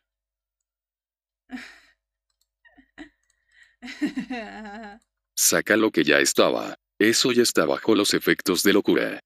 Saca 5.35 5.77
lo 5.77 5.91
que 5.91 6.03
ya 6.03 6.19
estaba. 6.19 6.79
Eso 6.99 7.31
ya 7.31 7.43
está 7.43 7.65
bajo 7.65 7.95
los 7.95 8.13
efectos 8.13 8.63
de 8.63 8.73
locura. 8.73 9.19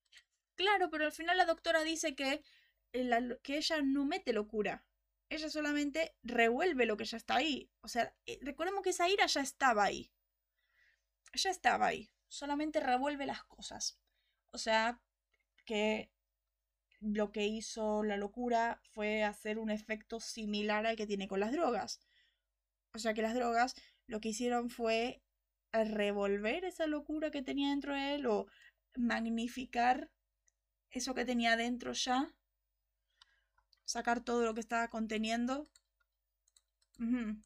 Claro, 0.56 0.90
pero 0.90 1.06
al 1.06 1.12
final 1.12 1.38
la 1.38 1.46
doctora 1.46 1.84
dice 1.84 2.16
que, 2.16 2.44
eh, 2.94 3.38
que 3.44 3.58
ella 3.58 3.82
no 3.82 4.06
mete 4.06 4.34
locura. 4.34 4.86
Ella 5.30 5.50
solamente 5.50 6.16
revuelve 6.24 6.86
lo 6.86 6.98
que 6.98 7.06
ya 7.06 7.18
está 7.18 7.36
ahí. 7.36 7.72
O 7.82 7.88
sea, 7.88 8.14
eh, 8.26 8.40
recordemos 8.42 8.84
que 8.84 8.90
esa 8.90 9.08
ira 9.08 9.26
ya 9.28 9.42
estaba 9.42 9.86
ahí. 9.86 10.12
Ya 11.34 11.50
estaba 11.50 11.88
ahí. 11.88 12.12
Solamente 12.28 12.82
revuelve 12.82 13.26
las 13.26 13.44
cosas. 13.46 13.98
O 14.52 14.58
sea, 14.58 15.02
que 15.64 16.12
lo 17.00 17.32
que 17.32 17.48
hizo 17.48 18.04
la 18.04 18.18
locura 18.18 18.82
fue 18.92 19.24
hacer 19.24 19.58
un 19.58 19.72
efecto 19.72 20.20
similar 20.20 20.86
al 20.86 20.98
que 20.98 21.08
tiene 21.08 21.28
con 21.28 21.40
las 21.40 21.52
drogas. 21.52 22.02
O 22.94 23.00
sea 23.00 23.14
que 23.14 23.22
las 23.22 23.34
drogas 23.34 23.74
lo 24.08 24.20
que 24.20 24.30
hicieron 24.30 24.70
fue 24.70 25.24
revolver 25.74 26.66
esa 26.66 26.88
locura 26.88 27.32
que 27.32 27.42
tenía 27.42 27.70
dentro 27.70 27.94
de 27.94 28.16
él 28.16 28.26
o 28.26 28.48
magnificar 28.96 30.10
eso 30.90 31.16
que 31.16 31.26
tenía 31.26 31.56
dentro 31.58 31.94
ya. 31.94 32.34
Sacar 33.86 34.24
todo 34.24 34.44
lo 34.44 34.54
que 34.54 34.62
estaba 34.62 34.90
conteniendo. 34.90 35.70
Mm. 36.98 37.42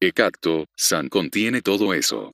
Exacto, 0.00 0.66
Sam 0.76 1.08
contiene 1.08 1.62
todo 1.62 1.92
eso. 1.92 2.32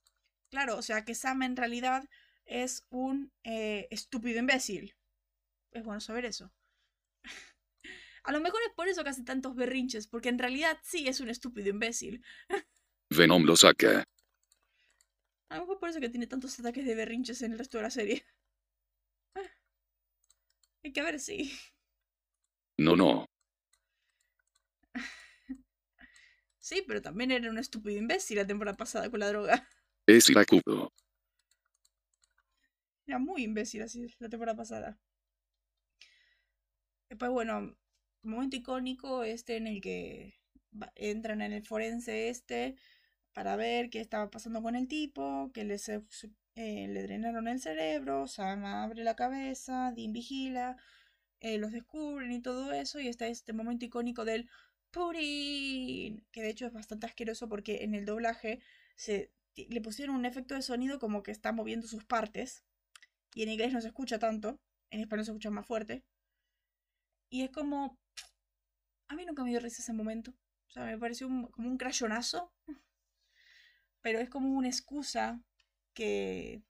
Claro, 0.51 0.77
o 0.77 0.83
sea 0.83 1.05
que 1.05 1.15
Sam 1.15 1.43
en 1.43 1.57
realidad 1.57 2.05
es 2.45 2.85
un 2.91 3.33
eh, 3.43 3.89
estúpido 3.91 4.39
imbécil. 4.39 4.95
Es 5.73 5.83
bueno 5.83 6.01
saber 6.01 6.27
eso. 6.27 6.53
A 8.25 8.33
lo 8.33 8.41
mejor 8.41 8.61
es 8.67 8.75
por 8.75 8.89
eso 8.89 9.03
que 9.03 9.11
hace 9.11 9.25
tantos 9.25 9.55
berrinches, 9.55 10.07
porque 10.07 10.29
en 10.29 10.39
realidad 10.39 10.79
sí 10.83 11.09
es 11.09 11.21
un 11.21 11.29
estúpido 11.29 11.69
imbécil. 11.69 12.25
Venom 13.11 13.45
lo 13.45 13.57
saca. 13.57 14.05
A 15.49 15.57
lo 15.57 15.63
mejor 15.63 15.79
por 15.79 15.89
eso 15.89 16.01
que 16.01 16.09
tiene 16.09 16.27
tantos 16.27 16.59
ataques 16.59 16.85
de 16.85 16.95
berrinches 16.95 17.43
en 17.43 17.53
el 17.53 17.59
resto 17.59 17.79
de 17.79 17.83
la 17.85 17.91
serie. 17.91 18.25
Hay 20.83 20.93
que 20.93 21.03
ver 21.03 21.19
si. 21.19 21.53
No, 22.79 22.97
no. 22.97 23.27
Sí, 26.59 26.83
pero 26.87 27.03
también 27.03 27.31
era 27.31 27.51
un 27.51 27.59
estúpido 27.59 27.99
imbécil 27.99 28.39
la 28.39 28.47
temporada 28.47 28.75
pasada 28.75 29.11
con 29.11 29.21
la 29.21 29.29
droga. 29.29 29.69
Es 30.07 30.31
iracudo. 30.31 30.91
Era 33.07 33.19
muy 33.19 33.43
imbécil 33.43 33.83
así 33.83 34.07
la 34.19 34.31
temporada 34.31 34.57
pasada. 34.57 34.99
Después, 37.11 37.31
bueno, 37.31 37.77
momento 38.23 38.57
icónico 38.57 39.25
este 39.25 39.57
en 39.57 39.67
el 39.67 39.81
que 39.81 40.41
entran 40.95 41.43
en 41.43 41.53
el 41.53 41.63
forense 41.65 42.29
este 42.31 42.77
para 43.35 43.57
ver 43.57 43.91
qué 43.91 44.01
estaba 44.01 44.31
pasando 44.31 44.63
con 44.63 44.77
el 44.77 44.89
tipo, 44.89 45.51
que 45.53 45.65
le, 45.65 45.77
eh, 46.57 46.89
le 46.89 47.03
drenaron 47.03 47.49
el 47.49 47.61
cerebro, 47.61 48.27
Sam 48.29 48.65
abre 48.65 49.05
la 49.05 49.17
cabeza, 49.17 49.93
Dean 49.97 50.13
vigila, 50.13 50.77
eh, 51.41 51.59
los 51.59 51.73
descubren 51.73 52.33
y 52.33 52.41
todo 52.43 52.73
eso, 52.73 53.01
y 53.01 53.09
está 53.09 53.27
este 53.27 53.53
momento 53.53 53.85
icónico 53.85 54.25
del 54.25 54.49
pudding, 54.93 56.25
que 56.33 56.43
de 56.43 56.51
hecho 56.51 56.67
es 56.67 56.73
bastante 56.73 57.07
asqueroso 57.07 57.49
porque 57.49 57.85
en 57.85 57.95
el 57.95 58.07
doblaje 58.07 58.61
se, 58.97 59.33
le 59.57 59.81
pusieron 59.81 60.17
un 60.17 60.27
efecto 60.27 60.55
de 60.55 60.63
sonido 60.63 60.99
como 60.99 61.23
que 61.23 61.33
está 61.33 61.53
moviendo 61.53 61.87
sus 61.89 62.05
partes, 62.05 62.65
y 63.35 63.43
en 63.43 63.51
inglés 63.51 63.73
no 63.73 63.81
se 63.81 63.89
escucha 63.89 64.19
tanto, 64.19 64.61
en 64.91 65.01
español 65.01 65.25
se 65.25 65.33
escucha 65.33 65.51
más 65.51 65.67
fuerte, 65.67 66.05
y 67.35 67.43
es 67.43 67.51
como... 67.51 67.99
A 69.09 69.17
mí 69.17 69.25
nunca 69.27 69.43
me 69.43 69.51
dio 69.51 69.59
risa 69.59 69.83
ese 69.83 69.93
momento. 69.93 70.31
O 70.69 70.71
sea, 70.71 70.85
me 70.85 70.97
pareció 70.97 71.27
como 71.27 71.69
un 71.69 71.77
crayonazo. 71.77 72.53
Pero 74.05 74.19
es 74.21 74.29
como 74.29 74.57
una 74.57 74.69
excusa 74.69 75.41
que... 75.95 76.63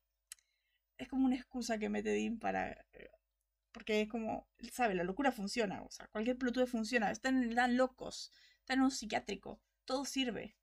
Es 0.99 1.09
como 1.09 1.27
una 1.27 1.35
excusa 1.35 1.79
que 1.79 1.89
mete 1.89 2.11
Dean 2.11 2.39
para 2.39 2.87
porque 3.75 4.03
es 4.03 4.09
como, 4.09 4.49
sabe, 4.71 4.95
la 4.95 5.03
locura 5.03 5.33
funciona. 5.33 5.83
O 5.83 5.91
sea, 5.91 6.07
cualquier 6.07 6.39
pelotudo 6.39 6.69
funciona. 6.69 7.11
Están, 7.11 7.43
están 7.43 7.77
locos. 7.77 8.31
Están 8.61 8.79
en 8.79 8.85
un 8.85 8.91
psiquiátrico. 8.93 9.61
Todo 9.85 10.05
sirve. 10.05 10.57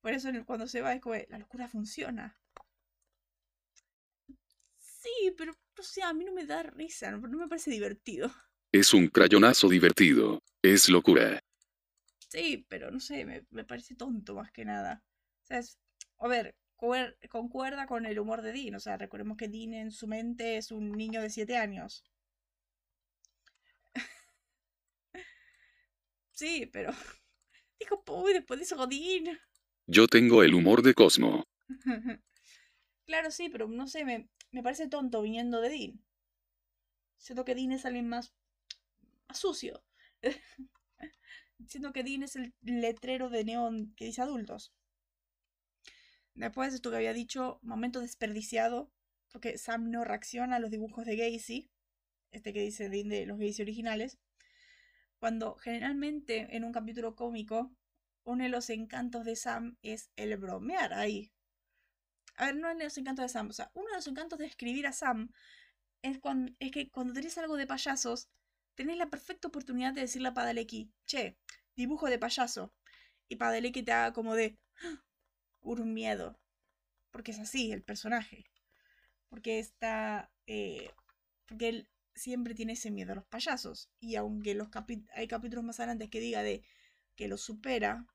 Por 0.00 0.14
eso 0.14 0.30
cuando 0.46 0.66
se 0.66 0.80
va 0.80 0.94
es 0.94 1.02
como, 1.02 1.14
la 1.28 1.38
locura 1.38 1.68
funciona. 1.68 2.40
Sí, 4.78 5.34
pero, 5.36 5.52
o 5.78 5.82
sea, 5.82 6.08
a 6.08 6.14
mí 6.14 6.24
no 6.24 6.32
me 6.32 6.46
da 6.46 6.62
risa. 6.62 7.10
No, 7.10 7.18
me 7.28 7.48
parece 7.48 7.70
divertido. 7.70 8.32
Es 8.72 8.94
un 8.94 9.08
crayonazo 9.08 9.68
divertido. 9.68 10.42
Es 10.62 10.88
locura. 10.88 11.38
Sí, 12.30 12.64
pero 12.66 12.90
no 12.90 12.98
sé, 12.98 13.26
me, 13.26 13.44
me 13.50 13.64
parece 13.64 13.94
tonto 13.94 14.34
más 14.34 14.50
que 14.52 14.64
nada. 14.64 15.04
O 15.46 15.48
sea, 15.48 15.58
es, 15.58 15.78
a 16.18 16.26
ver, 16.26 16.56
concuerda 17.30 17.86
con 17.86 18.04
el 18.04 18.18
humor 18.18 18.42
de 18.42 18.52
Dean. 18.52 18.74
O 18.74 18.80
sea, 18.80 18.96
recordemos 18.96 19.36
que 19.36 19.46
Dean 19.46 19.74
en 19.74 19.92
su 19.92 20.08
mente 20.08 20.56
es 20.56 20.72
un 20.72 20.90
niño 20.90 21.22
de 21.22 21.30
7 21.30 21.56
años. 21.56 22.04
sí, 26.32 26.66
pero. 26.72 26.90
Dijo, 27.78 28.02
uy, 28.08 28.32
después 28.32 28.58
de 28.58 28.64
eso, 28.64 28.86
Dean. 28.88 29.38
Yo 29.86 30.08
tengo 30.08 30.42
el 30.42 30.54
humor 30.54 30.82
de 30.82 30.94
Cosmo. 30.94 31.44
claro, 33.06 33.30
sí, 33.30 33.48
pero 33.48 33.68
no 33.68 33.86
sé, 33.86 34.04
me, 34.04 34.28
me 34.50 34.64
parece 34.64 34.88
tonto 34.88 35.22
viniendo 35.22 35.60
de 35.60 35.68
Dean. 35.68 36.04
Siento 37.18 37.44
que 37.44 37.54
Dean 37.54 37.70
es 37.70 37.86
alguien 37.86 38.08
más, 38.08 38.34
más 39.28 39.38
sucio. 39.38 39.84
Siento 41.68 41.92
que 41.92 42.02
Dean 42.02 42.24
es 42.24 42.34
el 42.34 42.52
letrero 42.62 43.30
de 43.30 43.44
neón 43.44 43.94
que 43.94 44.06
dice 44.06 44.22
adultos. 44.22 44.72
Después, 46.36 46.74
esto 46.74 46.90
que 46.90 46.96
había 46.96 47.14
dicho, 47.14 47.58
momento 47.62 48.00
desperdiciado, 48.00 48.90
porque 49.32 49.56
Sam 49.56 49.90
no 49.90 50.04
reacciona 50.04 50.56
a 50.56 50.58
los 50.58 50.70
dibujos 50.70 51.06
de 51.06 51.16
Gacy, 51.16 51.70
este 52.30 52.52
que 52.52 52.60
dice 52.60 52.90
de 52.90 53.24
los 53.24 53.38
Gacy 53.38 53.62
originales, 53.62 54.18
cuando 55.18 55.56
generalmente 55.56 56.54
en 56.54 56.64
un 56.64 56.72
capítulo 56.72 57.16
cómico, 57.16 57.74
uno 58.24 58.44
de 58.44 58.50
los 58.50 58.68
encantos 58.68 59.24
de 59.24 59.34
Sam 59.34 59.78
es 59.80 60.10
el 60.16 60.36
bromear 60.36 60.92
ahí. 60.92 61.32
A 62.36 62.46
ver, 62.46 62.56
no 62.56 62.68
es 62.68 62.76
los 62.78 62.98
encantos 62.98 63.24
de 63.24 63.28
Sam, 63.30 63.48
o 63.48 63.52
sea, 63.54 63.70
uno 63.72 63.88
de 63.88 63.96
los 63.96 64.06
encantos 64.06 64.38
de 64.38 64.44
escribir 64.44 64.86
a 64.86 64.92
Sam 64.92 65.30
es, 66.02 66.18
cuando, 66.18 66.52
es 66.58 66.70
que 66.70 66.90
cuando 66.90 67.14
tenés 67.14 67.38
algo 67.38 67.56
de 67.56 67.66
payasos, 67.66 68.28
tenés 68.74 68.98
la 68.98 69.08
perfecta 69.08 69.48
oportunidad 69.48 69.94
de 69.94 70.02
decirle 70.02 70.28
a 70.28 70.34
Padalecki, 70.34 70.92
che, 71.06 71.38
dibujo 71.76 72.10
de 72.10 72.18
payaso. 72.18 72.74
Y 73.28 73.36
Padalecki 73.36 73.82
te 73.82 73.92
haga 73.92 74.12
como 74.12 74.34
de, 74.34 74.58
un 75.66 75.92
miedo. 75.94 76.38
Porque 77.10 77.32
es 77.32 77.38
así 77.38 77.72
el 77.72 77.82
personaje. 77.82 78.44
Porque 79.28 79.58
está. 79.58 80.30
Eh, 80.46 80.90
porque 81.46 81.68
él 81.68 81.88
siempre 82.14 82.54
tiene 82.54 82.72
ese 82.72 82.90
miedo 82.90 83.12
a 83.12 83.16
los 83.16 83.26
payasos. 83.26 83.90
Y 84.00 84.16
aunque 84.16 84.54
los 84.54 84.68
hay 85.14 85.28
capítulos 85.28 85.64
más 85.64 85.78
adelante 85.80 86.10
que 86.10 86.20
diga 86.20 86.42
de 86.42 86.64
que 87.14 87.28
lo 87.28 87.36
supera, 87.36 88.06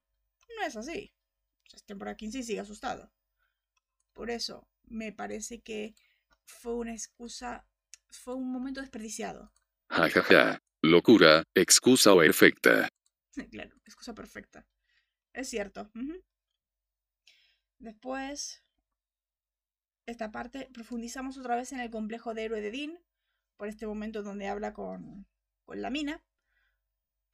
no 0.57 0.65
es 0.65 0.75
así. 0.75 1.13
es 1.73 1.83
temporada 1.85 2.17
15 2.17 2.39
y 2.39 2.43
sigue 2.43 2.59
asustado. 2.59 3.11
Por 4.13 4.29
eso 4.29 4.67
me 4.83 5.11
parece 5.13 5.61
que 5.61 5.95
fue 6.45 6.75
una 6.75 6.93
excusa. 6.93 7.65
Fue 8.09 8.35
un 8.35 8.51
momento 8.51 8.81
desperdiciado. 8.81 9.53
Ja, 9.89 10.09
ja, 10.09 10.21
ja. 10.21 10.61
Locura, 10.81 11.43
excusa 11.53 12.15
perfecta. 12.15 12.89
claro, 13.51 13.75
excusa 13.85 14.13
perfecta. 14.13 14.65
Es 15.33 15.49
cierto. 15.49 15.89
Después, 17.81 18.63
esta 20.05 20.31
parte, 20.31 20.69
profundizamos 20.71 21.39
otra 21.39 21.55
vez 21.55 21.71
en 21.71 21.79
el 21.79 21.89
complejo 21.89 22.35
de 22.35 22.43
héroe 22.43 22.61
de 22.61 22.69
Dean, 22.69 22.99
por 23.57 23.67
este 23.69 23.87
momento 23.87 24.21
donde 24.21 24.47
habla 24.47 24.71
con, 24.71 25.25
con 25.65 25.81
la 25.81 25.89
mina, 25.89 26.23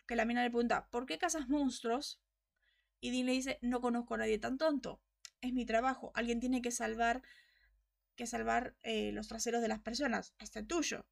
que 0.08 0.16
la 0.16 0.24
mina 0.24 0.44
le 0.44 0.50
pregunta, 0.50 0.88
¿por 0.90 1.06
qué 1.06 1.18
cazas 1.18 1.50
monstruos? 1.50 2.22
Y 3.02 3.12
Dean 3.12 3.26
le 3.26 3.34
dice, 3.34 3.60
no 3.62 3.82
conozco 3.82 4.14
a 4.14 4.20
nadie 4.20 4.40
tan 4.40 4.58
tonto, 4.58 5.02
es 5.42 5.52
mi 5.52 5.66
trabajo, 5.66 6.14
alguien 6.16 6.40
tiene 6.40 6.62
que 6.62 6.72
salvar, 6.72 7.24
que 8.16 8.26
salvar 8.26 8.78
eh, 8.84 9.12
los 9.12 9.28
traseros 9.28 9.62
de 9.62 9.68
las 9.68 9.82
personas, 9.82 10.34
hasta 10.40 10.60
el 10.60 10.68
tuyo. 10.68 11.06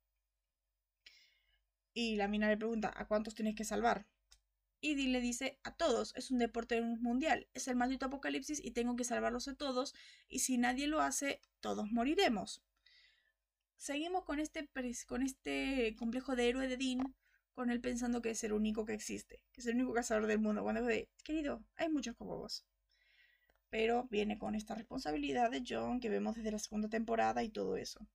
Y 1.93 2.15
la 2.15 2.29
mina 2.29 2.47
le 2.47 2.55
pregunta, 2.55 2.93
¿a 2.95 3.05
cuántos 3.05 3.35
tienes 3.35 3.55
que 3.55 3.65
salvar? 3.65 4.07
Y 4.85 5.07
le 5.07 5.19
dice 5.19 5.57
a 5.63 5.75
todos, 5.75 6.13
es 6.15 6.29
un 6.29 6.37
deporte 6.37 6.79
mundial, 6.79 7.47
es 7.55 7.67
el 7.67 7.75
maldito 7.75 8.05
apocalipsis 8.05 8.63
y 8.63 8.69
tengo 8.69 8.95
que 8.95 9.03
salvarlos 9.03 9.47
a 9.47 9.55
todos 9.55 9.95
y 10.29 10.41
si 10.41 10.59
nadie 10.59 10.85
lo 10.85 11.01
hace, 11.01 11.41
todos 11.59 11.91
moriremos. 11.91 12.61
Seguimos 13.77 14.25
con 14.25 14.39
este, 14.39 14.69
con 15.07 15.23
este 15.23 15.95
complejo 15.97 16.35
de 16.35 16.49
héroe 16.49 16.67
de 16.67 16.77
Dean, 16.77 17.15
con 17.55 17.71
él 17.71 17.81
pensando 17.81 18.21
que 18.21 18.29
es 18.29 18.43
el 18.43 18.53
único 18.53 18.85
que 18.85 18.93
existe, 18.93 19.41
que 19.51 19.61
es 19.61 19.65
el 19.65 19.73
único 19.73 19.91
cazador 19.91 20.27
del 20.27 20.37
mundo, 20.37 20.61
cuando 20.61 20.83
de, 20.83 21.09
querido, 21.23 21.65
hay 21.77 21.89
muchos 21.89 22.15
como 22.15 22.37
vos. 22.37 22.63
Pero 23.71 24.07
viene 24.11 24.37
con 24.37 24.53
esta 24.53 24.75
responsabilidad 24.75 25.49
de 25.49 25.63
John 25.67 25.99
que 25.99 26.09
vemos 26.09 26.35
desde 26.35 26.51
la 26.51 26.59
segunda 26.59 26.89
temporada 26.89 27.41
y 27.41 27.49
todo 27.49 27.75
eso. 27.75 28.07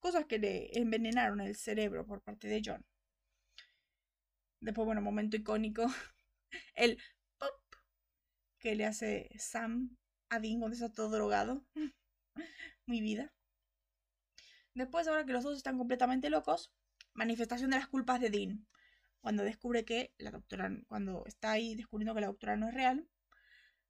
Cosas 0.00 0.24
que 0.24 0.40
le 0.40 0.76
envenenaron 0.76 1.40
el 1.40 1.54
cerebro 1.54 2.04
por 2.04 2.22
parte 2.22 2.48
de 2.48 2.60
John. 2.64 2.84
Después, 4.62 4.86
bueno, 4.86 5.02
momento 5.02 5.36
icónico. 5.36 5.86
El 6.74 6.96
pop 7.36 7.60
que 8.60 8.76
le 8.76 8.86
hace 8.86 9.28
Sam 9.36 9.96
a 10.30 10.38
Dean 10.38 10.60
cuando 10.60 10.74
está 10.74 10.90
todo 10.90 11.10
drogado. 11.10 11.64
Mi 12.86 13.00
vida. 13.00 13.32
Después, 14.74 15.08
ahora 15.08 15.26
que 15.26 15.32
los 15.32 15.42
dos 15.42 15.56
están 15.56 15.78
completamente 15.78 16.30
locos, 16.30 16.72
manifestación 17.12 17.70
de 17.70 17.78
las 17.78 17.88
culpas 17.88 18.20
de 18.20 18.30
Dean. 18.30 18.66
Cuando 19.20 19.42
descubre 19.42 19.84
que 19.84 20.14
la 20.16 20.30
doctora, 20.30 20.70
cuando 20.86 21.24
está 21.26 21.50
ahí 21.50 21.74
descubriendo 21.74 22.14
que 22.14 22.20
la 22.20 22.28
doctora 22.28 22.56
no 22.56 22.68
es 22.68 22.74
real, 22.74 23.08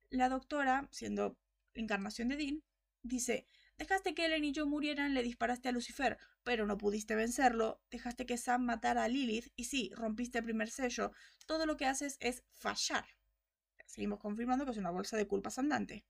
la 0.08 0.30
doctora, 0.30 0.88
siendo 0.90 1.36
la 1.74 1.82
encarnación 1.82 2.28
de 2.28 2.36
Dean, 2.36 2.62
dice, 3.02 3.46
Dejaste 3.78 4.14
que 4.14 4.24
Ellen 4.26 4.44
y 4.44 4.52
yo 4.52 4.66
murieran, 4.66 5.14
le 5.14 5.22
disparaste 5.22 5.68
a 5.68 5.72
Lucifer, 5.72 6.18
pero 6.42 6.66
no 6.66 6.78
pudiste 6.78 7.14
vencerlo. 7.14 7.80
Dejaste 7.90 8.26
que 8.26 8.38
Sam 8.38 8.64
matara 8.64 9.04
a 9.04 9.08
Lilith 9.08 9.52
y 9.56 9.64
sí, 9.64 9.90
rompiste 9.94 10.38
el 10.38 10.44
primer 10.44 10.70
sello. 10.70 11.12
Todo 11.46 11.66
lo 11.66 11.76
que 11.76 11.86
haces 11.86 12.16
es 12.20 12.44
fallar. 12.54 13.04
Seguimos 13.86 14.20
confirmando 14.20 14.64
que 14.64 14.70
es 14.70 14.78
una 14.78 14.90
bolsa 14.90 15.16
de 15.16 15.26
culpas 15.26 15.58
andante. 15.58 16.04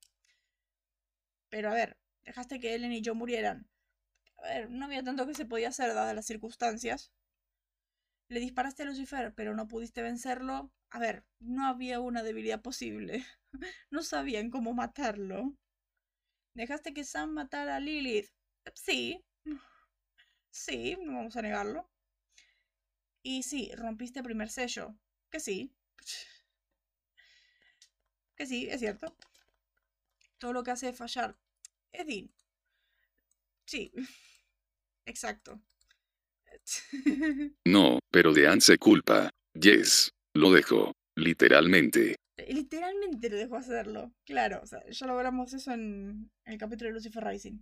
Pero 1.49 1.69
a 1.69 1.73
ver, 1.73 1.97
dejaste 2.25 2.59
que 2.59 2.75
Ellen 2.75 2.91
y 2.91 3.01
yo 3.01 3.15
murieran. 3.15 3.69
A 4.37 4.43
ver, 4.43 4.69
no 4.69 4.85
había 4.85 5.03
tanto 5.03 5.27
que 5.27 5.33
se 5.33 5.45
podía 5.45 5.69
hacer 5.69 5.93
dadas 5.93 6.15
las 6.15 6.25
circunstancias. 6.25 7.11
Le 8.27 8.41
disparaste 8.41 8.83
a 8.83 8.85
Lucifer, 8.85 9.33
pero 9.33 9.55
no 9.55 9.69
pudiste 9.69 10.01
vencerlo. 10.01 10.71
A 10.89 10.99
ver, 10.99 11.23
no 11.39 11.65
había 11.67 12.01
una 12.01 12.21
debilidad 12.21 12.61
posible. 12.61 13.25
no 13.91 14.03
sabían 14.03 14.49
cómo 14.49 14.73
matarlo. 14.73 15.55
¿Dejaste 16.53 16.93
que 16.93 17.03
Sam 17.03 17.31
matara 17.31 17.75
a 17.77 17.79
Lilith? 17.79 18.29
Sí. 18.75 19.23
Sí, 20.51 20.95
no 21.01 21.13
vamos 21.13 21.35
a 21.35 21.41
negarlo. 21.41 21.89
Y 23.23 23.43
sí, 23.43 23.71
rompiste 23.75 24.19
el 24.19 24.25
primer 24.25 24.49
sello. 24.49 24.95
Que 25.31 25.39
sí. 25.39 25.73
Que 28.35 28.45
sí, 28.45 28.67
es 28.69 28.79
cierto. 28.79 29.15
Todo 30.37 30.53
lo 30.53 30.63
que 30.63 30.71
hace 30.71 30.93
fallar 30.93 31.35
es 31.91 32.05
Dean. 32.05 32.31
Sí. 33.65 33.91
Exacto. 35.05 35.61
No, 37.65 37.99
pero 38.11 38.31
de 38.33 38.61
se 38.61 38.77
culpa. 38.77 39.29
Yes. 39.53 40.13
Lo 40.33 40.51
dejo. 40.51 40.93
Literalmente. 41.15 42.15
Literalmente 42.47 43.29
lo 43.29 43.37
dejó 43.37 43.57
hacerlo. 43.57 44.11
Claro, 44.25 44.61
o 44.63 44.65
sea, 44.65 44.83
ya 44.89 45.05
lo 45.05 45.13
hablamos 45.13 45.53
eso 45.53 45.71
en, 45.71 46.31
el 46.45 46.57
capítulo 46.57 46.89
de 46.89 46.93
Lucifer 46.95 47.23
Rising. 47.23 47.59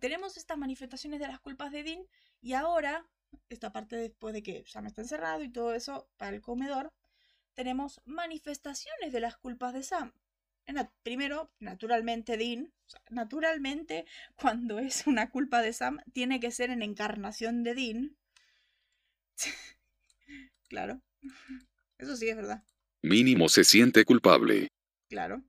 Tenemos 0.00 0.36
estas 0.36 0.58
manifestaciones 0.58 1.20
de 1.20 1.28
las 1.28 1.40
culpas 1.40 1.72
de 1.72 1.82
Dean 1.82 2.06
y 2.40 2.52
ahora, 2.54 3.08
esta 3.48 3.72
parte 3.72 3.96
después 3.96 4.34
de 4.34 4.42
que 4.42 4.64
Sam 4.66 4.86
está 4.86 5.02
encerrado 5.02 5.42
y 5.42 5.50
todo 5.50 5.74
eso 5.74 6.08
para 6.16 6.36
el 6.36 6.42
comedor, 6.42 6.92
tenemos 7.54 8.00
manifestaciones 8.04 9.12
de 9.12 9.20
las 9.20 9.36
culpas 9.36 9.74
de 9.74 9.82
Sam. 9.82 10.12
Primero, 11.02 11.50
naturalmente 11.58 12.36
Dean, 12.36 12.72
naturalmente 13.10 14.06
cuando 14.36 14.78
es 14.78 15.06
una 15.06 15.30
culpa 15.30 15.62
de 15.62 15.72
Sam, 15.72 16.00
tiene 16.12 16.40
que 16.40 16.50
ser 16.50 16.70
en 16.70 16.82
encarnación 16.82 17.62
de 17.62 17.74
Dean. 17.74 18.16
claro 20.68 21.02
Eso 21.98 22.16
sí 22.16 22.28
es 22.28 22.36
verdad. 22.36 22.64
Mínimo 23.02 23.48
se 23.48 23.64
siente 23.64 24.04
culpable. 24.04 24.68
Claro. 25.08 25.42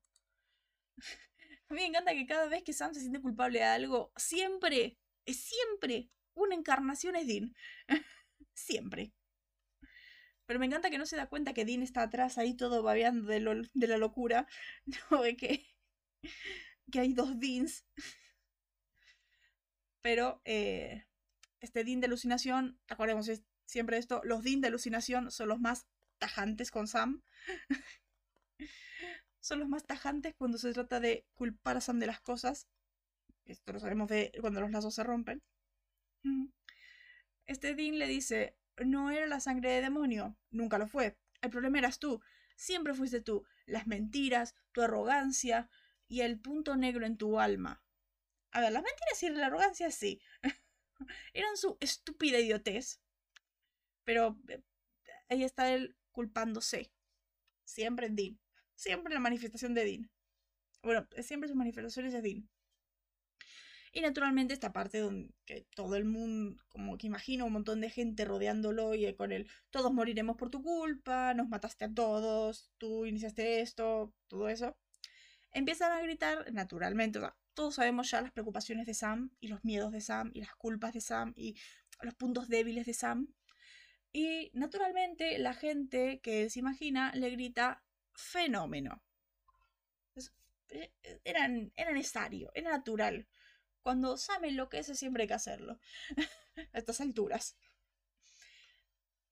A 1.69 1.74
mí 1.74 1.82
me 1.82 1.86
encanta 1.86 2.11
que 2.13 2.26
cada 2.26 2.47
vez 2.47 2.63
que 2.63 2.74
Sam 2.74 2.93
se 2.93 2.99
siente 2.99 3.22
culpable 3.22 3.59
de 3.59 3.65
algo, 3.65 4.11
siempre, 4.17 4.97
es 5.26 5.38
siempre, 5.43 6.09
una 6.34 6.55
encarnación 6.55 7.15
es 7.15 7.28
Dean. 7.28 7.53
siempre. 8.53 9.13
Pero 10.45 10.59
me 10.59 10.65
encanta 10.65 10.89
que 10.89 10.97
no 10.97 11.05
se 11.05 11.15
da 11.15 11.30
cuenta 11.30 11.53
que 11.53 11.63
Dean 11.63 11.82
está 11.82 12.01
atrás 12.01 12.38
ahí 12.38 12.55
todo 12.57 12.84
babeando 12.84 13.28
de, 13.32 13.39
lo- 13.39 13.61
de 13.74 13.88
la 13.88 13.97
locura. 13.97 14.47
No 15.11 15.22
ve 15.22 15.38
que, 15.38 15.65
que 16.91 16.99
hay 16.99 17.13
dos 17.13 17.39
Deans. 17.39 17.86
Pero 20.01 20.41
eh, 20.45 21.05
este 21.59 21.84
Dean 21.84 22.01
de 22.01 22.07
alucinación, 22.07 22.80
acordemos 22.89 23.28
es- 23.30 23.43
siempre 23.72 23.97
esto, 23.97 24.22
los 24.26 24.43
Dean 24.43 24.59
de 24.59 24.67
alucinación 24.67 25.32
son 25.32 25.47
los 25.47 25.61
más 25.61 25.88
tajantes 26.17 26.72
con 26.72 26.89
Sam. 26.89 27.24
son 29.39 29.59
los 29.59 29.69
más 29.69 29.86
tajantes 29.86 30.36
cuando 30.36 30.57
se 30.57 30.74
trata 30.74 30.99
de 30.99 31.26
culpar 31.34 31.78
a 31.78 31.82
Sam 31.82 31.99
de 31.99 32.07
las 32.07 32.19
cosas. 32.19 32.67
Esto 33.45 33.72
lo 33.72 33.80
sabemos 33.80 34.09
de 34.09 34.34
cuando 34.41 34.59
los 34.59 34.72
lazos 34.72 34.93
se 34.93 35.03
rompen. 35.03 35.41
Ujú. 36.26 36.51
Este 37.45 37.74
Dean 37.74 37.97
le 37.97 38.07
dice, 38.07 38.57
no 38.84 39.09
era 39.09 39.26
la 39.26 39.39
sangre 39.39 39.72
de 39.72 39.82
demonio, 39.82 40.38
nunca 40.49 40.78
lo 40.78 40.88
fue. 40.88 41.17
El 41.41 41.49
problema 41.49 41.80
eras 41.80 41.97
tú, 41.97 42.22
siempre 42.57 42.93
fuiste 42.93 43.22
tú. 43.22 43.45
Las 43.65 43.88
mentiras, 43.88 44.53
tu 44.74 44.82
arrogancia 44.82 45.69
y 46.09 46.22
el 46.22 46.41
punto 46.41 46.76
negro 46.76 47.05
en 47.05 47.15
tu 47.15 47.39
alma. 47.39 47.82
A 48.51 48.59
ver, 48.59 48.74
las 48.74 48.84
mentiras 48.84 49.24
y 49.24 49.30
la 49.30 49.45
arrogancia 49.45 49.91
sí. 49.91 50.22
Eran 51.34 51.55
su 51.55 51.78
estúpida 51.80 52.38
idiotez. 52.38 53.00
Pero 54.03 54.37
eh, 54.47 54.61
ahí 55.29 55.43
está 55.43 55.73
él 55.73 55.95
culpándose. 56.11 56.91
Siempre 57.63 58.07
en 58.07 58.15
Dean. 58.15 58.39
Siempre 58.75 59.13
la 59.13 59.19
manifestación 59.19 59.73
de 59.73 59.85
Dean. 59.85 60.11
Bueno, 60.83 61.07
siempre 61.21 61.47
sus 61.47 61.57
manifestaciones 61.57 62.13
de 62.13 62.21
Dean. 62.21 62.49
Y 63.93 64.01
naturalmente 64.01 64.53
esta 64.53 64.71
parte 64.71 64.99
donde 64.99 65.33
todo 65.75 65.97
el 65.97 66.05
mundo, 66.05 66.63
como 66.69 66.97
que 66.97 67.07
imagino 67.07 67.45
un 67.45 67.53
montón 67.53 67.81
de 67.81 67.89
gente 67.89 68.23
rodeándolo 68.23 68.95
y 68.95 69.13
con 69.15 69.33
él, 69.33 69.49
todos 69.69 69.91
moriremos 69.93 70.37
por 70.37 70.49
tu 70.49 70.63
culpa, 70.63 71.33
nos 71.33 71.49
mataste 71.49 71.85
a 71.85 71.93
todos, 71.93 72.71
tú 72.77 73.05
iniciaste 73.05 73.59
esto, 73.59 74.13
todo 74.29 74.47
eso. 74.47 74.77
Empiezan 75.51 75.91
a 75.91 76.01
gritar 76.01 76.53
naturalmente, 76.53 77.19
todos 77.53 77.75
sabemos 77.75 78.09
ya 78.09 78.21
las 78.21 78.31
preocupaciones 78.31 78.85
de 78.85 78.93
Sam 78.93 79.31
y 79.41 79.49
los 79.49 79.63
miedos 79.65 79.91
de 79.91 79.99
Sam 79.99 80.31
y 80.33 80.39
las 80.39 80.55
culpas 80.55 80.93
de 80.93 81.01
Sam 81.01 81.33
y 81.35 81.57
los 82.01 82.15
puntos 82.15 82.47
débiles 82.47 82.85
de 82.85 82.93
Sam. 82.93 83.27
Y 84.14 84.51
naturalmente 84.53 85.38
la 85.38 85.53
gente 85.53 86.22
que 86.22 86.49
se 86.49 86.59
imagina 86.59 87.12
le 87.14 87.30
grita 87.30 87.84
fenómeno. 88.14 89.03
Es- 90.16 90.32
eh, 90.70 90.91
Era, 91.26 91.49
era 91.76 91.91
necesario, 91.91 92.51
era 92.55 92.70
natural. 92.72 93.28
Cuando 93.84 94.18
Sam 94.18 94.45
enloquece 94.45 94.95
siempre 94.95 95.24
hay 95.24 95.28
que 95.30 95.34
hacerlo. 95.36 95.80
a 96.74 96.78
estas 96.80 97.01
alturas. 97.01 97.57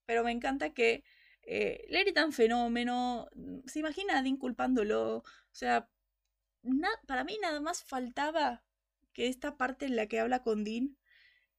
Pero 0.06 0.24
me 0.24 0.32
encanta 0.32 0.72
que 0.74 1.04
eh, 1.44 1.86
le 1.90 2.02
gritan 2.04 2.34
fenómeno. 2.34 3.28
Se 3.66 3.80
imagina 3.80 4.18
a 4.18 4.24
Dean 4.24 4.38
culpándolo. 4.38 5.18
O 5.18 5.24
sea, 5.52 5.90
para 7.08 7.24
mí 7.24 7.38
nada 7.42 7.60
más 7.60 7.84
faltaba 7.84 8.64
que 9.14 9.28
esta 9.28 9.58
parte 9.58 9.86
en 9.86 9.96
la 9.96 10.08
que 10.08 10.20
habla 10.20 10.44
con 10.44 10.64
Dean, 10.64 10.98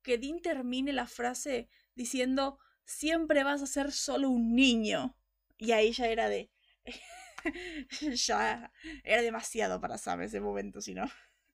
que 0.03 0.19
Dean 0.19 0.41
termine 0.41 0.93
la 0.95 1.07
frase 1.07 1.69
diciendo, 1.95 2.59
siempre 2.85 3.45
vas 3.45 3.63
a 3.63 3.67
ser 3.67 3.93
solo 3.93 4.31
un 4.31 4.55
niño. 4.55 5.17
Y 5.59 5.73
ahí 5.73 5.93
ya 5.93 6.07
era 6.09 6.29
de... 6.29 6.51
ya 8.15 8.73
era 9.05 9.23
demasiado 9.23 9.81
para 9.81 9.99
Sam 9.99 10.23
ese 10.23 10.41
momento, 10.41 10.81
si 10.81 10.95
no. 10.95 11.05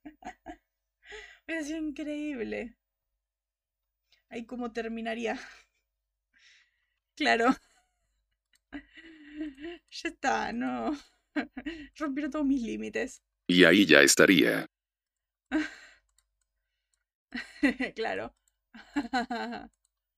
Es 1.47 1.69
increíble. 1.69 2.77
Ahí 4.29 4.45
cómo 4.45 4.71
terminaría. 4.71 5.39
Claro. 7.15 7.47
Ya 9.89 10.09
está, 10.09 10.53
no. 10.53 10.95
Rompieron 11.95 12.29
todos 12.29 12.45
mis 12.45 12.61
límites. 12.61 13.23
Y 13.47 13.63
ahí 13.63 13.87
ya 13.87 14.01
estaría. 14.01 14.67
claro. 17.95 18.35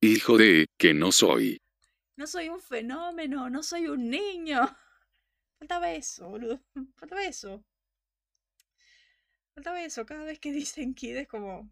Hijo 0.02 0.38
de, 0.38 0.68
que 0.78 0.94
no 0.94 1.12
soy. 1.12 1.62
No 2.16 2.26
soy 2.26 2.48
un 2.48 2.62
fenómeno, 2.62 3.50
no 3.50 3.64
soy 3.64 3.88
un 3.88 4.10
niño. 4.10 4.62
Faltaba 5.58 5.92
eso, 5.92 6.30
boludo. 6.30 6.62
Faltaba 6.96 7.24
eso. 7.26 7.66
Faltaba 9.54 9.84
eso. 9.84 10.06
Cada 10.06 10.24
vez 10.24 10.40
que 10.40 10.52
dicen 10.54 10.94
Kid 10.94 11.18
es 11.18 11.28
como. 11.28 11.70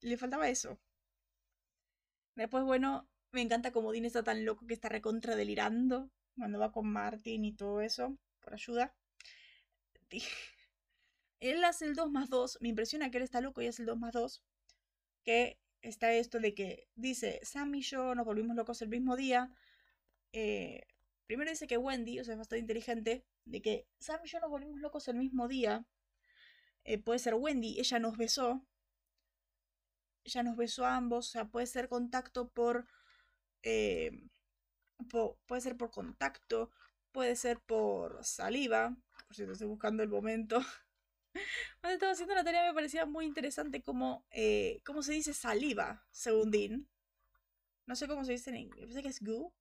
Le 0.00 0.16
faltaba 0.16 0.48
eso. 0.48 0.78
Después, 2.36 2.62
bueno, 2.64 3.08
me 3.32 3.42
encanta 3.42 3.72
como 3.72 3.90
Dean 3.92 4.04
está 4.04 4.22
tan 4.22 4.44
loco 4.44 4.66
que 4.66 4.74
está 4.74 4.88
recontra 4.88 5.34
delirando. 5.34 6.10
Cuando 6.36 6.60
va 6.60 6.70
con 6.70 6.92
Martin 6.92 7.44
y 7.44 7.52
todo 7.54 7.80
eso. 7.80 8.16
Por 8.40 8.54
ayuda. 8.54 8.94
Él 11.40 11.64
hace 11.64 11.86
el 11.86 11.96
2 11.96 12.10
más 12.10 12.30
2. 12.30 12.58
Me 12.60 12.68
impresiona 12.68 13.10
que 13.10 13.16
él 13.16 13.24
está 13.24 13.40
loco 13.40 13.62
y 13.62 13.66
hace 13.66 13.82
el 13.82 13.86
2 13.86 13.98
más 13.98 14.12
2. 14.12 14.44
Que 15.24 15.58
está 15.82 16.12
esto 16.14 16.40
de 16.40 16.54
que 16.54 16.88
dice, 16.94 17.40
Sam 17.42 17.74
y 17.74 17.82
yo 17.82 18.14
nos 18.14 18.24
volvimos 18.26 18.56
locos 18.56 18.82
el 18.82 18.88
mismo 18.88 19.16
día. 19.16 19.52
Eh, 20.32 20.82
primero 21.26 21.50
dice 21.50 21.66
que 21.66 21.76
Wendy, 21.78 22.20
o 22.20 22.24
sea, 22.24 22.34
es 22.34 22.38
bastante 22.38 22.60
inteligente, 22.60 23.24
de 23.44 23.62
que 23.62 23.86
Sam 23.98 24.20
y 24.24 24.28
yo 24.28 24.40
nos 24.40 24.50
volvimos 24.50 24.80
locos 24.80 25.08
el 25.08 25.16
mismo 25.16 25.48
día. 25.48 25.86
Eh, 26.84 26.98
puede 26.98 27.18
ser 27.18 27.34
Wendy, 27.34 27.78
ella 27.80 27.98
nos 27.98 28.16
besó. 28.16 28.64
Ella 30.24 30.42
nos 30.42 30.56
besó 30.56 30.84
a 30.86 30.96
ambos, 30.96 31.28
o 31.28 31.30
sea, 31.32 31.44
puede 31.46 31.66
ser 31.66 31.88
contacto 31.88 32.48
por... 32.48 32.86
eh, 33.62 34.28
puede 35.46 35.60
ser 35.60 35.76
por 35.76 35.90
contacto, 35.90 36.70
puede 37.12 37.36
ser 37.36 37.60
por 37.60 38.24
saliva. 38.24 38.96
Por 39.26 39.36
cierto, 39.36 39.52
estoy 39.52 39.68
buscando 39.68 40.02
el 40.02 40.08
momento. 40.08 40.60
Cuando 41.80 41.94
estaba 41.94 42.12
haciendo 42.12 42.34
la 42.34 42.44
tarea 42.44 42.64
me 42.66 42.74
parecía 42.74 43.06
muy 43.06 43.26
interesante 43.26 43.82
cómo, 43.82 44.26
eh, 44.30 44.80
cómo 44.84 45.02
se 45.02 45.12
dice 45.12 45.34
saliva, 45.34 46.06
según 46.10 46.50
Dean. 46.50 46.88
No 47.86 47.96
sé 47.96 48.06
cómo 48.06 48.24
se 48.24 48.32
dice 48.32 48.50
en 48.50 48.56
inglés. 48.56 48.86
Pensé 48.86 49.02
que 49.02 49.08
es 49.08 49.20
goo, 49.22 49.54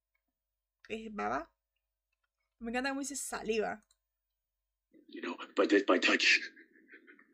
que 0.84 1.08
es 1.08 1.14
baba. 1.14 1.52
Me 2.60 2.70
encanta 2.70 2.90
cómo 2.90 3.02
dice 3.02 3.16
saliva. 3.16 3.84
You 5.08 5.22
know, 5.22 5.36
by, 5.56 5.68
by 5.88 6.00
touch, 6.00 6.40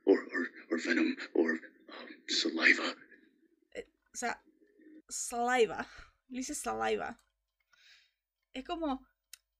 or, 0.05 0.17
or, 0.33 0.51
or 0.71 0.79
venom, 0.79 1.15
or 1.33 1.51
um, 1.51 2.27
saliva. 2.27 2.95
O 4.13 4.17
sea, 4.17 4.41
saliva. 5.09 5.87
Le 6.29 6.39
dice 6.39 6.55
saliva. 6.55 7.21
Es 8.53 8.63
como 8.63 9.05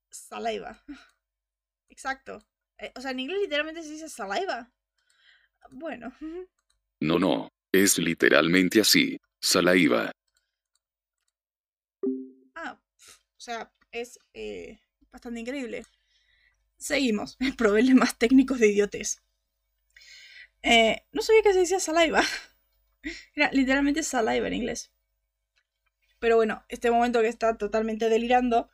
saliva. 0.10 0.84
Exacto. 1.90 2.44
Eh, 2.80 2.92
o 2.96 3.02
sea, 3.02 3.12
en 3.12 3.20
inglés 3.20 3.40
literalmente 3.42 3.84
se 3.84 3.92
dice 3.92 4.10
saliva. 4.10 4.72
Bueno. 5.72 6.14
No, 7.00 7.20
no. 7.20 7.48
Es 7.72 8.00
literalmente 8.00 8.82
así. 8.82 9.20
Salaiva. 9.40 10.12
Ah, 12.56 12.80
o 12.80 13.40
sea, 13.40 13.72
es 13.92 14.20
eh, 14.34 14.80
bastante 15.12 15.40
increíble. 15.42 15.86
Seguimos. 16.78 17.38
Problemas 17.58 18.18
técnicos 18.18 18.60
de 18.60 18.70
idiotez. 18.70 19.22
Eh, 20.64 21.06
no 21.12 21.22
sabía 21.22 21.44
que 21.44 21.54
se 21.54 21.60
decía 21.60 21.80
saliva. 21.80 22.24
Era 23.36 23.52
literalmente 23.52 24.02
saliva 24.02 24.48
en 24.48 24.54
inglés. 24.54 24.92
Pero 26.20 26.36
bueno, 26.36 26.66
este 26.68 26.90
momento 26.90 27.22
que 27.22 27.28
está 27.28 27.58
totalmente 27.58 28.10
delirando 28.10 28.72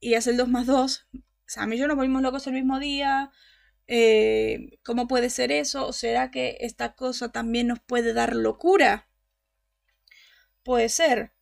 y 0.00 0.14
hace 0.14 0.30
el 0.30 0.38
2 0.38 0.48
más 0.48 0.66
2. 0.66 1.06
Sam 1.52 1.74
y 1.74 1.76
yo 1.76 1.86
nos 1.86 1.96
volvimos 1.96 2.22
locos 2.22 2.46
el 2.46 2.54
mismo 2.54 2.80
día. 2.80 3.30
Eh, 3.86 4.78
¿Cómo 4.82 5.06
puede 5.06 5.28
ser 5.28 5.52
eso? 5.52 5.86
¿O 5.86 5.92
será 5.92 6.30
que 6.30 6.56
esta 6.60 6.94
cosa 6.94 7.30
también 7.30 7.66
nos 7.66 7.78
puede 7.78 8.14
dar 8.14 8.34
locura? 8.34 9.10
Puede 10.62 10.88
ser. 10.88 11.34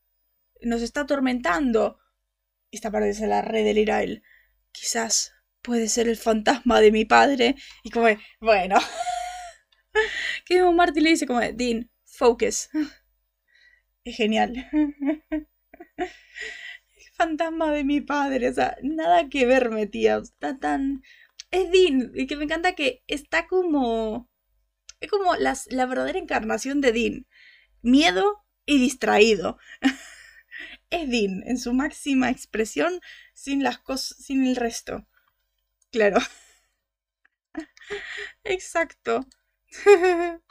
Nos 0.63 0.83
está 0.83 1.03
atormentando. 1.03 2.01
Esta 2.73 2.91
parte 2.91 3.15
se 3.15 3.29
la 3.29 3.41
redelira 3.41 4.03
él. 4.03 4.25
Quizás 4.73 5.33
puede 5.63 5.89
ser 5.89 6.09
el 6.09 6.17
fantasma 6.17 6.81
de 6.81 6.91
mi 6.91 7.05
padre. 7.05 7.55
Y 7.85 7.91
como, 7.91 8.09
bueno. 8.41 8.79
que 10.45 10.61
Marty 10.65 11.01
le 11.03 11.11
dice 11.11 11.27
como, 11.29 11.39
de, 11.39 11.53
Dean, 11.53 11.89
focus. 12.05 12.69
Es 14.03 14.17
genial. 14.17 14.69
fantasma 17.21 17.71
de 17.73 17.85
mi 17.85 18.01
padre. 18.01 18.49
O 18.49 18.55
sea, 18.55 18.77
nada 18.83 19.29
que 19.29 19.47
verme, 19.47 19.87
tía. 19.87 20.17
Está 20.17 20.59
tan. 20.59 21.03
Es 21.51 21.71
Dean. 21.71 22.13
Y 22.15 22.27
que 22.27 22.37
me 22.37 22.45
encanta 22.45 22.75
que 22.75 23.03
está 23.07 23.47
como. 23.47 24.29
Es 25.01 25.11
como 25.11 25.35
las, 25.37 25.67
la 25.71 25.87
verdadera 25.87 26.19
encarnación 26.19 26.81
de 26.81 26.93
Dean. 26.93 27.27
Miedo 27.83 28.45
y 28.67 28.79
distraído. 28.79 29.59
es 30.91 31.11
Dean 31.11 31.43
en 31.47 31.59
su 31.59 31.73
máxima 31.75 32.31
expresión 32.31 33.01
sin 33.35 33.63
las 33.63 33.79
cosas, 33.79 34.17
sin 34.19 34.47
el 34.47 34.57
resto. 34.57 35.07
Claro. 35.93 36.19
Exacto. 38.45 39.27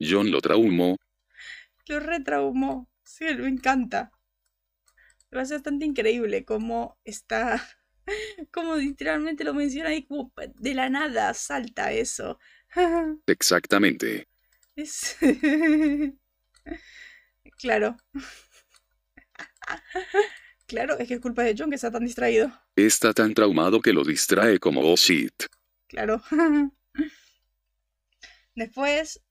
John 0.00 0.30
lo 0.30 0.40
traumó. 0.40 0.96
Lo 1.86 2.00
retraumó. 2.00 2.88
Sí, 3.04 3.24
me 3.24 3.48
encanta. 3.48 4.12
Parece 5.30 5.54
bastante 5.54 5.84
increíble 5.84 6.44
cómo 6.44 6.98
está. 7.04 7.62
Como 8.52 8.76
literalmente 8.76 9.44
lo 9.44 9.52
menciona 9.52 9.90
ahí, 9.90 10.06
como 10.06 10.32
de 10.54 10.74
la 10.74 10.88
nada 10.88 11.34
salta 11.34 11.92
eso. 11.92 12.38
Exactamente. 13.26 14.26
Es... 14.74 15.18
claro. 17.58 17.98
Claro, 20.66 20.98
es 20.98 21.08
que 21.08 21.14
es 21.14 21.20
culpa 21.20 21.42
de 21.42 21.54
John 21.58 21.68
que 21.68 21.76
está 21.76 21.90
tan 21.90 22.04
distraído. 22.04 22.50
Está 22.76 23.12
tan 23.12 23.34
traumado 23.34 23.82
que 23.82 23.92
lo 23.92 24.04
distrae 24.04 24.58
como 24.58 24.80
oh 24.80 24.96
shit. 24.96 25.44
Claro. 25.88 26.22
Después, 28.54 29.22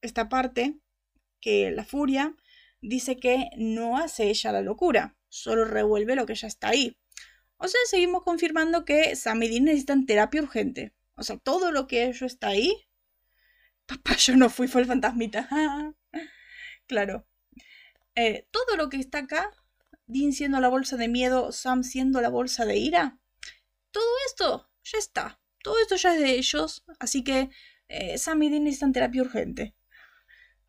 esta 0.00 0.28
parte, 0.28 0.78
que 1.40 1.70
la 1.70 1.84
furia 1.84 2.34
dice 2.84 3.16
que 3.16 3.50
no 3.56 3.98
hace 3.98 4.28
ella 4.28 4.52
la 4.52 4.62
locura, 4.62 5.16
solo 5.28 5.64
revuelve 5.64 6.16
lo 6.16 6.26
que 6.26 6.34
ya 6.34 6.46
está 6.46 6.68
ahí. 6.68 6.96
O 7.56 7.68
sea, 7.68 7.80
seguimos 7.86 8.22
confirmando 8.22 8.84
que 8.84 9.16
Sam 9.16 9.42
y 9.42 9.48
Dean 9.48 9.64
necesitan 9.64 10.06
terapia 10.06 10.42
urgente. 10.42 10.92
O 11.16 11.22
sea, 11.22 11.38
todo 11.38 11.72
lo 11.72 11.86
que 11.86 12.04
ello 12.06 12.26
está 12.26 12.48
ahí. 12.48 12.86
Papá, 13.86 14.16
yo 14.16 14.36
no 14.36 14.50
fui, 14.50 14.68
fue 14.68 14.82
el 14.82 14.86
fantasmita. 14.86 15.48
claro. 16.86 17.26
Eh, 18.16 18.46
todo 18.50 18.76
lo 18.76 18.88
que 18.88 18.98
está 18.98 19.18
acá, 19.18 19.50
Dean 20.06 20.32
siendo 20.32 20.60
la 20.60 20.68
bolsa 20.68 20.96
de 20.96 21.08
miedo, 21.08 21.52
Sam 21.52 21.82
siendo 21.84 22.20
la 22.20 22.28
bolsa 22.28 22.66
de 22.66 22.76
ira, 22.76 23.18
todo 23.90 24.04
esto 24.26 24.70
ya 24.82 24.98
está. 24.98 25.40
Todo 25.62 25.78
esto 25.80 25.96
ya 25.96 26.14
es 26.14 26.20
de 26.20 26.32
ellos. 26.32 26.84
Así 26.98 27.24
que 27.24 27.50
eh, 27.88 28.18
Sam 28.18 28.42
y 28.42 28.50
Dean 28.50 28.64
necesitan 28.64 28.92
terapia 28.92 29.22
urgente. 29.22 29.74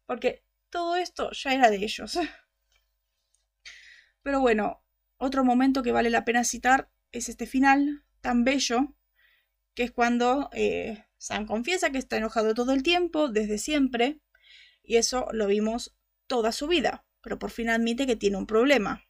Porque 0.05 0.44
todo 0.75 0.97
esto 0.97 1.31
ya 1.31 1.53
era 1.53 1.69
de 1.69 1.77
ellos. 1.77 2.19
Pero 4.23 4.41
bueno, 4.41 4.83
otro 5.15 5.45
momento 5.45 5.83
que 5.83 5.93
vale 5.93 6.09
la 6.09 6.25
pena 6.25 6.43
citar 6.43 6.91
es 7.13 7.29
este 7.29 7.47
final 7.47 8.03
tan 8.19 8.43
bello, 8.43 8.93
que 9.73 9.83
es 9.83 9.91
cuando 9.91 10.49
eh, 10.51 11.05
Sam 11.17 11.45
confiesa 11.45 11.91
que 11.91 11.97
está 11.97 12.17
enojado 12.17 12.53
todo 12.53 12.73
el 12.73 12.83
tiempo, 12.83 13.29
desde 13.29 13.57
siempre, 13.57 14.19
y 14.83 14.97
eso 14.97 15.27
lo 15.31 15.47
vimos 15.47 15.95
toda 16.27 16.51
su 16.51 16.67
vida, 16.67 17.05
pero 17.21 17.39
por 17.39 17.51
fin 17.51 17.69
admite 17.69 18.05
que 18.05 18.17
tiene 18.17 18.35
un 18.35 18.45
problema. 18.45 19.05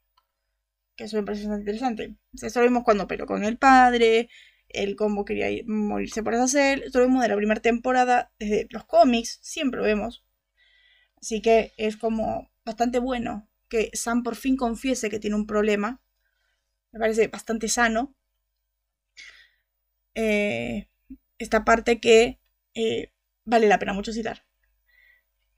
Que 0.95 1.05
eso 1.05 1.17
me 1.17 1.23
parece 1.23 1.45
interesante. 1.45 2.15
Eso 2.39 2.59
lo 2.59 2.67
vimos 2.67 2.83
cuando 2.83 3.07
pero 3.07 3.25
con 3.25 3.43
el 3.43 3.57
padre, 3.57 4.29
el 4.69 4.95
cómo 4.95 5.25
quería 5.25 5.47
morirse 5.65 6.21
por 6.21 6.35
hacer, 6.35 6.83
eso 6.83 6.99
lo 6.99 7.07
vimos 7.07 7.23
de 7.23 7.29
la 7.29 7.35
primera 7.35 7.61
temporada, 7.61 8.31
desde 8.37 8.67
los 8.69 8.85
cómics, 8.85 9.39
siempre 9.41 9.79
lo 9.79 9.87
vemos. 9.87 10.25
Así 11.25 11.41
que 11.41 11.73
es 11.77 11.97
como 11.97 12.51
bastante 12.63 12.99
bueno 12.99 13.49
que 13.67 13.89
Sam 13.93 14.21
por 14.21 14.35
fin 14.35 14.55
confiese 14.55 15.09
que 15.09 15.17
tiene 15.17 15.35
un 15.35 15.47
problema. 15.47 15.99
Me 16.91 16.99
parece 16.99 17.29
bastante 17.29 17.67
sano. 17.67 18.13
Eh, 20.13 20.87
esta 21.39 21.65
parte 21.65 21.99
que 21.99 22.39
eh, 22.75 23.11
vale 23.43 23.67
la 23.67 23.79
pena 23.79 23.93
mucho 23.93 24.13
citar. 24.13 24.45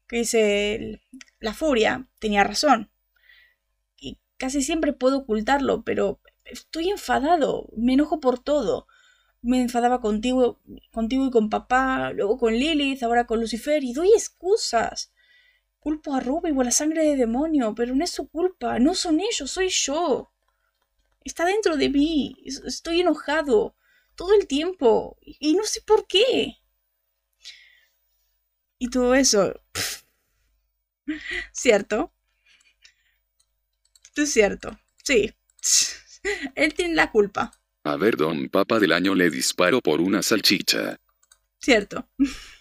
Que 0.08 0.20
dice, 0.20 1.02
la 1.40 1.54
furia 1.54 2.08
tenía 2.20 2.46
razón. 2.46 2.90
Y 3.98 4.20
casi 4.38 4.62
siempre 4.62 4.94
puedo 4.94 5.18
ocultarlo, 5.18 5.84
pero 5.84 6.22
estoy 6.46 6.92
enfadado, 6.92 7.68
me 7.76 7.92
enojo 7.96 8.22
por 8.22 8.40
todo. 8.40 8.88
Me 9.42 9.62
enfadaba 9.62 10.00
contigo, 10.00 10.62
contigo 10.94 11.26
y 11.26 11.32
con 11.32 11.50
papá, 11.50 12.14
luego 12.14 12.38
con 12.38 12.54
Lilith, 12.54 13.04
ahora 13.04 13.28
con 13.28 13.42
Lucifer, 13.42 13.84
y 13.84 13.92
doy 13.92 14.14
excusas. 14.14 15.12
Culpo 15.88 16.14
a 16.14 16.20
Ruby 16.20 16.52
por 16.52 16.66
la 16.66 16.72
sangre 16.72 17.02
de 17.06 17.16
demonio, 17.16 17.74
pero 17.74 17.96
no 17.96 18.04
es 18.04 18.10
su 18.10 18.28
culpa, 18.28 18.78
no 18.78 18.94
son 18.94 19.22
ellos, 19.22 19.50
soy 19.50 19.70
yo. 19.70 20.34
Está 21.24 21.46
dentro 21.46 21.78
de 21.78 21.90
mí, 21.90 22.36
estoy 22.44 23.00
enojado 23.00 23.74
todo 24.14 24.34
el 24.34 24.48
tiempo 24.48 25.18
y 25.22 25.54
no 25.54 25.64
sé 25.64 25.80
por 25.80 26.06
qué. 26.06 26.58
Y 28.78 28.90
todo 28.90 29.16
eso. 29.16 29.62
¿Cierto? 31.54 32.14
Es 34.14 34.34
cierto, 34.34 34.78
sí. 35.06 35.34
Él 36.56 36.74
tiene 36.74 36.96
la 36.96 37.14
culpa. 37.14 37.58
A 37.86 37.96
ver, 37.96 38.18
don 38.18 38.50
Papa 38.50 38.78
del 38.78 38.92
año 38.92 39.16
le 39.16 39.30
disparo 39.30 39.80
por 39.80 40.02
una 40.02 40.22
salchicha. 40.22 41.00
Cierto. 41.60 42.10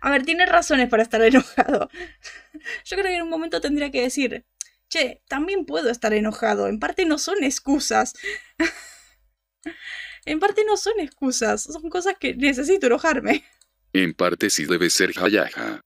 A 0.00 0.10
ver, 0.10 0.24
tiene 0.24 0.46
razones 0.46 0.88
para 0.88 1.02
estar 1.02 1.22
enojado. 1.22 1.90
Yo 2.84 2.96
creo 2.96 3.04
que 3.04 3.16
en 3.16 3.22
un 3.22 3.30
momento 3.30 3.60
tendría 3.60 3.90
que 3.90 4.02
decir, 4.02 4.44
che, 4.88 5.22
también 5.28 5.64
puedo 5.64 5.90
estar 5.90 6.12
enojado. 6.12 6.68
En 6.68 6.78
parte 6.78 7.04
no 7.04 7.18
son 7.18 7.42
excusas. 7.42 8.14
en 10.24 10.40
parte 10.40 10.64
no 10.66 10.76
son 10.76 11.00
excusas. 11.00 11.62
Son 11.62 11.88
cosas 11.90 12.16
que 12.18 12.34
necesito 12.34 12.86
enojarme. 12.86 13.44
En 13.92 14.14
parte 14.14 14.50
sí 14.50 14.64
debe 14.64 14.90
ser 14.90 15.12
jayaja. 15.12 15.84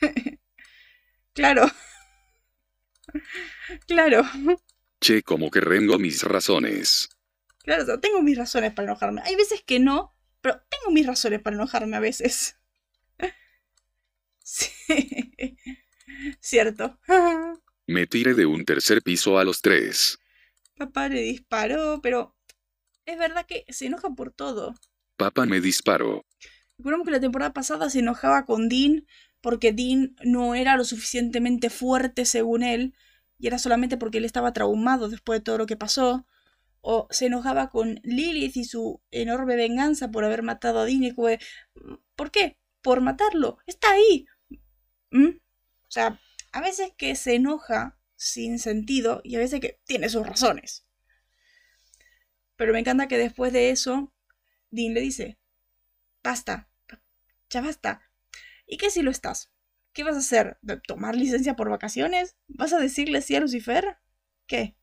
claro. 1.32 1.70
claro. 3.86 4.22
Che, 5.00 5.22
como 5.22 5.50
que 5.50 5.60
rengo 5.60 5.98
mis 5.98 6.22
razones. 6.22 7.08
Claro, 7.66 7.98
tengo 7.98 8.22
mis 8.22 8.38
razones 8.38 8.72
para 8.72 8.86
enojarme. 8.86 9.22
Hay 9.24 9.34
veces 9.34 9.62
que 9.66 9.80
no, 9.80 10.14
pero 10.40 10.62
tengo 10.70 10.92
mis 10.92 11.06
razones 11.06 11.40
para 11.40 11.56
enojarme 11.56 11.96
a 11.96 12.00
veces. 12.00 12.56
Sí. 14.46 14.70
Cierto. 16.40 16.98
Me 17.88 18.06
tiré 18.06 18.34
de 18.34 18.46
un 18.46 18.64
tercer 18.64 19.02
piso 19.02 19.38
a 19.38 19.44
los 19.44 19.60
tres. 19.60 20.18
Papá 20.76 21.08
le 21.08 21.20
disparó, 21.20 22.00
pero 22.00 22.36
es 23.06 23.18
verdad 23.18 23.44
que 23.46 23.64
se 23.68 23.86
enoja 23.86 24.10
por 24.10 24.32
todo. 24.32 24.74
Papá 25.16 25.46
me 25.46 25.60
disparó. 25.60 26.24
Recordemos 26.78 27.06
que 27.06 27.12
la 27.12 27.20
temporada 27.20 27.52
pasada 27.52 27.88
se 27.90 28.00
enojaba 28.00 28.44
con 28.44 28.68
Dean 28.68 29.06
porque 29.40 29.72
Dean 29.72 30.14
no 30.22 30.54
era 30.54 30.76
lo 30.76 30.84
suficientemente 30.84 31.70
fuerte 31.70 32.24
según 32.24 32.62
él 32.62 32.94
y 33.38 33.46
era 33.46 33.58
solamente 33.58 33.96
porque 33.96 34.18
él 34.18 34.24
estaba 34.24 34.52
traumado 34.52 35.08
después 35.08 35.40
de 35.40 35.44
todo 35.44 35.58
lo 35.58 35.66
que 35.66 35.76
pasó. 35.76 36.26
O 36.82 37.08
se 37.10 37.26
enojaba 37.26 37.70
con 37.70 38.00
Lilith 38.04 38.56
y 38.56 38.64
su 38.64 39.00
enorme 39.10 39.56
venganza 39.56 40.10
por 40.10 40.24
haber 40.24 40.42
matado 40.42 40.80
a 40.80 40.84
Dean 40.84 41.02
y 41.02 41.10
fue, 41.10 41.40
¿por 42.14 42.30
qué? 42.30 42.58
Por 42.82 43.00
matarlo. 43.00 43.58
Está 43.66 43.90
ahí. 43.92 44.26
¿Mm? 45.10 45.28
O 45.28 45.90
sea, 45.90 46.20
a 46.52 46.60
veces 46.60 46.92
que 46.96 47.14
se 47.16 47.34
enoja 47.34 47.98
sin 48.16 48.58
sentido 48.58 49.20
y 49.24 49.36
a 49.36 49.38
veces 49.38 49.60
que 49.60 49.80
tiene 49.84 50.08
sus 50.08 50.26
razones. 50.26 50.86
Pero 52.56 52.72
me 52.72 52.80
encanta 52.80 53.08
que 53.08 53.18
después 53.18 53.52
de 53.52 53.70
eso, 53.70 54.12
Dean 54.70 54.94
le 54.94 55.00
dice, 55.00 55.38
basta, 56.22 56.68
ya 57.50 57.60
basta. 57.60 58.02
¿Y 58.66 58.78
qué 58.78 58.90
si 58.90 59.02
lo 59.02 59.10
estás? 59.10 59.50
¿Qué 59.92 60.02
vas 60.02 60.16
a 60.16 60.20
hacer? 60.20 60.58
¿Tomar 60.86 61.16
licencia 61.16 61.54
por 61.56 61.70
vacaciones? 61.70 62.36
¿Vas 62.48 62.72
a 62.72 62.78
decirle 62.78 63.22
sí 63.22 63.36
a 63.36 63.40
Lucifer? 63.40 63.98
¿Qué? 64.46 64.76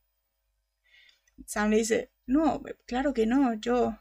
Sam 1.46 1.72
le 1.72 1.78
dice, 1.78 2.12
no, 2.26 2.62
claro 2.86 3.14
que 3.14 3.26
no, 3.26 3.54
yo... 3.56 4.00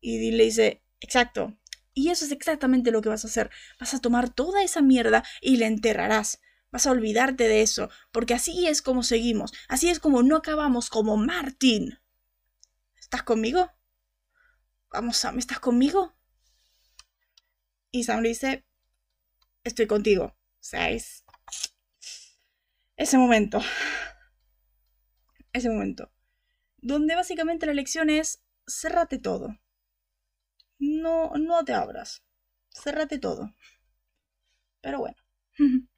Y 0.00 0.18
Dean 0.18 0.36
le 0.36 0.44
dice, 0.44 0.82
exacto, 1.00 1.58
y 2.00 2.08
eso 2.08 2.24
es 2.24 2.32
exactamente 2.32 2.92
lo 2.92 3.02
que 3.02 3.10
vas 3.10 3.26
a 3.26 3.28
hacer. 3.28 3.50
Vas 3.78 3.92
a 3.92 4.00
tomar 4.00 4.30
toda 4.30 4.62
esa 4.62 4.80
mierda 4.80 5.22
y 5.42 5.58
la 5.58 5.66
enterrarás. 5.66 6.40
Vas 6.70 6.86
a 6.86 6.92
olvidarte 6.92 7.46
de 7.46 7.60
eso, 7.60 7.90
porque 8.10 8.32
así 8.32 8.66
es 8.66 8.80
como 8.80 9.02
seguimos. 9.02 9.52
Así 9.68 9.90
es 9.90 10.00
como 10.00 10.22
no 10.22 10.36
acabamos 10.36 10.88
como 10.88 11.18
Martin. 11.18 11.98
¿Estás 12.98 13.22
conmigo? 13.22 13.70
Vamos, 14.90 15.18
Sam, 15.18 15.38
¿estás 15.38 15.60
conmigo? 15.60 16.16
Y 17.90 18.04
Sam 18.04 18.22
le 18.22 18.30
dice, 18.30 18.64
estoy 19.62 19.86
contigo. 19.86 20.34
Es... 20.72 21.24
Ese 22.96 23.18
momento. 23.18 23.60
Ese 25.52 25.68
momento. 25.68 26.10
Donde 26.78 27.14
básicamente 27.14 27.66
la 27.66 27.74
lección 27.74 28.08
es, 28.08 28.42
cerrate 28.66 29.18
todo 29.18 29.58
no, 30.80 31.32
no 31.36 31.64
te 31.64 31.74
abras. 31.74 32.24
Cérrate 32.70 33.18
todo. 33.18 33.54
Pero 34.80 34.98
bueno. 34.98 35.16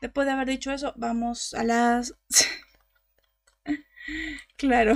Después 0.00 0.26
de 0.26 0.32
haber 0.32 0.46
dicho 0.46 0.70
eso, 0.70 0.92
vamos 0.96 1.54
a 1.54 1.64
las... 1.64 2.14
claro. 4.56 4.94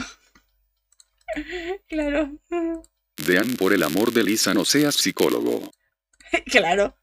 claro. 1.89 2.39
Dean, 3.17 3.57
por 3.57 3.73
el 3.73 3.83
amor 3.83 4.13
de 4.13 4.23
Lisa, 4.23 4.55
no 4.55 4.65
seas 4.65 4.95
psicólogo. 4.95 5.73
claro. 6.47 6.97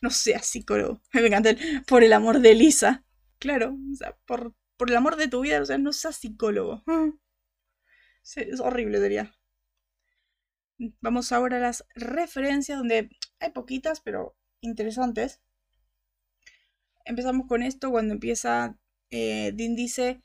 no 0.00 0.10
seas 0.10 0.46
psicólogo. 0.46 1.02
Me 1.12 1.26
encanta 1.26 1.50
el, 1.50 1.84
por 1.84 2.02
el 2.02 2.12
amor 2.12 2.40
de 2.40 2.52
Elisa. 2.52 3.04
Claro, 3.38 3.76
o 3.92 3.96
sea, 3.96 4.16
por, 4.26 4.54
por 4.76 4.90
el 4.90 4.96
amor 4.96 5.16
de 5.16 5.28
tu 5.28 5.40
vida, 5.40 5.62
o 5.62 5.66
sea, 5.66 5.78
no 5.78 5.92
seas 5.92 6.16
psicólogo. 6.16 6.82
Sí, 8.22 8.40
es 8.40 8.60
horrible, 8.60 9.00
diría. 9.00 9.34
Vamos 11.00 11.30
ahora 11.32 11.58
a 11.58 11.60
las 11.60 11.84
referencias, 11.94 12.78
donde 12.78 13.10
hay 13.38 13.50
poquitas, 13.50 14.00
pero 14.00 14.34
interesantes. 14.62 15.40
Empezamos 17.04 17.46
con 17.46 17.62
esto 17.62 17.90
cuando 17.90 18.14
empieza. 18.14 18.78
Eh, 19.10 19.52
Dean 19.54 19.74
dice: 19.74 20.22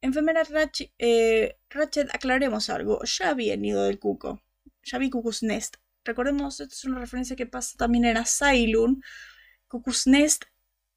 Enfermera 0.00 0.42
Ratchet, 0.44 0.92
eh, 0.98 1.58
Ratchet, 1.70 2.08
aclaremos 2.12 2.70
algo. 2.70 3.02
Ya 3.04 3.34
vi 3.34 3.50
el 3.50 3.62
nido 3.62 3.84
del 3.84 4.00
cuco. 4.00 4.42
Ya 4.82 4.98
vi 4.98 5.10
Cuckoo's 5.10 5.42
Nest. 5.42 5.76
Recordemos, 6.04 6.60
esto 6.60 6.74
es 6.74 6.84
una 6.84 6.98
referencia 6.98 7.36
que 7.36 7.46
pasa 7.46 7.76
también 7.78 8.04
en 8.04 8.16
Asylum. 8.16 9.00
Cuckoo's 9.68 10.06
Nest 10.06 10.44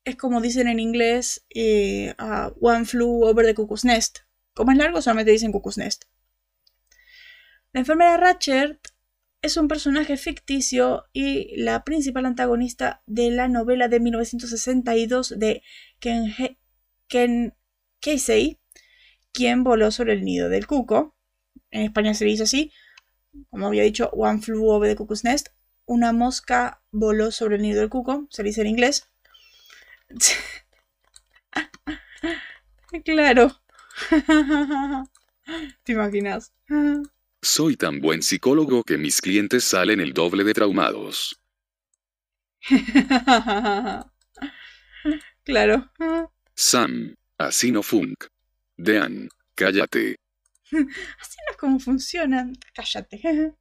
es 0.06 0.16
como 0.16 0.42
dicen 0.42 0.68
en 0.68 0.80
inglés 0.80 1.46
eh, 1.54 2.16
One 2.62 2.86
Flew 2.86 3.24
Over 3.26 3.46
the 3.46 3.54
Cuckoo's 3.54 3.86
Nest. 3.86 4.20
Como 4.56 4.72
es 4.72 4.78
largo, 4.78 5.02
solamente 5.02 5.32
dicen 5.32 5.52
Cuckoo's 5.52 5.78
Nest. 5.78 6.06
La 7.78 7.82
enfermera 7.82 8.18
Ratchet 8.18 8.80
es 9.44 9.56
un 9.56 9.68
personaje 9.68 10.18
ficticio 10.18 11.06
y 11.14 11.56
la 11.58 11.84
principal 11.84 12.26
antagonista 12.26 13.04
de 13.06 13.30
la 13.30 13.48
novela 13.50 13.88
de 13.88 14.00
1962 14.00 15.38
de 15.38 15.62
Ken, 16.00 16.34
Ken 17.08 17.54
Casey, 18.02 18.60
quien 19.32 19.64
voló 19.64 19.92
sobre 19.92 20.14
el 20.14 20.26
nido 20.26 20.50
del 20.50 20.66
cuco. 20.66 21.16
En 21.70 21.84
España 21.84 22.16
se 22.16 22.26
dice 22.26 22.42
así, 22.42 22.74
como 23.52 23.68
había 23.68 23.84
dicho, 23.84 24.10
One 24.10 24.42
flew 24.42 24.68
over 24.68 24.90
the 24.90 24.96
cuckoo's 24.96 25.24
nest. 25.24 25.50
Una 25.86 26.14
mosca 26.14 26.82
voló 26.90 27.30
sobre 27.30 27.58
el 27.58 27.62
nido 27.62 27.82
del 27.82 27.90
cuco, 27.90 28.26
se 28.32 28.42
dice 28.42 28.62
en 28.62 28.68
inglés. 28.70 29.08
claro. 33.06 33.62
¿Te 35.84 35.92
imaginas? 35.92 36.52
Soy 37.48 37.78
tan 37.78 38.02
buen 38.02 38.24
psicólogo 38.24 38.84
que 38.84 38.98
mis 38.98 39.22
clientes 39.22 39.64
salen 39.64 40.02
el 40.02 40.12
doble 40.14 40.44
de 40.44 40.54
traumados. 40.54 41.42
claro. 45.46 45.90
Sam, 46.54 47.16
así 47.38 47.72
no 47.72 47.84
funk. 47.84 48.26
Dean, 48.76 49.30
cállate. 49.56 50.18
Así 50.72 51.38
no 51.46 51.52
es 51.52 51.58
como 51.58 51.80
funciona. 51.80 52.52
Cállate. 52.74 53.22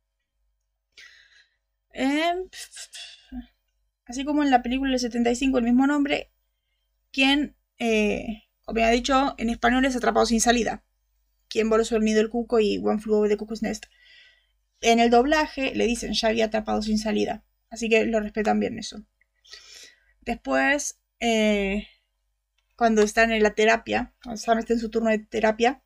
Em, 1.93 2.49
así 4.05 4.25
como 4.25 4.43
en 4.43 4.51
la 4.51 4.63
película 4.63 4.91
del 4.91 5.01
75, 5.01 5.59
el 5.59 5.65
mismo 5.65 5.87
nombre, 5.87 6.33
quien, 7.11 7.57
eh, 7.79 8.43
como 8.65 8.81
he 8.81 8.91
dicho, 8.91 9.35
en 9.39 9.49
español 9.49 9.85
es 9.87 9.97
atrapado 9.97 10.27
sin 10.27 10.43
salida. 10.43 10.85
Quien 11.49 11.69
voló 11.71 11.85
sobre 11.85 12.01
el 12.01 12.05
nido 12.05 12.19
del 12.19 12.31
cuco 12.31 12.61
y 12.61 12.79
One 12.79 13.01
Flew 13.01 13.17
Over 13.17 13.31
the 13.31 13.37
Cuckoo's 13.37 13.63
Nest. 13.63 13.87
En 14.81 15.01
el 15.01 15.11
doblaje 15.11 15.75
le 15.75 15.87
dicen 15.87 16.13
ya 16.13 16.29
había 16.29 16.47
atrapado 16.47 16.83
sin 16.83 16.99
salida. 16.99 17.45
Así 17.71 17.89
que 17.89 18.07
lo 18.07 18.21
respetan 18.21 18.61
bien 18.61 18.79
eso. 18.79 19.05
Después, 20.21 20.99
eh, 21.21 21.89
cuando 22.77 23.03
están 23.03 23.33
en 23.33 23.43
la 23.43 23.55
terapia, 23.55 24.15
cuando 24.23 24.41
Sam 24.41 24.59
está 24.59 24.75
en 24.75 24.81
su 24.81 24.91
turno 24.91 25.11
de 25.11 25.19
terapia, 25.19 25.83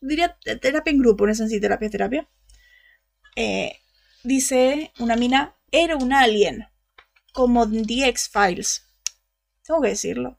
diría 0.00 0.38
terapia 0.60 0.90
en 0.90 0.98
grupo, 0.98 1.26
no 1.26 1.32
es 1.32 1.40
en 1.40 1.60
terapia, 1.60 1.90
terapia. 1.90 2.28
Eh, 3.36 3.76
dice 4.22 4.92
una 4.98 5.16
mina, 5.16 5.56
era 5.70 5.96
un 5.96 6.12
alien, 6.12 6.66
como 7.32 7.68
The 7.70 8.08
X-Files. 8.08 8.86
Tengo 9.62 9.80
que 9.80 9.88
decirlo. 9.88 10.38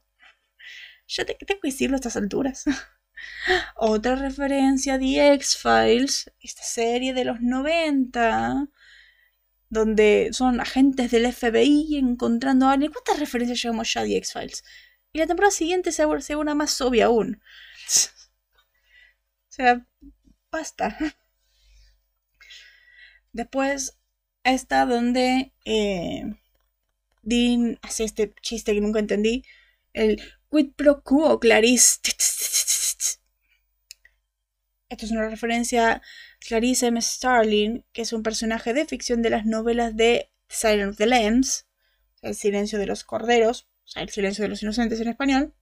Ya 1.08 1.24
tengo 1.24 1.38
que 1.38 1.58
decirlo 1.62 1.96
a 1.96 1.98
estas 1.98 2.16
alturas. 2.16 2.64
Otra 3.76 4.16
referencia 4.16 4.94
a 4.94 4.98
The 4.98 5.34
X-Files, 5.34 6.32
esta 6.40 6.62
serie 6.62 7.14
de 7.14 7.24
los 7.24 7.40
90, 7.40 8.68
donde 9.68 10.30
son 10.32 10.60
agentes 10.60 11.10
del 11.10 11.32
FBI 11.32 11.96
encontrando 11.98 12.66
a 12.66 12.72
alguien. 12.72 12.92
¿Cuántas 12.92 13.18
referencias 13.18 13.62
llevamos 13.62 13.92
ya 13.92 14.02
a 14.02 14.04
The 14.04 14.16
X-Files? 14.16 14.64
Y 15.12 15.18
la 15.18 15.26
temporada 15.26 15.50
siguiente 15.50 15.92
se 15.92 16.02
hace 16.02 16.36
una 16.36 16.54
más 16.54 16.80
obvia 16.80 17.06
aún. 17.06 17.42
O 19.48 19.56
sea, 19.56 19.86
basta. 20.52 20.98
Después 23.32 23.98
está 24.44 24.84
donde 24.84 25.54
eh, 25.64 26.24
Dean 27.22 27.78
hace 27.82 28.04
este 28.04 28.34
chiste 28.42 28.74
que 28.74 28.80
nunca 28.80 29.00
entendí. 29.00 29.44
El 29.92 30.22
quid 30.50 30.72
pro 30.76 31.02
quo, 31.02 31.40
Clarice. 31.40 32.00
Esto 34.88 35.06
es 35.06 35.10
una 35.10 35.28
referencia 35.28 35.90
a 35.90 36.02
Clarice 36.40 36.86
M. 36.86 37.00
Starling, 37.00 37.84
que 37.92 38.02
es 38.02 38.12
un 38.12 38.22
personaje 38.22 38.72
de 38.72 38.86
ficción 38.86 39.22
de 39.22 39.30
las 39.30 39.44
novelas 39.44 39.96
de 39.96 40.30
Silent 40.48 40.92
of 40.92 40.96
the 40.96 41.06
Lambs, 41.06 41.66
El 42.22 42.34
silencio 42.34 42.78
de 42.78 42.86
los 42.86 43.04
corderos, 43.04 43.68
o 43.84 43.88
sea, 43.88 44.02
El 44.02 44.10
silencio 44.10 44.42
de 44.42 44.48
los 44.48 44.62
inocentes 44.62 45.00
en 45.00 45.08
español, 45.08 45.54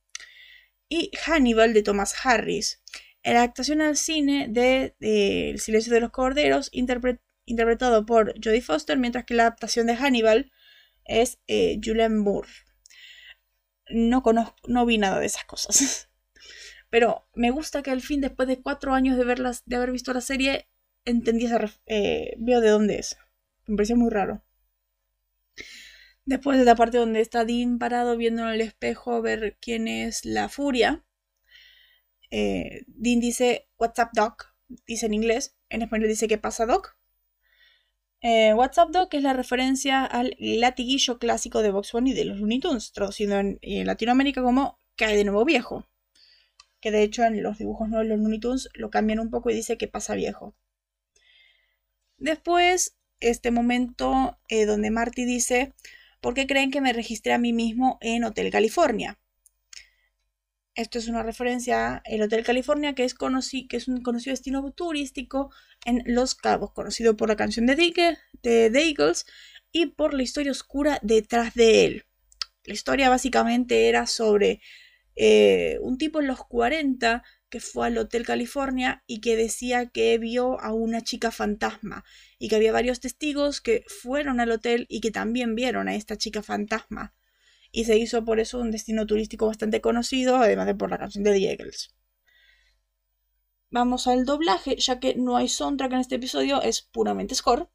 y 0.88 1.10
Hannibal 1.24 1.72
de 1.72 1.82
Thomas 1.82 2.14
Harris 2.22 2.82
la 3.32 3.38
adaptación 3.40 3.80
al 3.80 3.96
cine 3.96 4.48
de, 4.48 4.94
El 5.00 5.58
silencio 5.58 5.92
de 5.92 6.00
los 6.00 6.10
corderos, 6.10 6.70
interpretado 6.72 8.04
por 8.04 8.34
Jodie 8.42 8.60
Foster, 8.60 8.98
mientras 8.98 9.24
que 9.24 9.34
la 9.34 9.44
adaptación 9.44 9.86
de 9.86 9.96
Hannibal 9.96 10.52
es 11.04 11.38
eh, 11.46 11.80
Julianne 11.82 12.16
Moore. 12.16 12.48
No 13.88 14.22
conozco, 14.22 14.56
no 14.66 14.86
vi 14.86 14.98
nada 14.98 15.20
de 15.20 15.26
esas 15.26 15.44
cosas. 15.44 16.08
Pero 16.94 17.26
me 17.34 17.50
gusta 17.50 17.82
que 17.82 17.90
al 17.90 18.02
fin, 18.02 18.20
después 18.20 18.46
de 18.46 18.62
cuatro 18.62 18.94
años 18.94 19.16
de, 19.16 19.24
verlas, 19.24 19.64
de 19.66 19.74
haber 19.74 19.90
visto 19.90 20.12
la 20.12 20.20
serie, 20.20 20.68
entendí 21.04 21.46
esa 21.46 21.58
eh, 21.86 22.36
veo 22.38 22.60
de 22.60 22.68
dónde 22.68 23.00
es. 23.00 23.16
Me 23.66 23.74
pareció 23.74 23.96
muy 23.96 24.10
raro. 24.10 24.44
Después 26.24 26.56
de 26.56 26.64
la 26.64 26.76
parte 26.76 26.98
donde 26.98 27.20
está 27.20 27.44
Dean 27.44 27.80
parado 27.80 28.16
viendo 28.16 28.42
en 28.42 28.50
el 28.50 28.60
espejo 28.60 29.12
a 29.12 29.20
ver 29.20 29.58
quién 29.60 29.88
es 29.88 30.24
la 30.24 30.48
furia, 30.48 31.04
eh, 32.30 32.84
Dean 32.86 33.18
dice 33.18 33.66
What's 33.76 33.98
up, 33.98 34.10
Doc, 34.12 34.54
dice 34.86 35.06
en 35.06 35.14
inglés, 35.14 35.56
en 35.70 35.82
español 35.82 36.06
dice 36.06 36.28
¿Qué 36.28 36.38
pasa, 36.38 36.64
Doc? 36.64 36.96
Eh, 38.20 38.54
What's 38.54 38.78
up, 38.78 38.92
Doc 38.92 39.12
es 39.14 39.22
la 39.24 39.32
referencia 39.32 40.04
al 40.04 40.36
latiguillo 40.38 41.18
clásico 41.18 41.60
de 41.60 41.72
Box 41.72 41.90
Bunny 41.90 42.12
de 42.12 42.24
los 42.24 42.38
Looney 42.38 42.60
Tunes, 42.60 42.92
traducido 42.92 43.40
en, 43.40 43.58
Latinoamérica 43.84 44.44
como 44.44 44.78
Cae 44.94 45.16
de 45.16 45.24
nuevo 45.24 45.44
viejo. 45.44 45.88
Que 46.84 46.90
de 46.90 47.02
hecho 47.02 47.24
en 47.24 47.42
los 47.42 47.56
dibujos 47.56 47.88
nuevos 47.88 48.06
de 48.06 48.10
los 48.10 48.20
Looney 48.20 48.40
Tunes 48.40 48.68
lo 48.74 48.90
cambian 48.90 49.18
un 49.18 49.30
poco 49.30 49.48
y 49.48 49.54
dice 49.54 49.78
¿Qué 49.78 49.88
pasa, 49.88 50.14
viejo? 50.14 50.54
Después, 52.18 52.98
este 53.20 53.50
momento 53.50 54.38
eh, 54.50 54.66
donde 54.66 54.90
Marty 54.90 55.24
dice 55.24 55.72
¿Por 56.20 56.34
qué 56.34 56.46
creen 56.46 56.70
que 56.70 56.82
me 56.82 56.92
registré 56.92 57.32
a 57.32 57.38
mí 57.38 57.54
mismo 57.54 57.96
en 58.02 58.24
Hotel 58.24 58.50
California? 58.50 59.18
Esto 60.74 60.98
es 60.98 61.08
una 61.08 61.22
referencia 61.22 62.02
al 62.04 62.20
Hotel 62.20 62.44
California, 62.44 62.94
que 62.94 63.04
es, 63.04 63.14
que 63.14 63.76
es 63.78 63.88
un 63.88 64.02
conocido 64.02 64.34
destino 64.34 64.70
turístico 64.72 65.50
en 65.86 66.02
Los 66.04 66.34
Cabos, 66.34 66.74
conocido 66.74 67.16
por 67.16 67.30
la 67.30 67.36
canción 67.36 67.64
de, 67.64 67.76
de 67.76 68.70
The 68.70 68.88
Eagles 68.90 69.24
y 69.72 69.86
por 69.86 70.12
la 70.12 70.22
historia 70.22 70.52
oscura 70.52 70.98
detrás 71.00 71.54
de 71.54 71.86
él. 71.86 72.04
La 72.64 72.74
historia 72.74 73.08
básicamente 73.08 73.88
era 73.88 74.06
sobre 74.06 74.60
eh, 75.16 75.78
un 75.82 75.98
tipo 75.98 76.20
en 76.20 76.26
los 76.26 76.44
40 76.44 77.22
que 77.48 77.60
fue 77.60 77.86
al 77.86 77.98
Hotel 77.98 78.24
California 78.26 79.04
y 79.06 79.20
que 79.20 79.36
decía 79.36 79.86
que 79.86 80.18
vio 80.18 80.60
a 80.60 80.72
una 80.72 81.02
chica 81.02 81.30
fantasma 81.30 82.04
y 82.38 82.48
que 82.48 82.56
había 82.56 82.72
varios 82.72 83.00
testigos 83.00 83.60
que 83.60 83.84
fueron 83.86 84.40
al 84.40 84.50
hotel 84.50 84.86
y 84.88 85.00
que 85.00 85.10
también 85.10 85.54
vieron 85.54 85.88
a 85.88 85.94
esta 85.94 86.16
chica 86.16 86.42
fantasma 86.42 87.14
y 87.74 87.84
se 87.84 87.98
hizo 87.98 88.24
por 88.24 88.38
eso 88.38 88.60
un 88.60 88.70
destino 88.70 89.04
turístico 89.04 89.48
bastante 89.48 89.80
conocido, 89.80 90.36
además 90.36 90.66
de 90.66 90.76
por 90.76 90.90
la 90.90 90.98
canción 90.98 91.24
de 91.24 91.32
The. 91.32 91.70
Vamos 93.70 94.06
al 94.06 94.24
doblaje, 94.24 94.76
ya 94.76 95.00
que 95.00 95.16
no 95.16 95.36
hay 95.36 95.48
soundtrack 95.48 95.92
en 95.92 95.98
este 95.98 96.14
episodio, 96.14 96.62
es 96.62 96.82
puramente 96.82 97.34
score. 97.34 97.68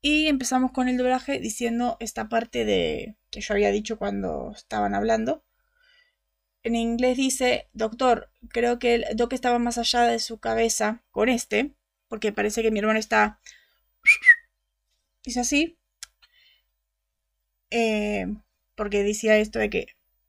Y 0.00 0.28
empezamos 0.28 0.70
con 0.70 0.88
el 0.88 0.96
doblaje 0.96 1.40
diciendo 1.40 1.96
esta 1.98 2.28
parte 2.28 2.64
de 2.64 3.16
que 3.30 3.40
yo 3.40 3.54
había 3.54 3.72
dicho 3.72 3.98
cuando 3.98 4.52
estaban 4.54 4.94
hablando. 4.94 5.44
En 6.64 6.74
inglés 6.76 7.16
dice, 7.16 7.68
doctor, 7.72 8.30
creo 8.48 8.78
que 8.78 8.94
el 8.94 9.04
doc 9.16 9.32
estaba 9.32 9.58
más 9.58 9.78
allá 9.78 10.02
de 10.02 10.18
su 10.20 10.38
cabeza 10.38 11.02
con 11.10 11.28
este, 11.28 11.74
porque 12.08 12.32
parece 12.32 12.62
que 12.62 12.70
mi 12.70 12.78
hermano 12.78 12.98
está... 12.98 13.40
Dice 15.24 15.40
así. 15.40 15.78
Eh, 17.70 18.26
porque 18.74 19.02
decía 19.02 19.38
esto 19.38 19.58
de 19.58 19.70
que, 19.70 19.86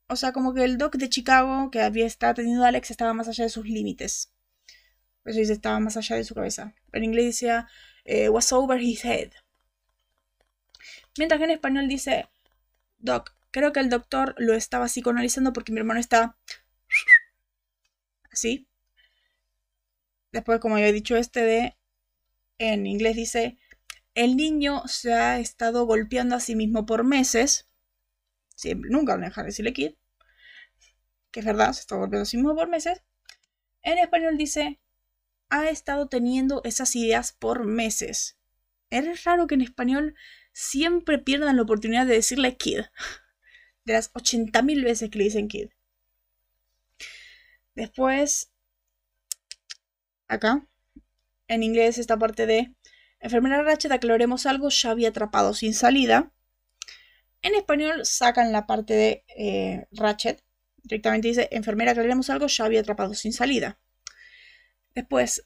o 0.07 0.15
sea, 0.15 0.31
como 0.33 0.53
que 0.53 0.63
el 0.63 0.77
doc 0.77 0.95
de 0.95 1.09
Chicago 1.09 1.71
que 1.71 1.81
había 1.81 2.05
estado 2.05 2.35
teniendo 2.35 2.63
Alex 2.63 2.91
estaba 2.91 3.13
más 3.13 3.27
allá 3.27 3.45
de 3.45 3.49
sus 3.49 3.65
límites. 3.65 4.31
Eso 5.25 5.39
dice, 5.39 5.53
estaba 5.53 5.79
más 5.79 5.97
allá 5.97 6.15
de 6.15 6.23
su 6.23 6.35
cabeza. 6.35 6.75
En 6.91 7.03
inglés 7.03 7.25
decía, 7.25 7.67
eh, 8.05 8.29
was 8.29 8.51
over 8.51 8.81
his 8.81 9.03
head. 9.05 9.31
Mientras 11.17 11.39
que 11.39 11.45
en 11.45 11.51
español 11.51 11.87
dice, 11.87 12.27
Doc, 12.97 13.35
creo 13.53 13.71
que 13.71 13.79
el 13.79 13.89
doctor 13.89 14.35
lo 14.37 14.53
estaba 14.55 14.87
psicoanalizando 14.87 15.53
porque 15.53 15.71
mi 15.71 15.77
hermano 15.79 15.99
está 15.99 16.35
así. 18.31 18.67
Después, 20.31 20.59
como 20.59 20.79
ya 20.79 20.87
he 20.87 20.91
dicho, 20.91 21.15
este 21.15 21.41
de, 21.41 21.77
en 22.57 22.87
inglés 22.87 23.15
dice, 23.15 23.59
el 24.15 24.35
niño 24.35 24.81
se 24.87 25.13
ha 25.13 25.39
estado 25.39 25.85
golpeando 25.85 26.35
a 26.35 26.39
sí 26.39 26.55
mismo 26.55 26.87
por 26.87 27.03
meses. 27.03 27.69
Siempre, 28.55 28.89
nunca 28.89 29.13
van 29.13 29.23
a 29.23 29.27
dejar 29.27 29.43
de 29.43 29.49
decirle 29.49 29.73
kid. 29.73 29.91
Que 31.31 31.41
es 31.41 31.45
verdad, 31.45 31.73
se 31.73 31.81
está 31.81 31.95
golpeando 31.95 32.23
a 32.23 32.25
sí 32.25 32.37
mismo 32.37 32.55
por 32.55 32.67
meses. 32.67 33.03
En 33.83 33.99
español 33.99 34.35
dice, 34.35 34.79
ha 35.49 35.69
estado 35.69 36.07
teniendo 36.07 36.61
esas 36.63 36.95
ideas 36.95 37.33
por 37.33 37.65
meses. 37.65 38.39
Es 38.89 39.23
raro 39.23 39.45
que 39.45 39.53
en 39.53 39.61
español 39.61 40.15
siempre 40.53 41.19
pierdan 41.19 41.57
la 41.57 41.61
oportunidad 41.61 42.07
de 42.07 42.15
decirle 42.15 42.57
kid. 42.57 42.81
De 43.85 43.93
las 43.93 44.11
80.000 44.13 44.83
veces 44.83 45.09
que 45.09 45.17
le 45.17 45.25
dicen 45.25 45.47
kid. 45.47 45.69
Después, 47.75 48.51
acá, 50.27 50.67
en 51.47 51.63
inglés, 51.63 51.97
esta 51.97 52.17
parte 52.17 52.45
de 52.45 52.73
enfermera 53.19 53.63
Ratchet, 53.63 53.91
aclaremos 53.91 54.45
algo, 54.45 54.69
ya 54.69 54.91
había 54.91 55.09
atrapado 55.09 55.53
sin 55.53 55.73
salida. 55.73 56.31
En 57.41 57.55
español 57.55 58.05
sacan 58.05 58.51
la 58.51 58.65
parte 58.67 58.93
de 58.93 59.25
eh, 59.37 59.85
Ratchet. 59.91 60.43
Directamente 60.77 61.29
dice, 61.29 61.47
enfermera, 61.51 61.91
aclaremos 61.91 62.29
algo, 62.29 62.47
ya 62.47 62.65
había 62.65 62.81
atrapado 62.81 63.13
sin 63.13 63.33
salida. 63.33 63.79
Después, 64.93 65.45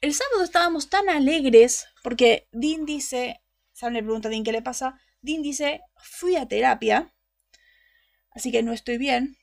el 0.00 0.14
sábado 0.14 0.44
estábamos 0.44 0.90
tan 0.90 1.08
alegres 1.08 1.86
porque 2.02 2.48
Dean 2.52 2.84
dice, 2.84 3.42
Sam 3.72 3.92
le 3.92 4.02
pregunta 4.02 4.28
a 4.28 4.30
Dean 4.30 4.44
qué 4.44 4.52
le 4.52 4.62
pasa. 4.62 5.00
Dean 5.20 5.42
dice, 5.42 5.80
fui 5.96 6.36
a 6.36 6.46
terapia, 6.46 7.14
así 8.38 8.52
que 8.52 8.62
no 8.62 8.72
estoy 8.72 8.98
bien. 8.98 9.36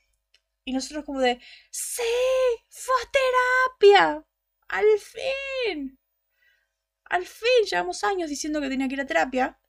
Y 0.64 0.72
nosotros 0.72 1.04
como 1.04 1.20
de, 1.20 1.38
sí, 1.70 2.02
fue 2.70 2.94
a 2.94 3.10
terapia, 3.12 4.26
al 4.68 4.86
fin. 4.98 5.98
Al 7.04 7.26
fin, 7.26 7.66
llevamos 7.70 8.02
años 8.04 8.30
diciendo 8.30 8.60
que 8.60 8.70
tenía 8.70 8.88
que 8.88 8.94
ir 8.94 9.00
a 9.00 9.06
terapia. 9.06 9.60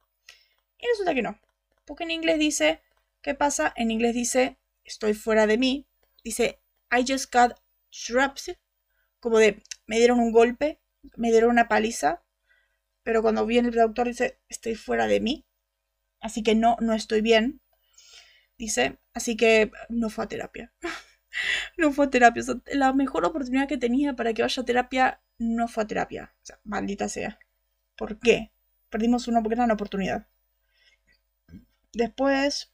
Y 0.79 0.87
resulta 0.87 1.13
que 1.13 1.21
no. 1.21 1.39
Porque 1.85 2.05
en 2.05 2.11
inglés 2.11 2.39
dice, 2.39 2.81
¿qué 3.21 3.35
pasa? 3.35 3.73
En 3.75 3.91
inglés 3.91 4.15
dice, 4.15 4.57
estoy 4.85 5.13
fuera 5.13 5.45
de 5.45 5.57
mí. 5.57 5.87
Dice, 6.23 6.61
I 6.89 7.03
just 7.07 7.31
got 7.31 7.59
shrubs. 7.91 8.57
Como 9.19 9.39
de, 9.39 9.61
me 9.87 9.97
dieron 9.97 10.19
un 10.19 10.31
golpe, 10.31 10.79
me 11.17 11.31
dieron 11.31 11.51
una 11.51 11.67
paliza. 11.67 12.23
Pero 13.03 13.21
cuando 13.21 13.45
viene 13.45 13.67
el 13.67 13.73
traductor 13.73 14.07
dice, 14.07 14.39
estoy 14.47 14.75
fuera 14.75 15.05
de 15.05 15.19
mí. 15.19 15.45
Así 16.21 16.43
que 16.43 16.55
no, 16.55 16.77
no 16.79 16.93
estoy 16.93 17.21
bien. 17.21 17.61
Dice, 18.57 18.97
así 19.13 19.37
que 19.37 19.71
no 19.89 20.09
fue 20.09 20.25
a 20.25 20.27
terapia. 20.27 20.73
no 21.77 21.91
fue 21.93 22.05
a 22.05 22.09
terapia. 22.09 22.43
la 22.73 22.93
mejor 22.93 23.25
oportunidad 23.25 23.67
que 23.67 23.77
tenía 23.77 24.15
para 24.15 24.33
que 24.33 24.41
vaya 24.41 24.61
a 24.61 24.65
terapia 24.65 25.21
no 25.37 25.67
fue 25.67 25.83
a 25.83 25.87
terapia. 25.87 26.33
O 26.43 26.45
sea, 26.45 26.59
maldita 26.63 27.09
sea. 27.09 27.39
¿Por 27.95 28.19
qué? 28.19 28.51
Perdimos 28.89 29.27
una 29.27 29.41
gran 29.41 29.71
oportunidad. 29.71 30.27
Después, 31.93 32.71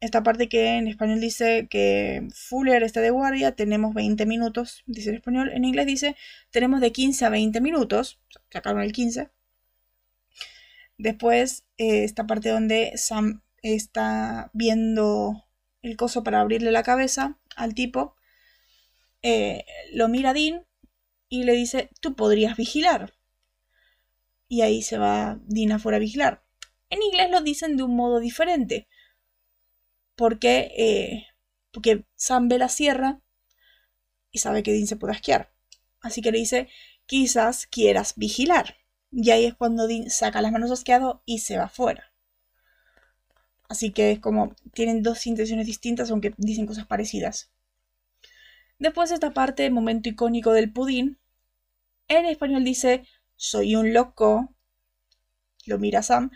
esta 0.00 0.22
parte 0.22 0.48
que 0.48 0.78
en 0.78 0.88
español 0.88 1.20
dice 1.20 1.68
que 1.68 2.26
Fuller 2.34 2.82
está 2.82 3.00
de 3.00 3.10
guardia, 3.10 3.52
tenemos 3.54 3.94
20 3.94 4.24
minutos, 4.26 4.82
dice 4.86 5.10
en 5.10 5.16
español. 5.16 5.50
En 5.52 5.64
inglés 5.64 5.86
dice, 5.86 6.16
tenemos 6.50 6.80
de 6.80 6.92
15 6.92 7.26
a 7.26 7.30
20 7.30 7.60
minutos. 7.60 8.18
Sacaron 8.50 8.82
el 8.82 8.92
15. 8.92 9.28
Después, 10.98 11.64
eh, 11.78 12.04
esta 12.04 12.26
parte 12.26 12.50
donde 12.50 12.92
Sam 12.96 13.42
está 13.62 14.50
viendo 14.52 15.44
el 15.82 15.96
coso 15.96 16.22
para 16.22 16.40
abrirle 16.40 16.72
la 16.72 16.82
cabeza 16.82 17.38
al 17.56 17.74
tipo, 17.74 18.16
eh, 19.22 19.64
lo 19.92 20.08
mira 20.08 20.32
Dean 20.32 20.66
y 21.28 21.44
le 21.44 21.52
dice, 21.52 21.90
tú 22.00 22.14
podrías 22.14 22.56
vigilar. 22.56 23.14
Y 24.48 24.62
ahí 24.62 24.82
se 24.82 24.98
va 24.98 25.38
Dean 25.44 25.72
afuera 25.72 25.96
a 25.96 26.00
vigilar. 26.00 26.44
En 26.90 27.02
inglés 27.02 27.30
lo 27.30 27.40
dicen 27.40 27.76
de 27.76 27.84
un 27.84 27.94
modo 27.94 28.18
diferente. 28.18 28.88
Porque, 30.16 30.72
eh, 30.76 31.26
porque 31.70 32.04
Sam 32.16 32.48
ve 32.48 32.58
la 32.58 32.68
sierra 32.68 33.20
y 34.32 34.38
sabe 34.40 34.62
que 34.62 34.72
Dean 34.72 34.86
se 34.86 34.96
puede 34.96 35.14
esquiar. 35.14 35.52
Así 36.00 36.20
que 36.20 36.32
le 36.32 36.38
dice, 36.38 36.68
quizás 37.06 37.66
quieras 37.66 38.14
vigilar. 38.16 38.76
Y 39.12 39.30
ahí 39.30 39.44
es 39.44 39.54
cuando 39.54 39.86
Dean 39.86 40.10
saca 40.10 40.42
las 40.42 40.52
manos 40.52 40.70
asqueado 40.70 41.22
y 41.24 41.38
se 41.38 41.56
va 41.56 41.64
afuera. 41.64 42.09
Así 43.70 43.92
que 43.92 44.10
es 44.10 44.18
como, 44.18 44.56
tienen 44.74 45.04
dos 45.04 45.28
intenciones 45.28 45.64
distintas, 45.64 46.10
aunque 46.10 46.34
dicen 46.38 46.66
cosas 46.66 46.86
parecidas. 46.86 47.52
Después 48.80 49.12
esta 49.12 49.30
parte, 49.32 49.70
momento 49.70 50.08
icónico 50.08 50.52
del 50.52 50.72
pudín. 50.72 51.20
En 52.08 52.26
español 52.26 52.64
dice, 52.64 53.04
soy 53.36 53.76
un 53.76 53.94
loco. 53.94 54.52
Lo 55.66 55.78
mira 55.78 56.02
Sam. 56.02 56.32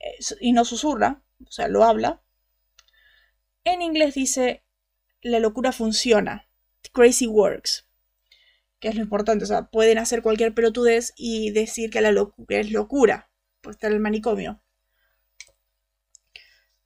Eh, 0.00 0.18
y 0.42 0.52
no 0.52 0.66
susurra, 0.66 1.22
o 1.46 1.50
sea, 1.50 1.66
lo 1.66 1.82
habla. 1.82 2.20
En 3.64 3.80
inglés 3.80 4.12
dice, 4.12 4.62
la 5.22 5.40
locura 5.40 5.72
funciona. 5.72 6.46
Crazy 6.92 7.26
works. 7.26 7.88
Que 8.80 8.88
es 8.88 8.96
lo 8.96 9.00
importante, 9.00 9.44
o 9.44 9.48
sea, 9.48 9.70
pueden 9.70 9.96
hacer 9.96 10.20
cualquier 10.20 10.52
pelotudez 10.52 11.14
y 11.16 11.52
decir 11.52 11.88
que 11.88 12.02
la 12.02 12.12
locura 12.12 12.58
es 12.58 12.70
locura. 12.70 13.30
Por 13.62 13.72
estar 13.72 13.90
en 13.90 13.96
el 13.96 14.02
manicomio. 14.02 14.60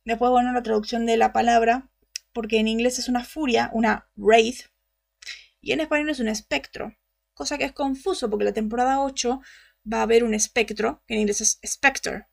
Después, 0.05 0.31
bueno, 0.31 0.53
la 0.53 0.63
traducción 0.63 1.07
de 1.07 1.17
la 1.17 1.33
palabra, 1.33 1.91
porque 2.33 2.59
en 2.59 2.69
inglés 2.69 2.99
es 2.99 3.09
una 3.09 3.25
furia, 3.25 3.71
una 3.73 4.09
wraith, 4.17 4.67
y 5.61 5.73
en 5.73 5.81
español 5.81 6.11
es 6.11 6.21
un 6.21 6.29
espectro, 6.29 6.95
cosa 7.33 7.57
que 7.57 7.65
es 7.65 7.73
confuso 7.73 8.29
porque 8.29 8.45
la 8.45 8.53
temporada 8.53 9.03
8 9.03 9.41
va 9.91 9.99
a 9.99 10.03
haber 10.03 10.25
un 10.25 10.35
espectro, 10.35 11.03
que 11.07 11.15
en 11.15 11.21
inglés 11.21 11.41
es 11.41 11.59
spectre, 11.65 12.27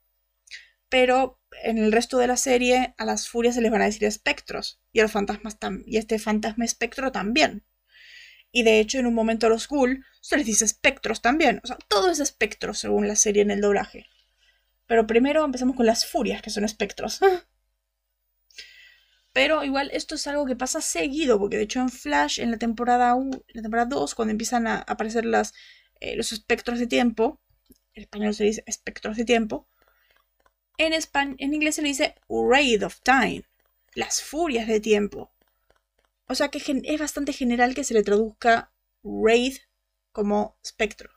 pero 0.89 1.39
en 1.63 1.77
el 1.77 1.91
resto 1.91 2.17
de 2.17 2.27
la 2.27 2.37
serie 2.37 2.93
a 2.97 3.05
las 3.05 3.29
furias 3.29 3.55
se 3.55 3.61
les 3.61 3.71
van 3.71 3.81
a 3.81 3.85
decir 3.85 4.03
espectros, 4.03 4.81
y 4.91 4.99
a 4.99 5.03
los 5.03 5.11
fantasmas 5.11 5.57
y 5.85 5.97
este 5.97 6.19
fantasma 6.19 6.65
espectro 6.65 7.11
también. 7.11 7.63
Y 8.51 8.63
de 8.63 8.79
hecho, 8.79 8.99
en 8.99 9.05
un 9.05 9.13
momento 9.13 9.47
a 9.47 9.49
los 9.49 9.67
ghoul 9.67 10.05
se 10.19 10.37
les 10.37 10.45
dice 10.45 10.65
espectros 10.65 11.21
también. 11.21 11.61
O 11.63 11.67
sea, 11.67 11.77
todo 11.87 12.11
es 12.11 12.19
espectro 12.19 12.73
según 12.73 13.07
la 13.07 13.15
serie 13.15 13.41
en 13.41 13.51
el 13.51 13.61
doblaje. 13.61 14.07
Pero 14.87 15.07
primero 15.07 15.45
empezamos 15.45 15.77
con 15.77 15.85
las 15.85 16.05
furias, 16.05 16.41
que 16.41 16.49
son 16.49 16.65
espectros. 16.65 17.19
Pero 19.33 19.63
igual 19.63 19.89
esto 19.93 20.15
es 20.15 20.27
algo 20.27 20.45
que 20.45 20.55
pasa 20.55 20.81
seguido, 20.81 21.39
porque 21.39 21.57
de 21.57 21.63
hecho 21.63 21.79
en 21.79 21.89
Flash, 21.89 22.39
en 22.39 22.51
la 22.51 22.57
temporada, 22.57 23.15
1, 23.15 23.43
la 23.47 23.61
temporada 23.61 23.87
2, 23.89 24.15
cuando 24.15 24.31
empiezan 24.31 24.67
a 24.67 24.79
aparecer 24.79 25.25
las, 25.25 25.53
eh, 26.01 26.15
los 26.15 26.31
espectros 26.31 26.79
de 26.79 26.87
tiempo, 26.87 27.39
en 27.93 28.03
español 28.03 28.33
se 28.33 28.45
dice 28.45 28.63
espectros 28.67 29.17
de 29.17 29.25
tiempo, 29.25 29.67
en, 30.77 30.93
en 31.37 31.53
inglés 31.53 31.75
se 31.75 31.81
le 31.81 31.89
dice 31.89 32.15
Raid 32.29 32.85
of 32.85 33.01
Time, 33.01 33.43
las 33.93 34.21
furias 34.21 34.67
de 34.67 34.79
tiempo. 34.79 35.31
O 36.27 36.35
sea 36.35 36.49
que 36.49 36.61
es 36.83 36.99
bastante 36.99 37.33
general 37.33 37.75
que 37.75 37.83
se 37.83 37.93
le 37.93 38.03
traduzca 38.03 38.71
Raid 39.03 39.57
como 40.11 40.57
espectro. 40.63 41.11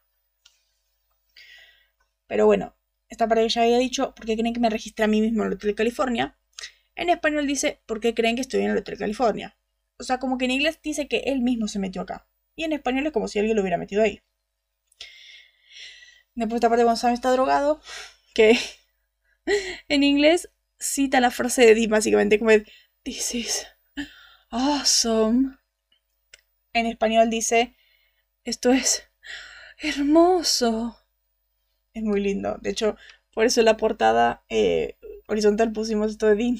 Pero 2.27 2.47
bueno, 2.47 2.77
esta 3.09 3.29
parte 3.29 3.49
ya 3.49 3.62
había 3.62 3.79
dicho, 3.79 4.15
porque 4.15 4.37
creen 4.37 4.55
que 4.55 4.61
me 4.61 4.71
registré 4.71 5.05
a 5.05 5.09
mí 5.09 5.21
mismo 5.21 5.43
en 5.43 5.49
el 5.49 5.55
Hotel 5.55 5.71
de 5.71 5.75
California. 5.75 6.39
En 6.97 7.09
español 7.11 7.47
dice, 7.47 7.81
¿por 7.87 8.01
qué 8.01 8.15
creen 8.15 8.37
que 8.37 8.43
estoy 8.43 8.63
en 8.63 8.71
el 8.71 8.79
Hotel 8.79 8.99
California? 8.99 9.57
O 9.99 10.05
sea, 10.05 10.19
como 10.19 10.39
que 10.39 10.45
en 10.45 10.53
inglés 10.53 10.79
dice 10.83 11.09
que 11.09 11.19
él 11.27 11.41
mismo 11.41 11.69
se 11.69 11.79
metió 11.79 12.03
acá. 12.03 12.27
Y 12.57 12.65
en 12.65 12.73
español 12.73 13.07
es 13.07 13.13
como 13.13 13.29
si 13.29 13.39
alguien 13.39 13.57
lo 13.57 13.63
hubiera 13.63 13.79
metido 13.79 14.03
ahí. 14.03 14.23
Después 16.35 16.57
esta 16.57 16.69
parte 16.69 16.85
Sam 16.97 17.13
está 17.13 17.31
drogado, 17.31 17.81
que 18.35 18.59
en 19.89 20.03
inglés 20.03 20.51
cita 20.79 21.21
la 21.21 21.31
frase 21.31 21.65
de 21.65 21.75
Dee 21.75 21.87
básicamente 21.87 22.39
como 22.39 22.51
This 23.03 23.35
is 23.35 23.67
awesome. 24.51 25.59
En 26.73 26.87
español 26.87 27.31
dice, 27.31 27.77
esto 28.45 28.73
es 28.73 29.05
hermoso. 29.79 30.99
Es 31.93 32.03
muy 32.03 32.21
lindo. 32.21 32.59
De 32.61 32.71
hecho, 32.71 32.97
por 33.33 33.45
eso 33.45 33.61
en 33.61 33.67
la 33.67 33.77
portada 33.77 34.45
eh, 34.49 34.97
horizontal 35.29 35.73
pusimos 35.73 36.11
esto 36.11 36.27
de 36.27 36.35
Dean 36.35 36.59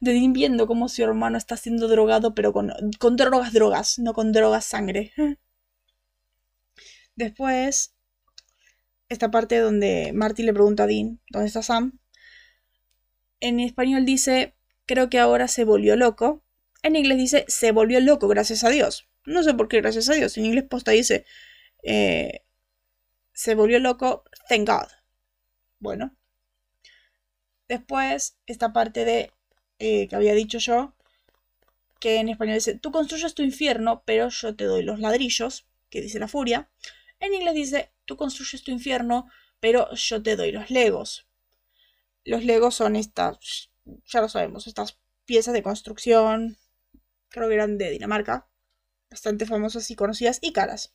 de 0.00 0.12
Dean 0.12 0.32
viendo 0.32 0.66
cómo 0.66 0.88
su 0.88 1.02
hermano 1.02 1.38
está 1.38 1.56
siendo 1.56 1.88
drogado, 1.88 2.34
pero 2.34 2.52
con, 2.52 2.72
con 2.98 3.16
drogas, 3.16 3.52
drogas, 3.52 3.98
no 3.98 4.12
con 4.12 4.32
drogas, 4.32 4.64
sangre. 4.64 5.12
Después, 7.16 7.94
esta 9.08 9.30
parte 9.30 9.58
donde 9.58 10.12
Marty 10.14 10.42
le 10.42 10.52
pregunta 10.52 10.84
a 10.84 10.86
Dean, 10.86 11.20
¿dónde 11.30 11.48
está 11.48 11.62
Sam? 11.62 11.98
En 13.40 13.60
español 13.60 14.04
dice, 14.04 14.54
creo 14.86 15.08
que 15.08 15.18
ahora 15.18 15.48
se 15.48 15.64
volvió 15.64 15.96
loco. 15.96 16.44
En 16.82 16.96
inglés 16.96 17.18
dice, 17.18 17.44
se 17.48 17.72
volvió 17.72 18.00
loco, 18.00 18.28
gracias 18.28 18.64
a 18.64 18.70
Dios. 18.70 19.08
No 19.24 19.42
sé 19.42 19.54
por 19.54 19.68
qué, 19.68 19.80
gracias 19.80 20.08
a 20.08 20.14
Dios. 20.14 20.36
En 20.36 20.46
inglés 20.46 20.64
posta 20.64 20.92
dice, 20.92 21.24
eh, 21.82 22.42
se 23.32 23.54
volvió 23.54 23.78
loco, 23.80 24.24
thank 24.48 24.68
God. 24.68 24.88
Bueno, 25.78 26.16
Después, 27.68 28.38
esta 28.46 28.72
parte 28.72 29.04
de 29.04 29.32
eh, 29.78 30.08
que 30.08 30.16
había 30.16 30.34
dicho 30.34 30.58
yo, 30.58 30.94
que 32.00 32.16
en 32.16 32.28
español 32.28 32.56
dice, 32.56 32.78
tú 32.78 32.90
construyes 32.90 33.34
tu 33.34 33.42
infierno, 33.42 34.02
pero 34.04 34.28
yo 34.28 34.54
te 34.54 34.64
doy 34.64 34.82
los 34.82 35.00
ladrillos, 35.00 35.66
que 35.90 36.00
dice 36.00 36.18
la 36.18 36.28
furia. 36.28 36.70
En 37.20 37.34
inglés 37.34 37.54
dice, 37.54 37.92
tú 38.04 38.16
construyes 38.16 38.62
tu 38.62 38.70
infierno, 38.70 39.28
pero 39.60 39.92
yo 39.94 40.22
te 40.22 40.36
doy 40.36 40.52
los 40.52 40.70
legos. 40.70 41.26
Los 42.24 42.44
legos 42.44 42.74
son 42.74 42.96
estas, 42.96 43.70
ya 44.06 44.20
lo 44.20 44.28
sabemos, 44.28 44.66
estas 44.66 44.98
piezas 45.24 45.54
de 45.54 45.62
construcción, 45.62 46.58
creo 47.28 47.48
que 47.48 47.54
eran 47.54 47.78
de 47.78 47.90
Dinamarca, 47.90 48.48
bastante 49.10 49.46
famosas 49.46 49.90
y 49.90 49.96
conocidas 49.96 50.38
y 50.42 50.52
caras. 50.52 50.94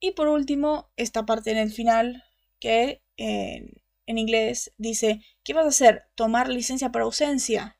Y 0.00 0.12
por 0.12 0.28
último, 0.28 0.90
esta 0.96 1.24
parte 1.24 1.50
en 1.50 1.58
el 1.58 1.72
final, 1.72 2.24
que 2.60 3.02
en, 3.16 3.82
en 4.06 4.18
inglés 4.18 4.72
dice, 4.76 5.22
¿qué 5.42 5.54
vas 5.54 5.64
a 5.64 5.68
hacer? 5.68 6.04
¿Tomar 6.14 6.48
licencia 6.48 6.90
por 6.90 7.02
ausencia? 7.02 7.78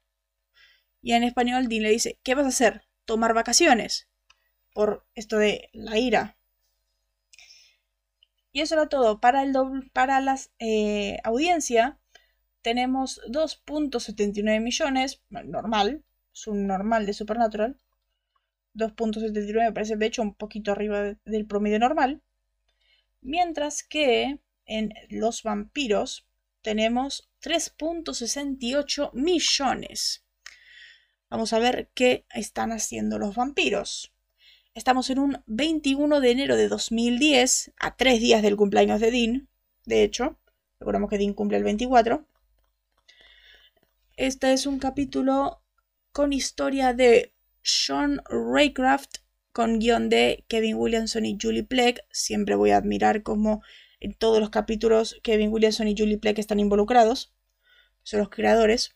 Y 1.03 1.13
en 1.13 1.23
español 1.23 1.69
Dean 1.69 1.83
le 1.83 1.91
dice, 1.91 2.19
¿qué 2.23 2.35
vas 2.35 2.47
a 2.47 2.49
hacer? 2.49 2.83
¿Tomar 3.05 3.35
vacaciones? 3.35 4.09
Por 4.73 5.07
esto 5.15 5.37
de 5.39 5.69
la 5.73 5.99
ira. 5.99 6.37
Y 8.53 8.61
eso 8.61 8.75
era 8.75 8.89
todo. 8.89 9.21
Para, 9.21 9.43
el 9.43 9.53
para 9.93 10.21
la 10.21 10.39
eh, 10.61 11.19
audiencia 11.25 11.99
tenemos 12.63 13.21
2.79 13.29 14.61
millones, 14.63 15.21
normal, 15.29 16.05
es 16.33 16.47
un 16.47 16.67
normal 16.67 17.05
de 17.05 17.13
Supernatural. 17.13 17.77
2.79 18.75 19.53
me 19.55 19.73
parece 19.73 19.97
de 19.97 20.07
hecho 20.07 20.23
un 20.23 20.35
poquito 20.35 20.73
arriba 20.73 21.17
del 21.25 21.47
promedio 21.47 21.79
normal. 21.79 22.23
Mientras 23.21 23.83
que 23.83 24.41
en 24.67 24.93
Los 25.09 25.43
Vampiros 25.43 26.27
tenemos 26.63 27.29
3.68 27.43 29.13
millones. 29.13 30.25
Vamos 31.29 31.53
a 31.53 31.59
ver 31.59 31.91
qué 31.95 32.25
están 32.31 32.73
haciendo 32.73 33.19
los 33.19 33.35
vampiros. 33.35 34.13
Estamos 34.73 35.11
en 35.11 35.19
un 35.19 35.43
21 35.47 36.21
de 36.21 36.31
enero 36.31 36.57
de 36.57 36.69
2010, 36.69 37.73
a 37.79 37.97
tres 37.97 38.21
días 38.21 38.43
del 38.43 38.57
cumpleaños 38.57 39.01
de 39.01 39.11
Dean. 39.11 39.49
De 39.85 40.03
hecho, 40.03 40.39
recordamos 40.81 41.11
que 41.11 41.19
Dean 41.19 41.35
cumple 41.35 41.59
el 41.59 41.65
24. 41.65 42.27
Este 44.17 44.53
es 44.53 44.67
un 44.67 44.79
capítulo 44.79 45.61
con 46.13 46.33
historia 46.33 46.93
de 46.95 47.35
Sean 47.63 48.23
Raycraft, 48.29 49.19
con 49.53 49.81
guion 49.81 50.09
de 50.09 50.45
Kevin 50.49 50.77
Williamson 50.77 51.27
y 51.27 51.37
Julie 51.41 51.65
Plec. 51.65 52.05
Siempre 52.11 52.55
voy 52.55 52.71
a 52.71 52.79
admirar 52.79 53.23
cómo 53.23 53.63
en 54.05 54.13
todos 54.13 54.39
los 54.39 54.51
capítulos 54.51 55.19
Kevin 55.23 55.51
Williamson 55.51 55.89
y 55.89 55.95
Julie 55.97 56.19
Plec 56.19 56.39
están 56.39 56.61
involucrados. 56.61 57.35
Son 58.03 58.21
los 58.21 58.29
creadores. 58.29 58.95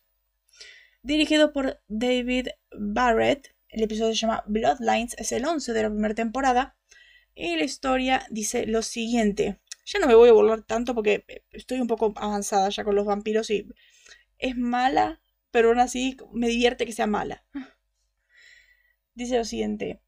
Dirigido 1.02 1.54
por 1.54 1.80
David 1.88 2.48
Barrett. 2.78 3.54
El 3.70 3.82
episodio 3.82 4.12
se 4.12 4.20
llama 4.20 4.44
Bloodlines, 4.46 5.14
es 5.16 5.32
el 5.32 5.46
11 5.46 5.72
de 5.72 5.82
la 5.82 5.88
primera 5.88 6.14
temporada. 6.14 6.76
Y 7.34 7.56
la 7.56 7.64
historia 7.64 8.26
dice 8.28 8.66
lo 8.66 8.82
siguiente. 8.82 9.58
Ya 9.86 9.98
no 9.98 10.06
me 10.06 10.14
voy 10.14 10.28
a 10.28 10.32
volver 10.32 10.62
tanto 10.64 10.94
porque 10.94 11.24
estoy 11.52 11.80
un 11.80 11.86
poco 11.86 12.12
avanzada 12.16 12.68
ya 12.68 12.84
con 12.84 12.94
los 12.94 13.06
vampiros 13.06 13.48
y 13.48 13.66
es 14.36 14.58
mala, 14.58 15.22
pero 15.50 15.70
aún 15.70 15.80
así 15.80 16.18
me 16.34 16.48
divierte 16.48 16.84
que 16.84 16.92
sea 16.92 17.06
mala. 17.06 17.46
Dice 19.14 19.38
lo 19.38 19.44
siguiente. 19.46 20.02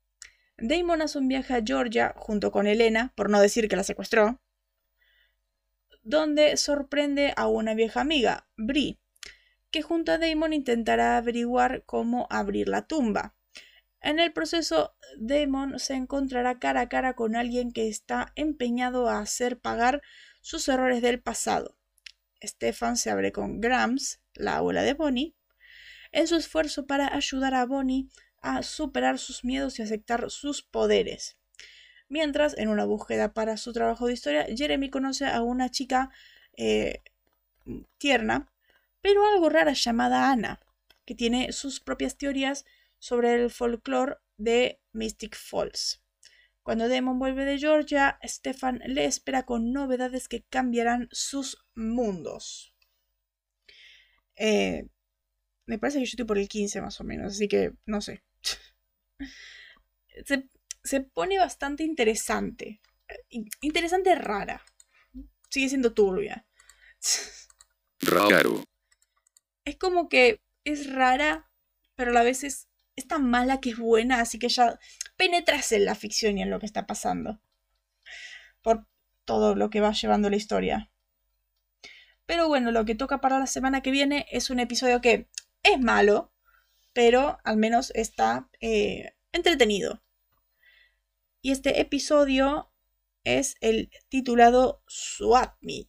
Damon 0.58 1.00
hace 1.00 1.16
un 1.16 1.28
viaje 1.28 1.54
a 1.54 1.62
Georgia 1.64 2.12
junto 2.18 2.52
con 2.52 2.66
Elena, 2.66 3.14
por 3.16 3.30
no 3.30 3.40
decir 3.40 3.66
que 3.66 3.76
la 3.76 3.84
secuestró, 3.84 4.42
donde 6.02 6.56
sorprende 6.56 7.32
a 7.36 7.46
una 7.46 7.74
vieja 7.74 8.00
amiga, 8.00 8.48
Brie, 8.56 8.98
que 9.70 9.82
junto 9.82 10.12
a 10.12 10.18
Damon 10.18 10.52
intentará 10.52 11.16
averiguar 11.16 11.84
cómo 11.84 12.26
abrir 12.30 12.68
la 12.68 12.86
tumba. 12.86 13.36
En 14.00 14.18
el 14.18 14.32
proceso, 14.32 14.96
Damon 15.18 15.78
se 15.78 15.94
encontrará 15.94 16.58
cara 16.58 16.82
a 16.82 16.88
cara 16.88 17.14
con 17.14 17.36
alguien 17.36 17.72
que 17.72 17.88
está 17.88 18.32
empeñado 18.34 19.08
a 19.08 19.18
hacer 19.18 19.60
pagar 19.60 20.02
sus 20.40 20.68
errores 20.68 21.02
del 21.02 21.20
pasado. 21.20 21.76
Stefan 22.42 22.96
se 22.96 23.10
abre 23.10 23.32
con 23.32 23.60
Grams, 23.60 24.22
la 24.34 24.56
abuela 24.56 24.82
de 24.82 24.94
Bonnie, 24.94 25.36
en 26.12 26.26
su 26.26 26.36
esfuerzo 26.36 26.86
para 26.86 27.14
ayudar 27.14 27.54
a 27.54 27.66
Bonnie 27.66 28.08
a 28.40 28.62
superar 28.62 29.18
sus 29.18 29.44
miedos 29.44 29.78
y 29.78 29.82
aceptar 29.82 30.30
sus 30.30 30.62
poderes. 30.62 31.36
Mientras, 32.10 32.58
en 32.58 32.68
una 32.68 32.84
búsqueda 32.84 33.32
para 33.32 33.56
su 33.56 33.72
trabajo 33.72 34.08
de 34.08 34.14
historia, 34.14 34.44
Jeremy 34.44 34.90
conoce 34.90 35.26
a 35.26 35.42
una 35.42 35.70
chica 35.70 36.10
eh, 36.56 37.04
tierna, 37.98 38.52
pero 39.00 39.24
algo 39.24 39.48
rara 39.48 39.74
llamada 39.74 40.32
Anna, 40.32 40.60
que 41.06 41.14
tiene 41.14 41.52
sus 41.52 41.78
propias 41.78 42.18
teorías 42.18 42.64
sobre 42.98 43.34
el 43.34 43.48
folclore 43.48 44.16
de 44.38 44.80
Mystic 44.92 45.36
Falls. 45.36 46.02
Cuando 46.64 46.88
Demon 46.88 47.20
vuelve 47.20 47.44
de 47.44 47.58
Georgia, 47.58 48.18
Stefan 48.24 48.80
le 48.86 49.04
espera 49.04 49.44
con 49.44 49.72
novedades 49.72 50.26
que 50.26 50.42
cambiarán 50.42 51.08
sus 51.12 51.64
mundos. 51.76 52.74
Eh, 54.34 54.88
me 55.66 55.78
parece 55.78 56.00
que 56.00 56.06
yo 56.06 56.10
estoy 56.10 56.26
por 56.26 56.38
el 56.38 56.48
15 56.48 56.80
más 56.80 57.00
o 57.00 57.04
menos, 57.04 57.34
así 57.34 57.46
que 57.46 57.72
no 57.86 58.00
sé. 58.00 58.24
se, 60.24 60.48
se 60.82 61.00
pone 61.00 61.38
bastante 61.38 61.82
interesante. 61.84 62.80
Interesante 63.60 64.14
rara. 64.14 64.64
Sigue 65.48 65.68
siendo 65.68 65.92
turbia. 65.92 66.46
Raro. 68.00 68.64
Es 69.64 69.76
como 69.76 70.08
que 70.08 70.40
es 70.64 70.92
rara, 70.92 71.50
pero 71.94 72.12
a 72.12 72.14
la 72.14 72.22
vez 72.22 72.44
es 72.44 72.70
es 73.00 73.08
tan 73.08 73.28
mala 73.28 73.60
que 73.60 73.70
es 73.70 73.78
buena, 73.78 74.20
así 74.20 74.38
que 74.38 74.48
ya 74.48 74.78
penetras 75.16 75.72
en 75.72 75.84
la 75.84 75.94
ficción 75.94 76.38
y 76.38 76.42
en 76.42 76.50
lo 76.50 76.60
que 76.60 76.66
está 76.66 76.86
pasando. 76.86 77.40
Por 78.62 78.86
todo 79.24 79.54
lo 79.54 79.70
que 79.70 79.80
va 79.80 79.92
llevando 79.92 80.30
la 80.30 80.36
historia. 80.36 80.90
Pero 82.26 82.46
bueno, 82.46 82.70
lo 82.70 82.84
que 82.84 82.94
toca 82.94 83.20
para 83.20 83.38
la 83.38 83.46
semana 83.46 83.80
que 83.80 83.90
viene 83.90 84.26
es 84.30 84.50
un 84.50 84.60
episodio 84.60 85.00
que 85.00 85.28
es 85.62 85.80
malo, 85.80 86.32
pero 86.92 87.38
al 87.44 87.56
menos 87.56 87.90
está 87.94 88.48
eh, 88.60 89.14
entretenido. 89.32 90.02
Y 91.42 91.52
este 91.52 91.80
episodio 91.80 92.70
es 93.24 93.56
el 93.60 93.90
titulado 94.08 94.82
Swap 94.86 95.56
Meat 95.60 95.88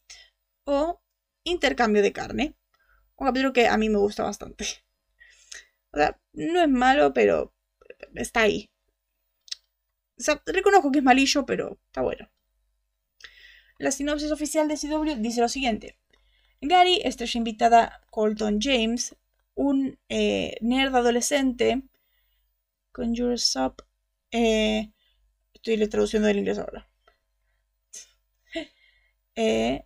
o 0.63 1.01
Intercambio 1.43 2.01
de 2.01 2.13
carne. 2.13 2.55
Un 3.16 3.28
capítulo 3.28 3.51
que 3.51 3.67
a 3.67 3.78
mí 3.78 3.89
me 3.89 3.97
gusta 3.97 4.24
bastante. 4.24 4.66
O 5.92 5.97
sea, 5.97 6.20
no 6.34 6.62
es 6.62 6.70
malo, 6.70 7.13
pero 7.13 7.54
está 8.16 8.42
ahí. 8.42 8.71
Reconozco 10.46 10.92
que 10.92 11.00
es 11.00 11.04
malillo, 11.04 11.46
pero 11.46 11.80
está 11.88 12.01
bueno. 12.01 12.30
La 13.78 13.92
sinopsis 13.92 14.32
oficial 14.32 14.67
de 14.67 14.78
CW 14.78 15.21
dice 15.21 15.42
lo 15.42 15.50
siguiente. 15.50 15.97
Gary, 16.62 17.01
estrella 17.04 17.38
invitada 17.39 18.01
Colton 18.12 18.59
James, 18.62 19.16
un 19.55 20.00
eh, 20.09 20.58
nerd 20.62 20.96
adolescente, 20.96 21.82
con 22.92 23.13
Up, 23.55 23.84
eh, 24.32 24.92
estoy 25.63 25.88
traduciendo 25.88 26.28
del 26.28 26.39
inglés 26.39 26.59
ahora. 26.59 26.88
Eh, 29.36 29.86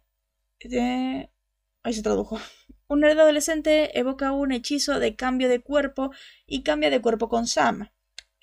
ahí 1.84 1.94
se 1.94 2.04
tradujo. 2.04 2.40
Un 2.88 3.00
nerd 3.02 3.20
adolescente 3.20 3.98
evoca 3.98 4.32
un 4.32 4.52
hechizo 4.52 5.00
de 5.00 5.16
cambio 5.16 5.50
de 5.50 5.62
cuerpo 5.62 6.12
y 6.46 6.62
cambia 6.64 6.92
de 6.92 7.02
cuerpo 7.02 7.30
con 7.30 7.48
Sam. 7.48 7.90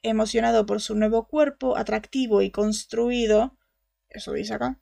Emocionado 0.02 0.66
por 0.66 0.80
su 0.80 0.96
nuevo 0.96 1.28
cuerpo, 1.28 1.76
atractivo 1.76 2.42
y 2.42 2.50
construido. 2.50 3.56
Eso 4.08 4.32
dice 4.32 4.54
acá. 4.54 4.80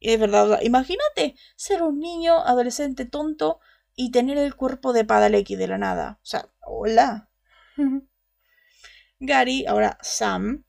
Es 0.00 0.18
verdad, 0.20 0.60
imagínate 0.62 1.36
ser 1.56 1.82
un 1.82 2.00
niño 2.00 2.38
adolescente 2.38 3.04
tonto 3.04 3.60
y 3.94 4.12
tener 4.12 4.38
el 4.38 4.54
cuerpo 4.54 4.92
de 4.92 5.04
Padalecki 5.04 5.56
de 5.56 5.68
la 5.68 5.78
nada. 5.78 6.18
O 6.22 6.26
sea, 6.26 6.48
hola. 6.60 7.30
Gary, 9.20 9.66
ahora 9.66 9.98
Sam, 10.02 10.64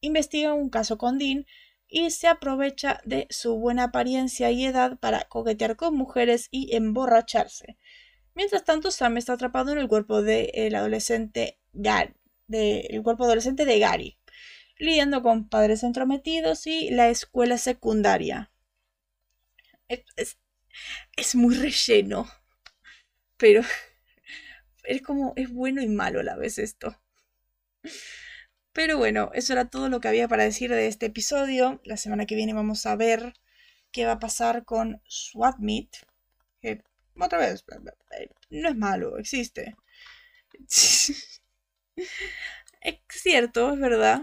investiga 0.00 0.54
un 0.54 0.70
caso 0.70 0.98
con 0.98 1.18
Dean 1.18 1.46
y 1.88 2.10
se 2.10 2.28
aprovecha 2.28 3.00
de 3.04 3.26
su 3.30 3.56
buena 3.56 3.84
apariencia 3.84 4.50
y 4.50 4.64
edad 4.64 4.98
para 4.98 5.24
coquetear 5.24 5.76
con 5.76 5.94
mujeres 5.96 6.48
y 6.50 6.74
emborracharse. 6.76 7.78
Mientras 8.34 8.64
tanto, 8.64 8.90
Sam 8.90 9.16
está 9.16 9.32
atrapado 9.32 9.72
en 9.72 9.78
el 9.78 9.88
cuerpo 9.88 10.22
del 10.22 10.74
adolescente 10.74 11.58
Gary, 11.72 12.14
el 12.48 13.02
cuerpo 13.02 13.24
adolescente 13.24 13.64
de 13.64 13.78
Gary, 13.78 14.18
lidiando 14.78 15.22
con 15.22 15.48
padres 15.48 15.82
entrometidos 15.82 16.66
y 16.66 16.90
la 16.90 17.08
escuela 17.08 17.58
secundaria. 17.58 18.52
Es, 19.88 20.38
es 21.16 21.34
muy 21.34 21.54
relleno, 21.56 22.28
pero 23.38 23.62
es 24.84 25.02
como 25.02 25.32
es 25.36 25.50
bueno 25.50 25.82
y 25.82 25.88
malo 25.88 26.20
a 26.20 26.24
la 26.24 26.36
vez 26.36 26.58
esto. 26.58 27.00
Pero 28.78 28.96
bueno, 28.96 29.32
eso 29.34 29.54
era 29.54 29.64
todo 29.64 29.88
lo 29.88 29.98
que 29.98 30.06
había 30.06 30.28
para 30.28 30.44
decir 30.44 30.70
de 30.70 30.86
este 30.86 31.06
episodio. 31.06 31.80
La 31.82 31.96
semana 31.96 32.26
que 32.26 32.36
viene 32.36 32.54
vamos 32.54 32.86
a 32.86 32.94
ver 32.94 33.34
qué 33.90 34.06
va 34.06 34.12
a 34.12 34.18
pasar 34.20 34.64
con 34.64 35.02
Swap 35.04 35.58
Meet. 35.58 35.96
otra 37.18 37.38
vez, 37.38 37.64
no 38.50 38.68
es 38.68 38.76
malo, 38.76 39.18
existe. 39.18 39.74
Es 42.80 43.00
cierto, 43.10 43.72
es 43.72 43.80
verdad. 43.80 44.22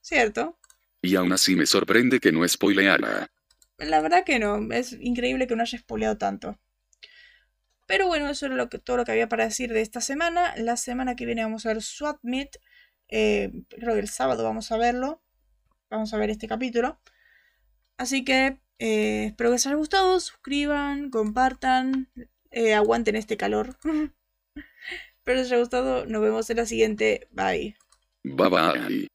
Cierto. 0.00 0.58
Y 1.02 1.14
aún 1.16 1.30
así 1.34 1.54
me 1.54 1.66
sorprende 1.66 2.18
que 2.18 2.32
no 2.32 2.48
spoileara. 2.48 3.30
La 3.76 4.00
verdad 4.00 4.24
que 4.24 4.38
no, 4.38 4.72
es 4.72 4.94
increíble 4.94 5.46
que 5.46 5.54
no 5.54 5.60
haya 5.64 5.78
spoileado 5.78 6.16
tanto. 6.16 6.58
Pero 7.86 8.06
bueno, 8.06 8.30
eso 8.30 8.46
era 8.46 8.54
lo 8.54 8.70
que, 8.70 8.78
todo 8.78 8.96
lo 8.96 9.04
que 9.04 9.12
había 9.12 9.28
para 9.28 9.44
decir 9.44 9.70
de 9.70 9.82
esta 9.82 10.00
semana. 10.00 10.54
La 10.56 10.78
semana 10.78 11.14
que 11.14 11.26
viene 11.26 11.42
vamos 11.42 11.66
a 11.66 11.74
ver 11.74 11.82
SWAT 11.82 12.20
Meet. 12.22 12.56
Eh, 13.10 13.52
creo 13.68 13.94
que 13.94 14.00
el 14.00 14.08
sábado 14.08 14.44
vamos 14.44 14.70
a 14.72 14.78
verlo. 14.78 15.22
Vamos 15.90 16.14
a 16.14 16.18
ver 16.18 16.30
este 16.30 16.48
capítulo. 16.48 17.00
Así 17.96 18.24
que 18.24 18.60
eh, 18.78 19.26
espero 19.26 19.50
que 19.50 19.54
les 19.54 19.66
haya 19.66 19.76
gustado. 19.76 20.20
Suscriban, 20.20 21.10
compartan, 21.10 22.10
eh, 22.50 22.74
aguanten 22.74 23.16
este 23.16 23.36
calor. 23.36 23.76
espero 23.84 24.12
que 25.24 25.34
les 25.34 25.46
haya 25.48 25.60
gustado. 25.60 26.06
Nos 26.06 26.22
vemos 26.22 26.48
en 26.50 26.56
la 26.56 26.66
siguiente. 26.66 27.28
Bye. 27.30 27.76
Bye 28.24 28.48
bye. 28.48 29.10